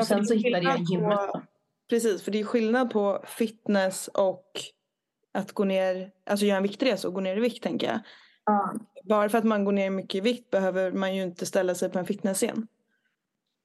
och 0.00 0.06
sen 0.06 0.26
så 0.26 0.34
hittade 0.34 0.64
jag 0.64 0.80
gymmet. 0.80 1.18
På 1.32 1.42
Precis, 1.88 2.22
för 2.22 2.30
det 2.30 2.40
är 2.40 2.44
skillnad 2.44 2.90
på 2.90 3.24
fitness 3.26 4.08
och 4.08 4.50
att 5.34 5.52
gå 5.52 5.64
ner, 5.64 6.10
alltså 6.26 6.46
göra 6.46 6.56
en 6.56 6.62
viktresa 6.62 7.08
och 7.08 7.14
gå 7.14 7.20
ner 7.20 7.36
i 7.36 7.40
vikt 7.40 7.62
tänker 7.62 7.86
jag. 7.86 8.00
Ja. 8.44 8.74
Bara 9.04 9.28
för 9.28 9.38
att 9.38 9.44
man 9.44 9.64
går 9.64 9.72
ner 9.72 9.90
mycket 9.90 10.14
i 10.14 10.20
vikt 10.20 10.50
behöver 10.50 10.92
man 10.92 11.14
ju 11.14 11.22
inte 11.22 11.46
ställa 11.46 11.74
sig 11.74 11.90
på 11.90 11.98
en 11.98 12.06
fitnessscen. 12.06 12.66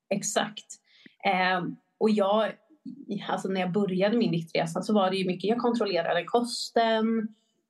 Exakt. 0.09 0.65
Eh, 1.25 1.63
och 1.97 2.09
jag, 2.09 2.51
alltså 3.29 3.47
när 3.47 3.61
jag 3.61 3.71
började 3.71 4.17
min 4.17 4.31
viktresa 4.31 4.81
så 4.81 4.93
var 4.93 5.09
det 5.09 5.17
ju 5.17 5.27
mycket, 5.27 5.49
jag 5.49 5.57
kontrollerade 5.57 6.23
kosten, 6.23 7.27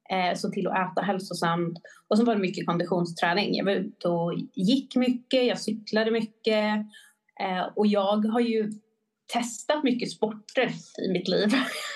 eh, 0.10 0.36
såg 0.36 0.54
till 0.54 0.68
att 0.68 0.92
äta 0.92 1.02
hälsosamt 1.02 1.80
och 2.08 2.18
så 2.18 2.26
var 2.26 2.36
det 2.36 2.42
mycket 2.42 2.68
konditionsträning. 2.68 3.56
Jag 3.56 3.66
var 3.66 3.72
ute 3.72 4.08
och 4.08 4.34
gick 4.54 4.96
mycket, 4.96 5.46
jag 5.46 5.60
cyklade 5.60 6.12
mycket 6.12 6.76
eh, 7.40 7.68
och 7.76 7.88
jag 7.88 8.26
har 8.26 8.40
ju 8.40 8.72
testat 9.34 9.84
mycket 9.84 10.12
sporter 10.12 10.70
i 11.08 11.12
mitt 11.12 11.28
liv 11.28 11.50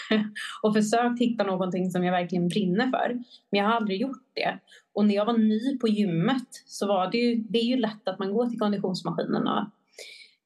och 0.62 0.74
försökt 0.74 1.22
hitta 1.22 1.44
någonting 1.44 1.92
som 1.92 2.04
jag 2.04 2.12
verkligen 2.12 2.48
brinner 2.48 2.88
för. 2.88 3.14
Men 3.52 3.60
jag 3.60 3.66
har 3.66 3.74
aldrig 3.74 4.02
gjort 4.02 4.32
det. 4.34 4.60
Och 4.94 5.06
när 5.06 5.16
jag 5.16 5.26
var 5.26 5.38
ny 5.38 5.78
på 5.78 5.88
gymmet 5.88 6.48
så 6.66 6.88
var 6.88 7.12
det 7.12 7.18
ju, 7.18 7.36
det 7.36 7.60
är 7.60 7.64
ju 7.64 7.78
lätt 7.78 8.08
att 8.08 8.20
man 8.20 8.34
går 8.34 8.50
till 8.50 8.60
konditionsmaskinerna. 8.60 9.72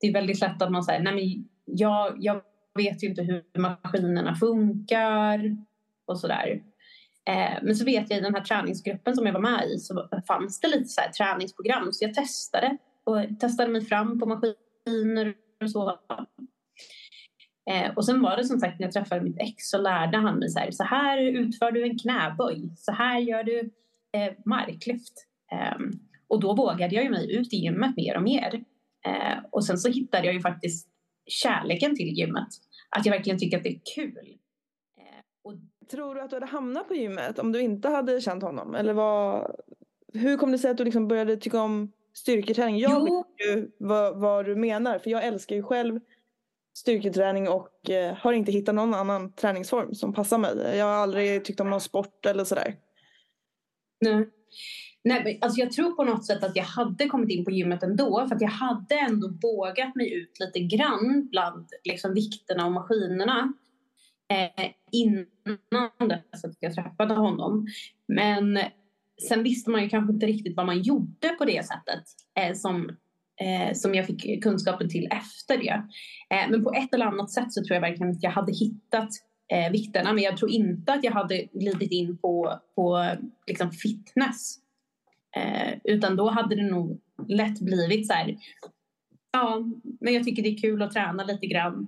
Det 0.01 0.07
är 0.07 0.13
väldigt 0.13 0.41
lätt 0.41 0.61
att 0.61 0.71
man 0.71 0.83
säger, 0.83 1.03
nej 1.03 1.13
men 1.13 1.47
jag, 1.65 2.15
jag 2.19 2.41
vet 2.75 3.03
ju 3.03 3.07
inte 3.07 3.21
hur 3.21 3.43
maskinerna 3.59 4.35
funkar 4.35 5.57
och 6.05 6.19
sådär. 6.19 6.63
Eh, 7.25 7.63
men 7.63 7.75
så 7.75 7.85
vet 7.85 8.09
jag 8.09 8.19
i 8.19 8.21
den 8.21 8.35
här 8.35 8.41
träningsgruppen 8.41 9.15
som 9.15 9.25
jag 9.25 9.33
var 9.33 9.41
med 9.41 9.69
i 9.69 9.79
så 9.79 10.09
fanns 10.27 10.59
det 10.59 10.67
lite 10.67 10.89
så 10.89 11.01
här 11.01 11.09
träningsprogram 11.09 11.91
så 11.91 12.05
jag 12.05 12.13
testade 12.13 12.77
och 13.03 13.39
testade 13.39 13.71
mig 13.71 13.81
fram 13.81 14.19
på 14.19 14.25
maskiner 14.25 15.33
och 15.63 15.71
så. 15.71 15.99
Eh, 17.69 17.91
och 17.95 18.05
sen 18.05 18.21
var 18.21 18.37
det 18.37 18.43
som 18.43 18.59
sagt 18.59 18.79
när 18.79 18.87
jag 18.87 18.93
träffade 18.93 19.21
mitt 19.21 19.39
ex 19.39 19.69
så 19.69 19.77
lärde 19.77 20.17
han 20.17 20.39
mig 20.39 20.49
så 20.49 20.59
här, 20.59 20.71
så 20.71 20.83
här 20.83 21.17
utför 21.17 21.71
du 21.71 21.83
en 21.83 21.99
knäböj, 21.99 22.69
så 22.77 22.91
här 22.91 23.19
gör 23.19 23.43
du 23.43 23.59
eh, 24.11 24.33
marklyft. 24.45 25.13
Eh, 25.51 25.77
och 26.27 26.39
då 26.39 26.55
vågade 26.55 26.95
jag 26.95 27.03
ju 27.03 27.09
mig 27.09 27.35
ut 27.35 27.53
i 27.53 27.57
gymmet 27.57 27.97
mer 27.97 28.17
och 28.17 28.23
mer. 28.23 28.63
Eh, 29.05 29.43
och 29.51 29.65
sen 29.65 29.77
så 29.77 29.89
hittade 29.89 30.25
jag 30.25 30.33
ju 30.33 30.41
faktiskt 30.41 30.87
kärleken 31.25 31.95
till 31.95 32.17
gymmet. 32.17 32.47
Att 32.89 33.05
jag 33.05 33.13
verkligen 33.13 33.39
tycker 33.39 33.57
att 33.57 33.63
det 33.63 33.69
är 33.69 33.79
kul. 33.95 34.37
Eh, 34.97 35.03
och... 35.43 35.53
Tror 35.91 36.15
du 36.15 36.21
att 36.21 36.29
du 36.29 36.35
hade 36.35 36.45
hamnat 36.45 36.87
på 36.87 36.95
gymmet 36.95 37.39
om 37.39 37.51
du 37.51 37.61
inte 37.61 37.89
hade 37.89 38.21
känt 38.21 38.43
honom? 38.43 38.75
Eller 38.75 38.93
vad, 38.93 39.55
hur 40.13 40.37
kom 40.37 40.51
det 40.51 40.57
sig 40.57 40.71
att 40.71 40.77
du 40.77 40.83
liksom 40.83 41.07
började 41.07 41.37
tycka 41.37 41.61
om 41.61 41.91
styrketräning? 42.13 42.79
Jag 42.79 42.91
jo. 42.91 43.25
vet 43.39 43.47
ju 43.47 43.71
vad, 43.77 44.19
vad, 44.19 44.45
du 44.45 44.55
menar 44.55 44.99
för 44.99 45.09
jag 45.09 45.25
älskar 45.25 45.55
ju 45.55 45.63
själv 45.63 45.99
styrketräning 46.79 47.49
och 47.49 47.89
eh, 47.89 48.15
har 48.15 48.33
inte 48.33 48.51
hittat 48.51 48.75
någon 48.75 48.93
annan 48.93 49.33
träningsform 49.33 49.93
som 49.93 50.13
passar 50.13 50.37
mig. 50.37 50.77
Jag 50.77 50.85
har 50.85 50.93
aldrig 50.93 51.45
tyckt 51.45 51.59
om 51.59 51.69
någon 51.69 51.81
sport 51.81 52.25
eller 52.25 52.43
sådär. 52.43 52.75
Nej. 54.01 54.29
Nej, 55.03 55.39
alltså 55.41 55.59
jag 55.59 55.71
tror 55.71 55.91
på 55.91 56.03
något 56.03 56.25
sätt 56.25 56.43
att 56.43 56.55
jag 56.55 56.63
hade 56.63 57.05
kommit 57.05 57.29
in 57.29 57.45
på 57.45 57.51
gymmet 57.51 57.83
ändå 57.83 58.27
för 58.27 58.35
att 58.35 58.41
jag 58.41 58.49
hade 58.49 58.95
ändå 58.95 59.27
vågat 59.41 59.95
mig 59.95 60.13
ut 60.13 60.39
lite 60.39 60.59
grann 60.59 61.27
bland 61.31 61.69
liksom, 61.83 62.13
vikterna 62.13 62.65
och 62.65 62.71
maskinerna 62.71 63.53
eh, 64.33 64.71
innan 64.91 66.09
dess 66.09 66.43
att 66.43 66.55
jag 66.59 66.75
träffade 66.75 67.13
honom. 67.13 67.67
Men 68.07 68.59
sen 69.29 69.43
visste 69.43 69.69
man 69.69 69.83
ju 69.83 69.89
kanske 69.89 70.13
inte 70.13 70.25
riktigt 70.25 70.57
vad 70.57 70.65
man 70.65 70.81
gjorde 70.81 71.29
på 71.29 71.45
det 71.45 71.65
sättet 71.65 72.03
eh, 72.39 72.55
som, 72.55 72.97
eh, 73.39 73.73
som 73.73 73.95
jag 73.95 74.05
fick 74.05 74.43
kunskapen 74.43 74.89
till 74.89 75.07
efter 75.11 75.57
det. 75.57 75.83
Eh, 76.29 76.49
men 76.49 76.63
på 76.63 76.73
ett 76.73 76.93
eller 76.93 77.05
annat 77.05 77.31
sätt 77.31 77.53
så 77.53 77.63
tror 77.63 77.73
jag 77.73 77.81
verkligen 77.81 78.11
att 78.11 78.23
jag 78.23 78.31
hade 78.31 78.51
hittat 78.51 79.09
eh, 79.51 79.71
vikterna 79.71 80.13
men 80.13 80.23
jag 80.23 80.37
tror 80.37 80.51
inte 80.51 80.93
att 80.93 81.03
jag 81.03 81.11
hade 81.11 81.43
glidit 81.53 81.91
in 81.91 82.17
på, 82.17 82.59
på 82.75 83.15
liksom 83.47 83.71
fitness. 83.71 84.55
Eh, 85.35 85.73
utan 85.83 86.15
då 86.15 86.29
hade 86.29 86.55
det 86.55 86.71
nog 86.71 87.01
lätt 87.27 87.59
blivit 87.59 88.07
så 88.07 88.13
här, 88.13 88.37
ja, 89.31 89.63
men 89.99 90.13
jag 90.13 90.23
tycker 90.23 90.43
det 90.43 90.49
är 90.49 90.61
kul 90.61 90.81
att 90.81 90.91
träna 90.91 91.23
lite 91.23 91.47
grann. 91.47 91.87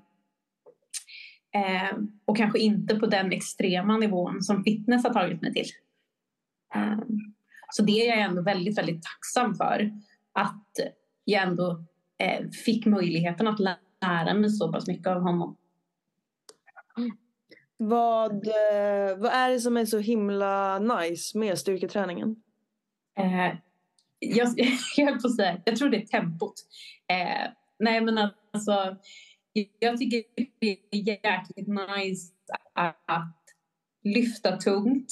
Eh, 1.56 1.97
och 2.26 2.38
kanske 2.38 2.60
inte 2.60 2.95
på 2.95 3.06
den 3.06 3.32
extrema 3.32 3.97
nivån 3.97 4.41
som 4.41 4.64
fitness 4.64 5.04
har 5.04 5.14
tagit 5.14 5.41
mig 5.41 5.54
till. 5.54 5.66
Eh, 6.76 6.99
så 7.70 7.84
det 7.84 7.91
är 7.91 8.10
jag 8.10 8.22
ändå 8.22 8.41
väldigt, 8.41 8.78
väldigt 8.78 9.04
tacksam 9.04 9.56
för. 9.56 9.91
Att 10.34 10.80
jag 11.24 11.43
ändå 11.43 11.84
eh, 12.17 12.49
fick 12.65 12.86
möjligheten 12.86 13.47
att 13.47 13.59
lära 13.59 14.34
mig 14.34 14.49
så 14.49 14.72
pass 14.72 14.88
mycket 14.88 15.07
av 15.07 15.22
honom. 15.22 15.57
Vad, 17.78 18.47
eh, 18.47 19.17
vad 19.17 19.32
är 19.32 19.49
det 19.49 19.59
som 19.59 19.78
är 19.78 19.86
så 19.86 19.99
himla 19.99 20.80
nice 20.80 21.38
med 21.38 21.57
styrketräningen? 21.57 22.36
Eh, 23.17 23.55
jag, 24.19 24.47
jag 24.97 25.05
höll 25.05 25.22
på 25.22 25.28
att 25.28 25.36
säga, 25.36 25.61
jag 25.65 25.76
tror 25.76 25.89
det 25.89 25.97
är 25.97 26.05
tempot. 26.05 26.53
Eh, 27.07 27.51
nej 27.80 28.01
men 28.01 28.17
alltså, 28.17 28.97
jag 29.80 29.97
tycker 29.97 30.24
det 30.59 30.78
är 30.91 31.09
jäkligt 31.09 31.67
nice 31.67 32.34
att 32.74 33.36
lyfta 34.03 34.57
tungt 34.57 35.07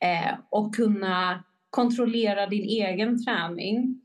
eh, 0.00 0.34
och 0.50 0.74
kunna 0.74 1.44
kontrollera 1.70 2.46
din 2.46 2.64
egen 2.64 3.24
träning. 3.24 4.01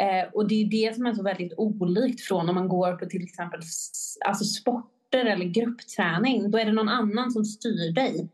Eh, 0.00 0.32
och 0.32 0.48
det 0.48 0.62
är 0.62 0.64
det 0.64 0.94
som 0.94 1.06
är 1.06 1.14
så 1.14 1.22
väldigt 1.22 1.52
olikt 1.56 2.20
från 2.20 2.48
om 2.48 2.54
man 2.54 2.68
går 2.68 2.92
på 2.92 3.06
till 3.06 3.22
exempel 3.22 3.60
alltså 4.26 4.44
sporter 4.44 5.24
eller 5.24 5.44
gruppträning. 5.44 6.50
Då 6.50 6.58
är 6.58 6.64
det 6.64 6.72
någon 6.72 6.88
annan 6.88 7.30
som 7.30 7.44
styr 7.44 7.92
dig. 7.92 8.28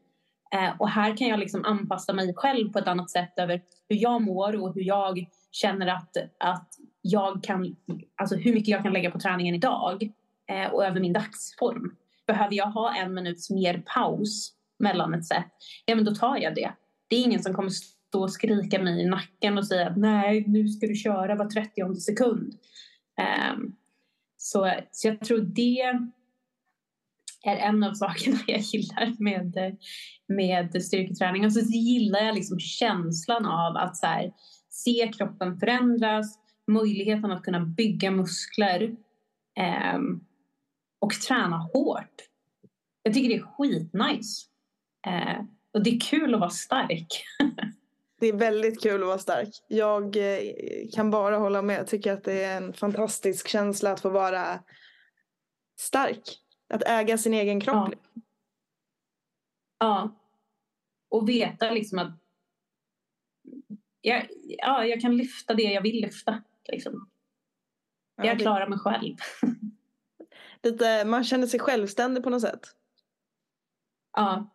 Eh, 0.54 0.70
och 0.78 0.88
här 0.88 1.16
kan 1.16 1.28
jag 1.28 1.38
liksom 1.38 1.64
anpassa 1.64 2.12
mig 2.12 2.34
själv 2.34 2.72
på 2.72 2.78
ett 2.78 2.88
annat 2.88 3.10
sätt 3.10 3.32
över 3.36 3.62
hur 3.88 3.96
jag 3.96 4.22
mår 4.22 4.62
och 4.62 4.74
hur 4.74 4.82
jag 4.82 5.26
känner 5.52 5.86
att, 5.86 6.16
att 6.38 6.68
jag 7.02 7.42
kan, 7.42 7.76
alltså 8.16 8.36
hur 8.36 8.54
mycket 8.54 8.68
jag 8.68 8.82
kan 8.82 8.92
lägga 8.92 9.10
på 9.10 9.20
träningen 9.20 9.54
idag 9.54 10.12
eh, 10.50 10.72
och 10.72 10.84
över 10.84 11.00
min 11.00 11.12
dagsform. 11.12 11.96
Behöver 12.26 12.54
jag 12.54 12.66
ha 12.66 12.94
en 12.94 13.14
minuts 13.14 13.50
mer 13.50 13.82
paus 13.86 14.52
mellan 14.78 15.14
ett 15.14 15.26
set, 15.26 15.46
ja 15.84 15.94
men 15.94 16.04
då 16.04 16.14
tar 16.14 16.36
jag 16.36 16.54
det. 16.54 16.72
Det 17.08 17.16
är 17.16 17.22
ingen 17.22 17.42
som 17.42 17.54
kommer 17.54 17.70
stå 18.08 18.22
och 18.22 18.32
skrika 18.32 18.82
mig 18.82 19.02
i 19.02 19.06
nacken 19.06 19.58
och 19.58 19.66
säga 19.66 19.88
att 19.88 19.96
nej, 19.96 20.44
nu 20.46 20.68
ska 20.68 20.86
du 20.86 20.94
köra 20.94 21.34
var 21.34 21.46
30 21.46 21.94
sekund. 21.94 22.54
Um, 23.52 23.76
så, 24.36 24.72
så 24.90 25.08
jag 25.08 25.20
tror 25.20 25.38
det 25.40 25.80
är 27.44 27.56
en 27.56 27.84
av 27.84 27.94
sakerna 27.94 28.38
jag 28.46 28.60
gillar 28.60 29.22
med, 29.22 29.76
med 30.26 30.82
styrketräning. 30.84 31.44
Och 31.44 31.52
så 31.52 31.60
gillar 31.60 32.20
jag 32.20 32.34
liksom 32.34 32.58
känslan 32.58 33.46
av 33.46 33.76
att 33.76 33.96
så 33.96 34.06
här, 34.06 34.32
se 34.70 35.12
kroppen 35.16 35.58
förändras, 35.58 36.38
möjligheten 36.66 37.30
att 37.30 37.42
kunna 37.42 37.60
bygga 37.60 38.10
muskler 38.10 38.96
um, 39.94 40.24
och 40.98 41.12
träna 41.12 41.56
hårt. 41.56 42.22
Jag 43.02 43.14
tycker 43.14 43.28
det 43.28 43.34
är 43.34 43.46
skitnice. 43.56 44.46
Uh, 45.06 45.44
och 45.74 45.82
det 45.82 45.90
är 45.90 46.00
kul 46.00 46.34
att 46.34 46.40
vara 46.40 46.50
stark. 46.50 47.24
det 48.20 48.26
är 48.26 48.32
väldigt 48.32 48.82
kul 48.82 49.02
att 49.02 49.06
vara 49.06 49.18
stark. 49.18 49.48
Jag 49.68 50.16
eh, 50.16 50.52
kan 50.94 51.10
bara 51.10 51.36
hålla 51.36 51.62
med. 51.62 51.78
Jag 51.78 51.86
tycker 51.86 52.12
att 52.12 52.24
det 52.24 52.44
är 52.44 52.56
en 52.56 52.72
fantastisk 52.72 53.48
känsla 53.48 53.92
att 53.92 54.00
få 54.00 54.10
vara 54.10 54.62
stark. 55.80 56.38
Att 56.68 56.82
äga 56.88 57.18
sin 57.18 57.34
egen 57.34 57.60
kropp. 57.60 57.88
Ja. 57.92 58.22
Ja. 59.78 60.14
Och 61.08 61.28
veta 61.28 61.70
liksom 61.70 61.98
att 61.98 62.18
jag, 64.00 64.28
ja, 64.42 64.84
jag 64.84 65.00
kan 65.00 65.16
lyfta 65.16 65.54
det 65.54 65.62
jag 65.62 65.82
vill 65.82 66.00
lyfta. 66.00 66.42
Liksom. 66.68 67.10
Jag 68.16 68.26
ja, 68.26 68.34
det... 68.34 68.40
klarar 68.40 68.68
mig 68.68 68.78
själv. 68.78 69.16
Lite, 70.62 71.04
man 71.04 71.24
känner 71.24 71.46
sig 71.46 71.60
självständig 71.60 72.22
på 72.24 72.30
något 72.30 72.42
sätt. 72.42 72.66
Ja. 74.12 74.50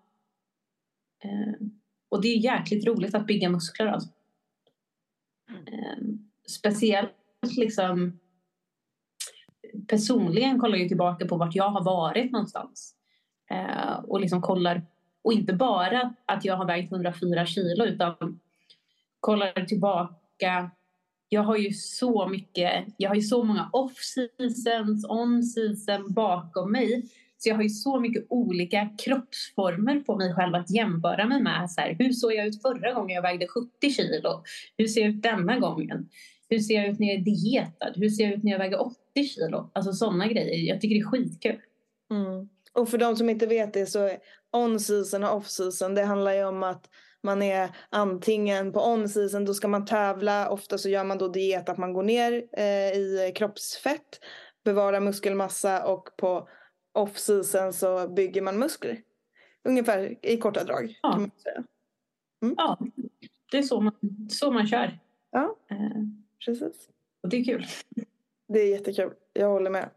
Eh, 1.23 1.67
och 2.13 2.21
det 2.21 2.27
är 2.27 2.37
jäkligt 2.37 2.87
roligt 2.87 3.15
att 3.15 3.27
bygga 3.27 3.49
muskler. 3.49 3.87
Alltså. 3.87 4.09
Mm. 5.49 6.29
speciellt 6.47 7.11
liksom 7.57 8.19
personligen 9.87 10.59
kollar 10.59 10.77
jag 10.77 10.87
tillbaka 10.87 11.25
på 11.25 11.37
vart 11.37 11.55
jag 11.55 11.69
har 11.69 11.83
varit 11.83 12.31
någonstans. 12.31 12.95
Eh, 13.51 13.93
och 13.93 14.21
liksom 14.21 14.41
kollar, 14.41 14.81
och 15.23 15.33
inte 15.33 15.53
bara 15.53 16.13
att 16.25 16.45
jag 16.45 16.57
har 16.57 16.65
vägt 16.65 16.91
104 16.91 17.45
kilo 17.45 17.85
utan 17.85 18.39
kollar 19.19 19.65
tillbaka. 19.65 20.71
Jag 21.29 21.43
har 21.43 21.57
ju 21.57 21.73
så 21.73 22.27
mycket, 22.27 22.85
jag 22.97 23.09
har 23.09 23.15
ju 23.15 23.21
så 23.21 23.43
många 23.43 23.69
off-seasons, 23.73 25.05
on-season 25.09 26.13
bakom 26.13 26.71
mig. 26.71 27.09
Så 27.43 27.49
jag 27.49 27.55
har 27.55 27.63
ju 27.63 27.69
så 27.69 27.99
mycket 27.99 28.25
olika 28.29 28.89
kroppsformer 28.97 29.99
på 29.99 30.15
mig 30.15 30.33
själv 30.33 30.55
att 30.55 30.71
jämföra 30.71 31.25
mig 31.27 31.41
med. 31.41 31.71
Så 31.71 31.81
här, 31.81 31.95
hur 31.99 32.11
såg 32.11 32.33
jag 32.33 32.47
ut 32.47 32.61
förra 32.61 32.93
gången 32.93 33.15
jag 33.15 33.21
vägde 33.21 33.47
70 33.47 33.91
kilo? 33.91 34.43
Hur 34.77 34.87
ser 34.87 35.01
jag 35.01 35.09
ut 35.09 35.23
denna 35.23 35.59
gången? 35.59 36.09
Hur 36.49 36.59
ser 36.59 36.73
jag 36.73 36.87
ut 36.87 36.99
när 36.99 37.07
jag 37.07 37.15
är 37.15 37.21
dietad? 37.21 37.93
Hur 37.95 38.09
ser 38.09 38.23
jag 38.23 38.33
ut 38.33 38.43
när 38.43 38.51
jag 38.51 38.59
väger 38.59 38.81
80 38.81 38.97
kilo? 39.23 39.71
Alltså 39.73 39.93
sådana 39.93 40.27
grejer. 40.27 40.69
Jag 40.69 40.81
tycker 40.81 40.95
det 40.95 41.01
är 41.01 41.05
skitkul. 41.05 41.59
Mm. 42.11 42.49
Och 42.73 42.89
för 42.89 42.97
de 42.97 43.15
som 43.15 43.29
inte 43.29 43.47
vet 43.47 43.73
det 43.73 43.85
så 43.85 44.09
on-season 44.51 45.23
och 45.23 45.37
off-season 45.37 45.95
det 45.95 46.03
handlar 46.03 46.33
ju 46.33 46.45
om 46.45 46.63
att 46.63 46.89
man 47.23 47.41
är 47.41 47.69
antingen 47.89 48.71
på 48.71 48.87
on-season 48.87 49.45
då 49.45 49.53
ska 49.53 49.67
man 49.67 49.85
tävla. 49.85 50.49
Ofta 50.49 50.77
så 50.77 50.89
gör 50.89 51.03
man 51.03 51.17
då 51.17 51.27
diet 51.27 51.69
att 51.69 51.77
man 51.77 51.93
går 51.93 52.03
ner 52.03 52.43
eh, 52.57 52.91
i 52.97 53.33
kroppsfett. 53.35 54.19
Bevarar 54.65 54.99
muskelmassa 54.99 55.85
och 55.85 56.09
på 56.17 56.47
off-season 56.93 57.73
så 57.73 58.07
bygger 58.07 58.41
man 58.41 58.59
muskler. 58.59 59.01
Ungefär 59.63 60.15
i 60.21 60.37
korta 60.37 60.63
drag 60.63 60.99
ja. 61.01 61.11
kan 61.11 61.21
man 61.21 61.31
säga. 61.43 61.63
Mm. 62.41 62.55
Ja, 62.57 62.79
det 63.51 63.57
är 63.57 63.63
så 63.63 63.81
man, 63.81 63.93
så 64.29 64.51
man 64.51 64.67
kör. 64.67 64.99
Ja. 65.31 65.55
Eh. 65.71 65.77
Precis. 66.45 66.89
Och 67.23 67.29
det 67.29 67.37
är 67.37 67.43
kul. 67.43 67.65
Det 68.47 68.59
är 68.59 68.69
jättekul. 68.69 69.13
Jag 69.33 69.49
håller 69.49 69.69
med. 69.69 69.89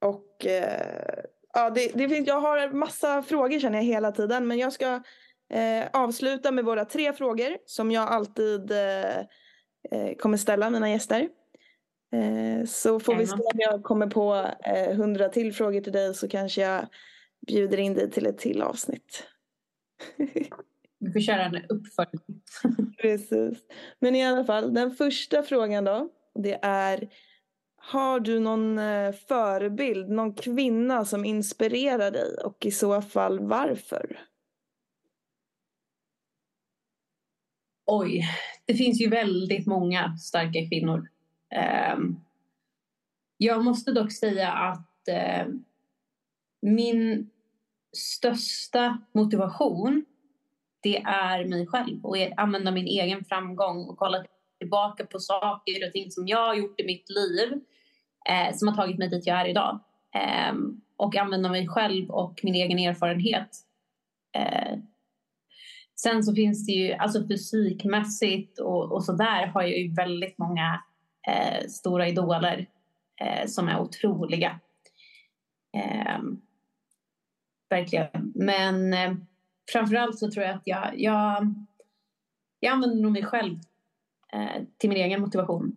Och 0.00 0.46
eh, 0.46 1.24
ja, 1.52 1.70
det, 1.70 1.90
det 1.94 2.08
finns, 2.08 2.28
jag 2.28 2.40
har 2.40 2.72
massa 2.72 3.22
frågor 3.22 3.58
känner 3.58 3.78
jag 3.78 3.84
hela 3.84 4.12
tiden. 4.12 4.48
Men 4.48 4.58
jag 4.58 4.72
ska 4.72 5.02
eh, 5.50 5.86
avsluta 5.92 6.52
med 6.52 6.64
våra 6.64 6.84
tre 6.84 7.12
frågor 7.12 7.56
som 7.66 7.90
jag 7.90 8.08
alltid 8.08 8.70
eh, 8.70 9.18
eh 9.90 10.16
kommer 10.18 10.36
ställa 10.36 10.70
mina 10.70 10.90
gäster. 10.90 11.28
Eh, 12.12 12.64
så 12.66 13.00
får 13.00 13.14
vi 13.14 13.26
se 13.26 13.34
om 13.34 13.42
jag 13.54 13.82
kommer 13.82 14.06
på 14.06 14.50
eh, 14.64 14.96
hundra 14.96 15.28
till 15.28 15.52
frågor 15.52 15.80
till 15.80 15.92
dig 15.92 16.14
så 16.14 16.28
kanske 16.28 16.60
jag 16.60 16.86
bjuder 17.46 17.78
in 17.78 17.94
dig 17.94 18.10
till 18.10 18.26
ett 18.26 18.38
till 18.38 18.62
avsnitt. 18.62 19.26
Du 20.98 21.12
får 21.12 21.20
köra 21.20 21.44
en 21.44 21.56
uppföljning. 21.56 22.42
Precis. 23.02 23.58
Men 23.98 24.16
i 24.16 24.24
alla 24.24 24.44
fall, 24.44 24.74
den 24.74 24.90
första 24.90 25.42
frågan 25.42 25.84
då. 25.84 26.08
Det 26.34 26.58
är 26.62 27.08
Har 27.76 28.20
du 28.20 28.40
någon 28.40 28.78
eh, 28.78 29.12
förebild, 29.12 30.08
någon 30.08 30.34
kvinna 30.34 31.04
som 31.04 31.24
inspirerar 31.24 32.10
dig 32.10 32.34
och 32.44 32.66
i 32.66 32.70
så 32.70 33.02
fall 33.02 33.40
varför? 33.40 34.18
Oj, 37.86 38.24
det 38.64 38.74
finns 38.74 39.00
ju 39.00 39.08
väldigt 39.08 39.66
många 39.66 40.16
starka 40.16 40.68
kvinnor. 40.68 41.11
Ehm, 41.52 42.20
jag 43.36 43.64
måste 43.64 43.92
dock 43.92 44.12
säga 44.12 44.52
att 44.52 45.08
eh, 45.08 45.46
min 46.62 47.30
största 47.92 48.98
motivation 49.12 50.04
det 50.82 50.96
är 50.96 51.44
mig 51.44 51.66
själv 51.66 52.04
och 52.04 52.18
att 52.18 52.32
använda 52.36 52.70
min 52.70 52.86
egen 52.86 53.24
framgång 53.24 53.88
och 53.88 53.98
kolla 53.98 54.24
tillbaka 54.58 55.06
på 55.06 55.18
saker 55.18 55.86
och 55.86 55.92
ting 55.92 56.10
som 56.10 56.28
jag 56.28 56.46
har 56.46 56.54
gjort 56.54 56.80
i 56.80 56.86
mitt 56.86 57.10
liv 57.10 57.60
eh, 58.28 58.54
som 58.54 58.68
har 58.68 58.74
tagit 58.74 58.98
mig 58.98 59.08
dit 59.08 59.26
jag 59.26 59.40
är 59.40 59.48
idag. 59.48 59.80
Eh, 60.14 60.54
och 60.96 61.16
använda 61.16 61.48
mig 61.48 61.68
själv 61.68 62.10
och 62.10 62.40
min 62.42 62.54
egen 62.54 62.78
erfarenhet. 62.78 63.48
Eh, 64.36 64.78
sen 65.96 66.24
så 66.24 66.34
finns 66.34 66.66
det 66.66 66.72
ju, 66.72 66.92
alltså 66.92 67.26
fysikmässigt 67.28 68.58
och, 68.58 68.92
och 68.92 69.04
så 69.04 69.12
där 69.12 69.46
har 69.46 69.62
jag 69.62 69.78
ju 69.78 69.94
väldigt 69.94 70.38
många 70.38 70.82
eh, 71.28 71.66
stora 71.68 72.08
idoler 72.08 72.66
eh, 73.20 73.46
som 73.46 73.68
är 73.68 73.80
otroliga. 73.80 74.60
Eh, 75.76 76.18
verkligen. 77.70 78.32
Men 78.34 78.94
eh, 78.94 79.14
framförallt 79.72 80.18
så 80.18 80.30
tror 80.30 80.44
jag 80.44 80.54
att 80.54 80.66
jag, 80.66 81.00
jag, 81.00 81.54
jag 82.60 82.72
använder 82.72 83.02
nog 83.02 83.12
mig 83.12 83.24
själv 83.24 83.58
eh, 84.32 84.62
till 84.78 84.88
min 84.88 84.98
egen 84.98 85.20
motivation. 85.20 85.76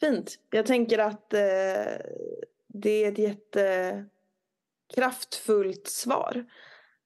Fint. 0.00 0.38
Jag 0.50 0.66
tänker 0.66 0.98
att 0.98 1.32
eh, 1.32 1.40
det 2.66 3.04
är 3.04 3.12
ett 3.12 3.18
jättekraftfullt 3.18 5.88
svar. 5.88 6.46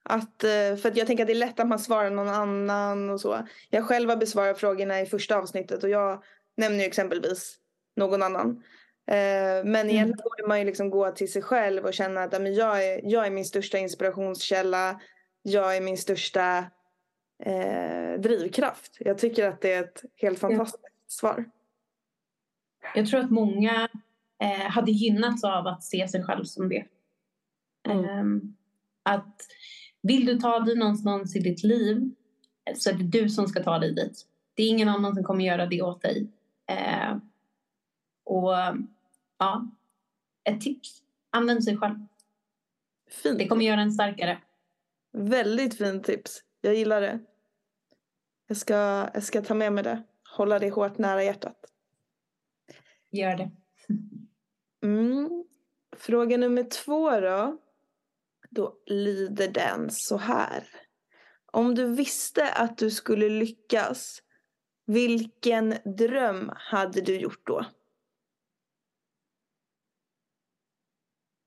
Att, 0.02 0.44
eh, 0.44 0.76
för 0.76 0.88
att 0.88 0.96
jag 0.96 1.06
tänker 1.06 1.24
att 1.24 1.28
det 1.28 1.32
är 1.32 1.34
lätt 1.34 1.60
att 1.60 1.68
man 1.68 1.78
svarar 1.78 2.10
någon 2.10 2.28
annan 2.28 3.10
och 3.10 3.20
så. 3.20 3.46
Jag 3.70 3.84
själv 3.84 4.10
har 4.10 4.16
besvarat 4.16 4.58
frågorna 4.58 5.00
i 5.00 5.06
första 5.06 5.36
avsnittet 5.36 5.84
och 5.84 5.90
jag 5.90 6.22
nämner 6.56 6.78
ju 6.78 6.84
exempelvis 6.84 7.56
någon 7.96 8.22
annan. 8.22 8.62
Eh, 9.06 9.64
men 9.64 9.76
egentligen 9.90 10.04
mm. 10.04 10.18
borde 10.24 10.48
man 10.48 10.58
ju 10.58 10.64
liksom 10.64 10.90
gå 10.90 11.10
till 11.10 11.32
sig 11.32 11.42
själv 11.42 11.84
och 11.84 11.94
känna 11.94 12.22
att 12.22 12.42
men 12.42 12.54
jag, 12.54 12.84
är, 12.84 13.00
jag 13.04 13.26
är 13.26 13.30
min 13.30 13.44
största 13.44 13.78
inspirationskälla. 13.78 15.00
Jag 15.42 15.76
är 15.76 15.80
min 15.80 15.98
största 15.98 16.58
eh, 17.44 18.20
drivkraft. 18.20 18.96
Jag 19.00 19.18
tycker 19.18 19.48
att 19.48 19.60
det 19.60 19.72
är 19.72 19.82
ett 19.82 20.04
helt 20.16 20.38
fantastiskt 20.38 20.84
ja. 20.84 20.90
svar. 21.08 21.44
Jag 22.94 23.08
tror 23.08 23.20
att 23.20 23.30
många 23.30 23.88
eh, 24.42 24.70
hade 24.70 24.90
gynnats 24.90 25.44
av 25.44 25.66
att 25.66 25.82
se 25.84 26.08
sig 26.08 26.24
själv 26.24 26.44
som 26.44 26.68
det. 26.68 26.84
Mm. 27.88 28.04
Eh, 28.04 28.42
att 29.02 29.36
vill 30.02 30.26
du 30.26 30.38
ta 30.38 30.60
dig 30.60 30.76
någonstans 30.76 31.36
i 31.36 31.38
ditt 31.38 31.62
liv 31.62 32.10
så 32.74 32.90
är 32.90 32.94
det 32.94 33.04
du 33.04 33.28
som 33.28 33.48
ska 33.48 33.62
ta 33.62 33.78
dig 33.78 33.94
dit. 33.94 34.26
Det 34.54 34.62
är 34.62 34.68
ingen 34.68 34.88
annan 34.88 35.14
som 35.14 35.24
kommer 35.24 35.44
göra 35.44 35.66
det 35.66 35.82
åt 35.82 36.02
dig. 36.02 36.28
Eh, 36.66 37.16
och 38.24 38.52
ja, 39.38 39.70
ett 40.44 40.60
tips. 40.60 41.02
Använd 41.30 41.64
sig 41.64 41.76
själv. 41.76 41.94
Fint. 43.10 43.38
Det 43.38 43.48
kommer 43.48 43.64
göra 43.64 43.80
en 43.80 43.92
starkare. 43.92 44.38
Väldigt 45.12 45.78
fint 45.78 46.04
tips. 46.04 46.42
Jag 46.60 46.74
gillar 46.74 47.00
det. 47.00 47.20
Jag 48.46 48.56
ska, 48.56 48.74
jag 49.14 49.22
ska 49.22 49.42
ta 49.42 49.54
med 49.54 49.72
mig 49.72 49.84
det. 49.84 50.02
Hålla 50.36 50.58
det 50.58 50.70
hårt 50.70 50.98
nära 50.98 51.24
hjärtat. 51.24 51.56
Gör 53.10 53.36
det. 53.36 53.50
Mm. 54.82 55.44
Fråga 55.96 56.36
nummer 56.36 56.62
två 56.62 57.20
då. 57.20 57.58
Då 58.54 58.74
lyder 58.86 59.48
den 59.48 59.90
så 59.90 60.16
här. 60.16 60.68
Om 61.52 61.74
du 61.74 61.94
visste 61.94 62.52
att 62.52 62.78
du 62.78 62.90
skulle 62.90 63.28
lyckas, 63.28 64.22
vilken 64.86 65.74
dröm 65.98 66.52
hade 66.56 67.00
du 67.00 67.20
gjort 67.20 67.46
då? 67.46 67.64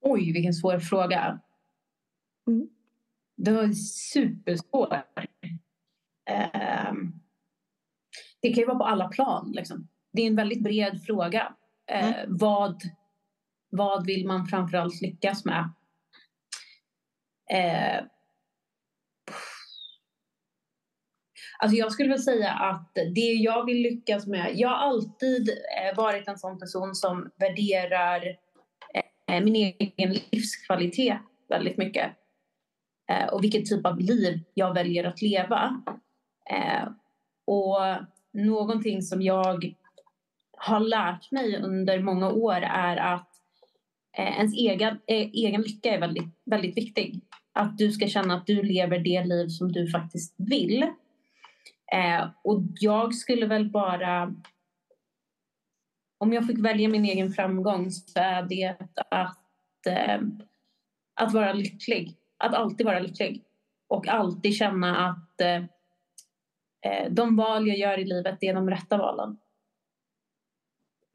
Oj, 0.02 0.34
vilken 0.34 0.54
svår 0.54 0.80
fråga. 0.80 1.40
Mm. 2.48 2.70
Det 3.38 3.52
var 3.52 3.72
supersvår. 3.74 4.94
Eh, 6.30 6.94
det 8.42 8.54
kan 8.54 8.62
ju 8.62 8.66
vara 8.66 8.78
på 8.78 8.86
alla 8.86 9.08
plan. 9.08 9.52
Liksom. 9.52 9.88
Det 10.12 10.22
är 10.22 10.28
en 10.28 10.36
väldigt 10.36 10.64
bred 10.64 11.02
fråga. 11.06 11.56
Mm. 11.88 12.38
vad, 12.38 12.82
vad 13.70 14.06
vill 14.06 14.28
man 14.28 14.46
framförallt 14.46 15.02
lyckas 15.02 15.46
med? 15.46 15.74
Eh, 17.50 18.04
Alltså 21.60 21.78
jag 21.78 21.92
skulle 21.92 22.10
väl 22.10 22.22
säga 22.22 22.52
att 22.52 22.92
det 23.16 23.34
jag 23.34 23.66
vill 23.66 23.82
lyckas 23.82 24.28
med... 24.28 24.52
Jag 24.56 24.70
har 24.70 24.76
alltid 24.76 25.50
eh, 25.50 25.98
varit 25.98 26.28
en 26.28 26.38
sån 26.38 26.60
person 26.60 26.96
som 26.96 27.32
värderar 27.40 28.38
Eh, 29.32 29.44
min 29.44 29.56
egen 29.56 30.20
livskvalitet 30.32 31.18
väldigt 31.50 31.78
mycket. 31.78 32.12
Eh, 33.10 33.28
och 33.28 33.44
vilket 33.44 33.66
typ 33.66 33.86
av 33.86 34.00
liv 34.00 34.40
jag 34.54 34.74
väljer 34.74 35.04
att 35.04 35.22
leva. 35.22 35.84
Eh, 36.50 36.88
och 37.48 37.78
någonting 38.34 39.02
som 39.02 39.22
jag 39.22 39.76
har 40.58 40.80
lärt 40.80 41.32
mig 41.32 41.62
under 41.62 42.00
många 42.00 42.32
år 42.32 42.62
är 42.62 42.98
att 42.98 43.30
Eh, 44.18 44.38
ens 44.38 44.54
egen, 44.54 45.00
eh, 45.08 45.30
egen 45.34 45.62
lycka 45.62 45.90
är 45.90 46.00
väldigt, 46.00 46.36
väldigt 46.46 46.78
viktig. 46.78 47.22
Att 47.54 47.78
du 47.78 47.92
ska 47.92 48.08
känna 48.08 48.36
att 48.36 48.48
du 48.48 48.64
lever 48.64 49.00
det 49.00 49.26
liv 49.26 49.48
som 49.48 49.72
du 49.72 49.88
faktiskt 49.88 50.36
vill. 50.38 50.84
Eh, 51.92 52.30
och 52.44 52.62
jag 52.80 53.16
skulle 53.16 53.46
väl 53.46 53.70
bara 53.70 54.36
om 56.18 56.34
jag 56.34 56.48
fick 56.48 56.60
välja 56.60 56.90
min 56.90 57.06
egen 57.06 57.34
framgång 57.34 57.92
så 57.92 58.20
är 58.20 58.44
det 58.44 58.76
att, 59.12 59.88
eh, 59.88 60.22
att 61.14 61.34
vara 61.34 61.54
lycklig. 61.54 62.16
Att 62.38 62.54
alltid 62.54 62.86
vara 62.86 63.00
lycklig. 63.00 63.44
Och 63.88 64.08
alltid 64.08 64.56
känna 64.56 65.10
att 65.10 65.42
eh, 65.42 65.64
eh, 66.82 67.12
de 67.12 67.36
val 67.36 67.68
jag 67.68 67.78
gör 67.78 67.98
i 67.98 68.06
livet 68.06 68.38
är 68.42 68.54
de 68.54 68.70
rätta 68.70 68.98
valen. 68.98 69.38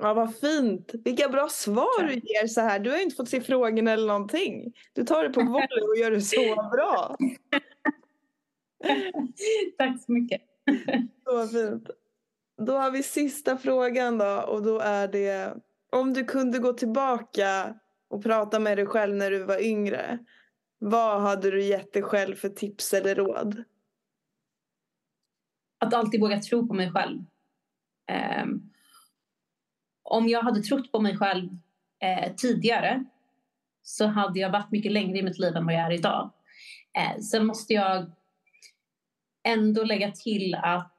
Ja, 0.02 0.14
vad 0.14 0.36
fint. 0.36 0.94
Vilka 1.04 1.28
bra 1.28 1.48
svar 1.48 2.02
du 2.06 2.14
ger 2.14 2.46
så 2.46 2.60
här. 2.60 2.78
Du 2.78 2.90
har 2.90 3.02
inte 3.02 3.16
fått 3.16 3.28
se 3.28 3.40
frågorna 3.40 3.90
eller 3.90 4.06
någonting. 4.06 4.72
Du 4.92 5.04
tar 5.04 5.24
det 5.24 5.30
på 5.30 5.40
volley 5.40 5.82
och 5.88 5.96
gör 5.96 6.10
det 6.10 6.20
så 6.20 6.68
bra. 6.72 7.16
Tack 9.78 10.02
så 10.02 10.12
mycket. 10.12 10.42
Så 11.24 11.48
fint. 11.48 11.90
Då 12.66 12.76
har 12.76 12.90
vi 12.90 13.02
sista 13.02 13.56
frågan 13.56 14.18
då 14.18 14.44
och 14.48 14.62
då 14.62 14.78
är 14.78 15.08
det 15.08 15.54
om 15.92 16.12
du 16.12 16.24
kunde 16.24 16.58
gå 16.58 16.72
tillbaka 16.72 17.74
och 18.08 18.22
prata 18.22 18.58
med 18.58 18.78
dig 18.78 18.86
själv 18.86 19.16
när 19.16 19.30
du 19.30 19.44
var 19.44 19.62
yngre. 19.62 20.18
Vad 20.78 21.20
hade 21.20 21.50
du 21.50 21.62
gett 21.62 21.92
dig 21.92 22.02
själv 22.02 22.36
för 22.36 22.48
tips 22.48 22.94
eller 22.94 23.14
råd? 23.14 23.64
Att 25.78 25.94
alltid 25.94 26.20
våga 26.20 26.40
tro 26.40 26.68
på 26.68 26.74
mig 26.74 26.92
själv. 26.92 27.18
Um, 28.44 28.70
om 30.10 30.28
jag 30.28 30.42
hade 30.42 30.62
trott 30.62 30.92
på 30.92 31.00
mig 31.00 31.16
själv 31.16 31.48
eh, 32.02 32.32
tidigare 32.34 33.04
så 33.82 34.06
hade 34.06 34.40
jag 34.40 34.50
varit 34.50 34.70
mycket 34.70 34.92
längre 34.92 35.18
i 35.18 35.22
mitt 35.22 35.38
liv 35.38 35.56
än 35.56 35.66
vad 35.66 35.74
jag 35.74 35.86
är 35.86 35.92
idag. 35.92 36.30
Eh, 36.98 37.20
sen 37.20 37.46
måste 37.46 37.72
jag 37.72 38.10
ändå 39.44 39.84
lägga 39.84 40.10
till 40.10 40.54
att 40.54 40.96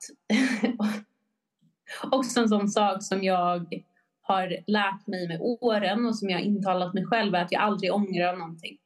Också 2.12 2.40
en 2.40 2.50
sån 2.50 2.70
sak 2.70 3.04
som 3.04 3.24
jag 3.24 3.82
har 4.22 4.58
lärt 4.68 5.08
mig 5.08 5.28
med 5.28 5.42
åren 5.42 6.06
och 6.06 6.16
som 6.18 6.30
jag 6.30 6.42
intalat 6.42 6.94
mig 6.94 7.06
själv 7.06 7.36
är 7.36 7.42
att 7.42 7.52
jag 7.52 7.62
aldrig 7.62 7.94
ångrar 7.94 8.36
någonting. 8.36 8.78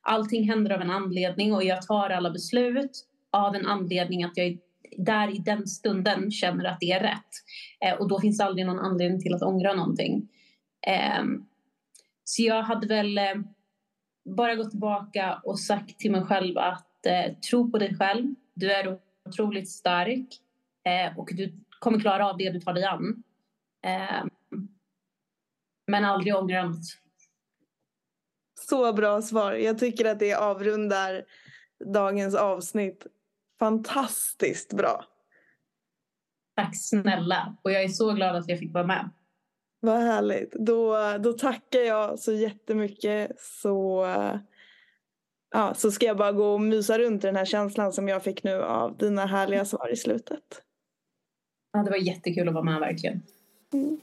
Allting 0.00 0.48
händer 0.48 0.70
av 0.70 0.80
en 0.80 0.90
anledning 0.90 1.54
och 1.54 1.64
jag 1.64 1.82
tar 1.82 2.10
alla 2.10 2.30
beslut 2.30 3.06
av 3.30 3.54
en 3.54 3.66
anledning 3.66 4.24
att 4.24 4.36
jag 4.36 4.58
där 4.98 5.36
i 5.36 5.38
den 5.38 5.66
stunden 5.66 6.30
känner 6.30 6.64
att 6.64 6.80
det 6.80 6.92
är 6.92 7.00
rätt. 7.00 7.30
Eh, 7.84 8.00
och 8.00 8.08
då 8.08 8.20
finns 8.20 8.38
det 8.38 8.44
aldrig 8.44 8.66
någon 8.66 8.78
anledning 8.78 9.20
till 9.20 9.34
att 9.34 9.42
ångra 9.42 9.74
någonting. 9.74 10.28
Eh, 10.86 11.24
så 12.24 12.42
jag 12.42 12.62
hade 12.62 12.86
väl 12.86 13.18
eh, 13.18 13.34
bara 14.36 14.54
gått 14.54 14.70
tillbaka 14.70 15.40
och 15.44 15.60
sagt 15.60 15.98
till 15.98 16.10
mig 16.10 16.22
själv 16.22 16.58
att 16.58 17.06
eh, 17.06 17.34
tro 17.50 17.70
på 17.70 17.78
dig 17.78 17.96
själv. 17.96 18.34
Du 18.54 18.72
är 18.72 18.98
otroligt 19.28 19.70
stark 19.70 20.26
eh, 20.84 21.18
och 21.18 21.28
du 21.32 21.52
kommer 21.78 22.00
klara 22.00 22.30
av 22.30 22.36
det 22.36 22.50
du 22.50 22.60
tar 22.60 22.72
dig 22.72 22.84
an. 22.84 23.22
Eh, 23.84 24.24
men 25.86 26.04
aldrig 26.04 26.36
ångra 26.36 26.64
något. 26.68 26.84
Så 28.60 28.92
bra 28.92 29.22
svar. 29.22 29.52
Jag 29.52 29.78
tycker 29.78 30.04
att 30.04 30.18
det 30.18 30.34
avrundar 30.34 31.24
dagens 31.84 32.34
avsnitt 32.34 33.06
fantastiskt 33.58 34.72
bra. 34.72 35.04
Tack 36.56 36.76
snälla. 36.76 37.56
Och 37.62 37.72
jag 37.72 37.82
är 37.82 37.88
så 37.88 38.12
glad 38.12 38.36
att 38.36 38.48
jag 38.48 38.58
fick 38.58 38.74
vara 38.74 38.86
med. 38.86 39.10
Vad 39.80 40.00
härligt. 40.00 40.52
Då, 40.52 40.96
då 41.18 41.32
tackar 41.32 41.80
jag 41.80 42.18
så 42.18 42.32
jättemycket. 42.32 43.40
Så, 43.40 44.06
ja, 45.50 45.74
så 45.74 45.90
ska 45.90 46.06
jag 46.06 46.16
bara 46.16 46.32
gå 46.32 46.54
och 46.54 46.60
mysa 46.60 46.98
runt 46.98 47.24
i 47.24 47.26
den 47.26 47.36
här 47.36 47.44
känslan 47.44 47.92
som 47.92 48.08
jag 48.08 48.22
fick 48.22 48.42
nu 48.42 48.62
av 48.62 48.96
dina 48.96 49.26
härliga 49.26 49.64
svar 49.64 49.92
i 49.92 49.96
slutet. 49.96 50.62
Ja, 51.72 51.82
det 51.82 51.90
var 51.90 51.96
jättekul 51.96 52.48
att 52.48 52.54
vara 52.54 52.64
med 52.64 52.80
verkligen. 52.80 53.22
Mm. 53.72 54.00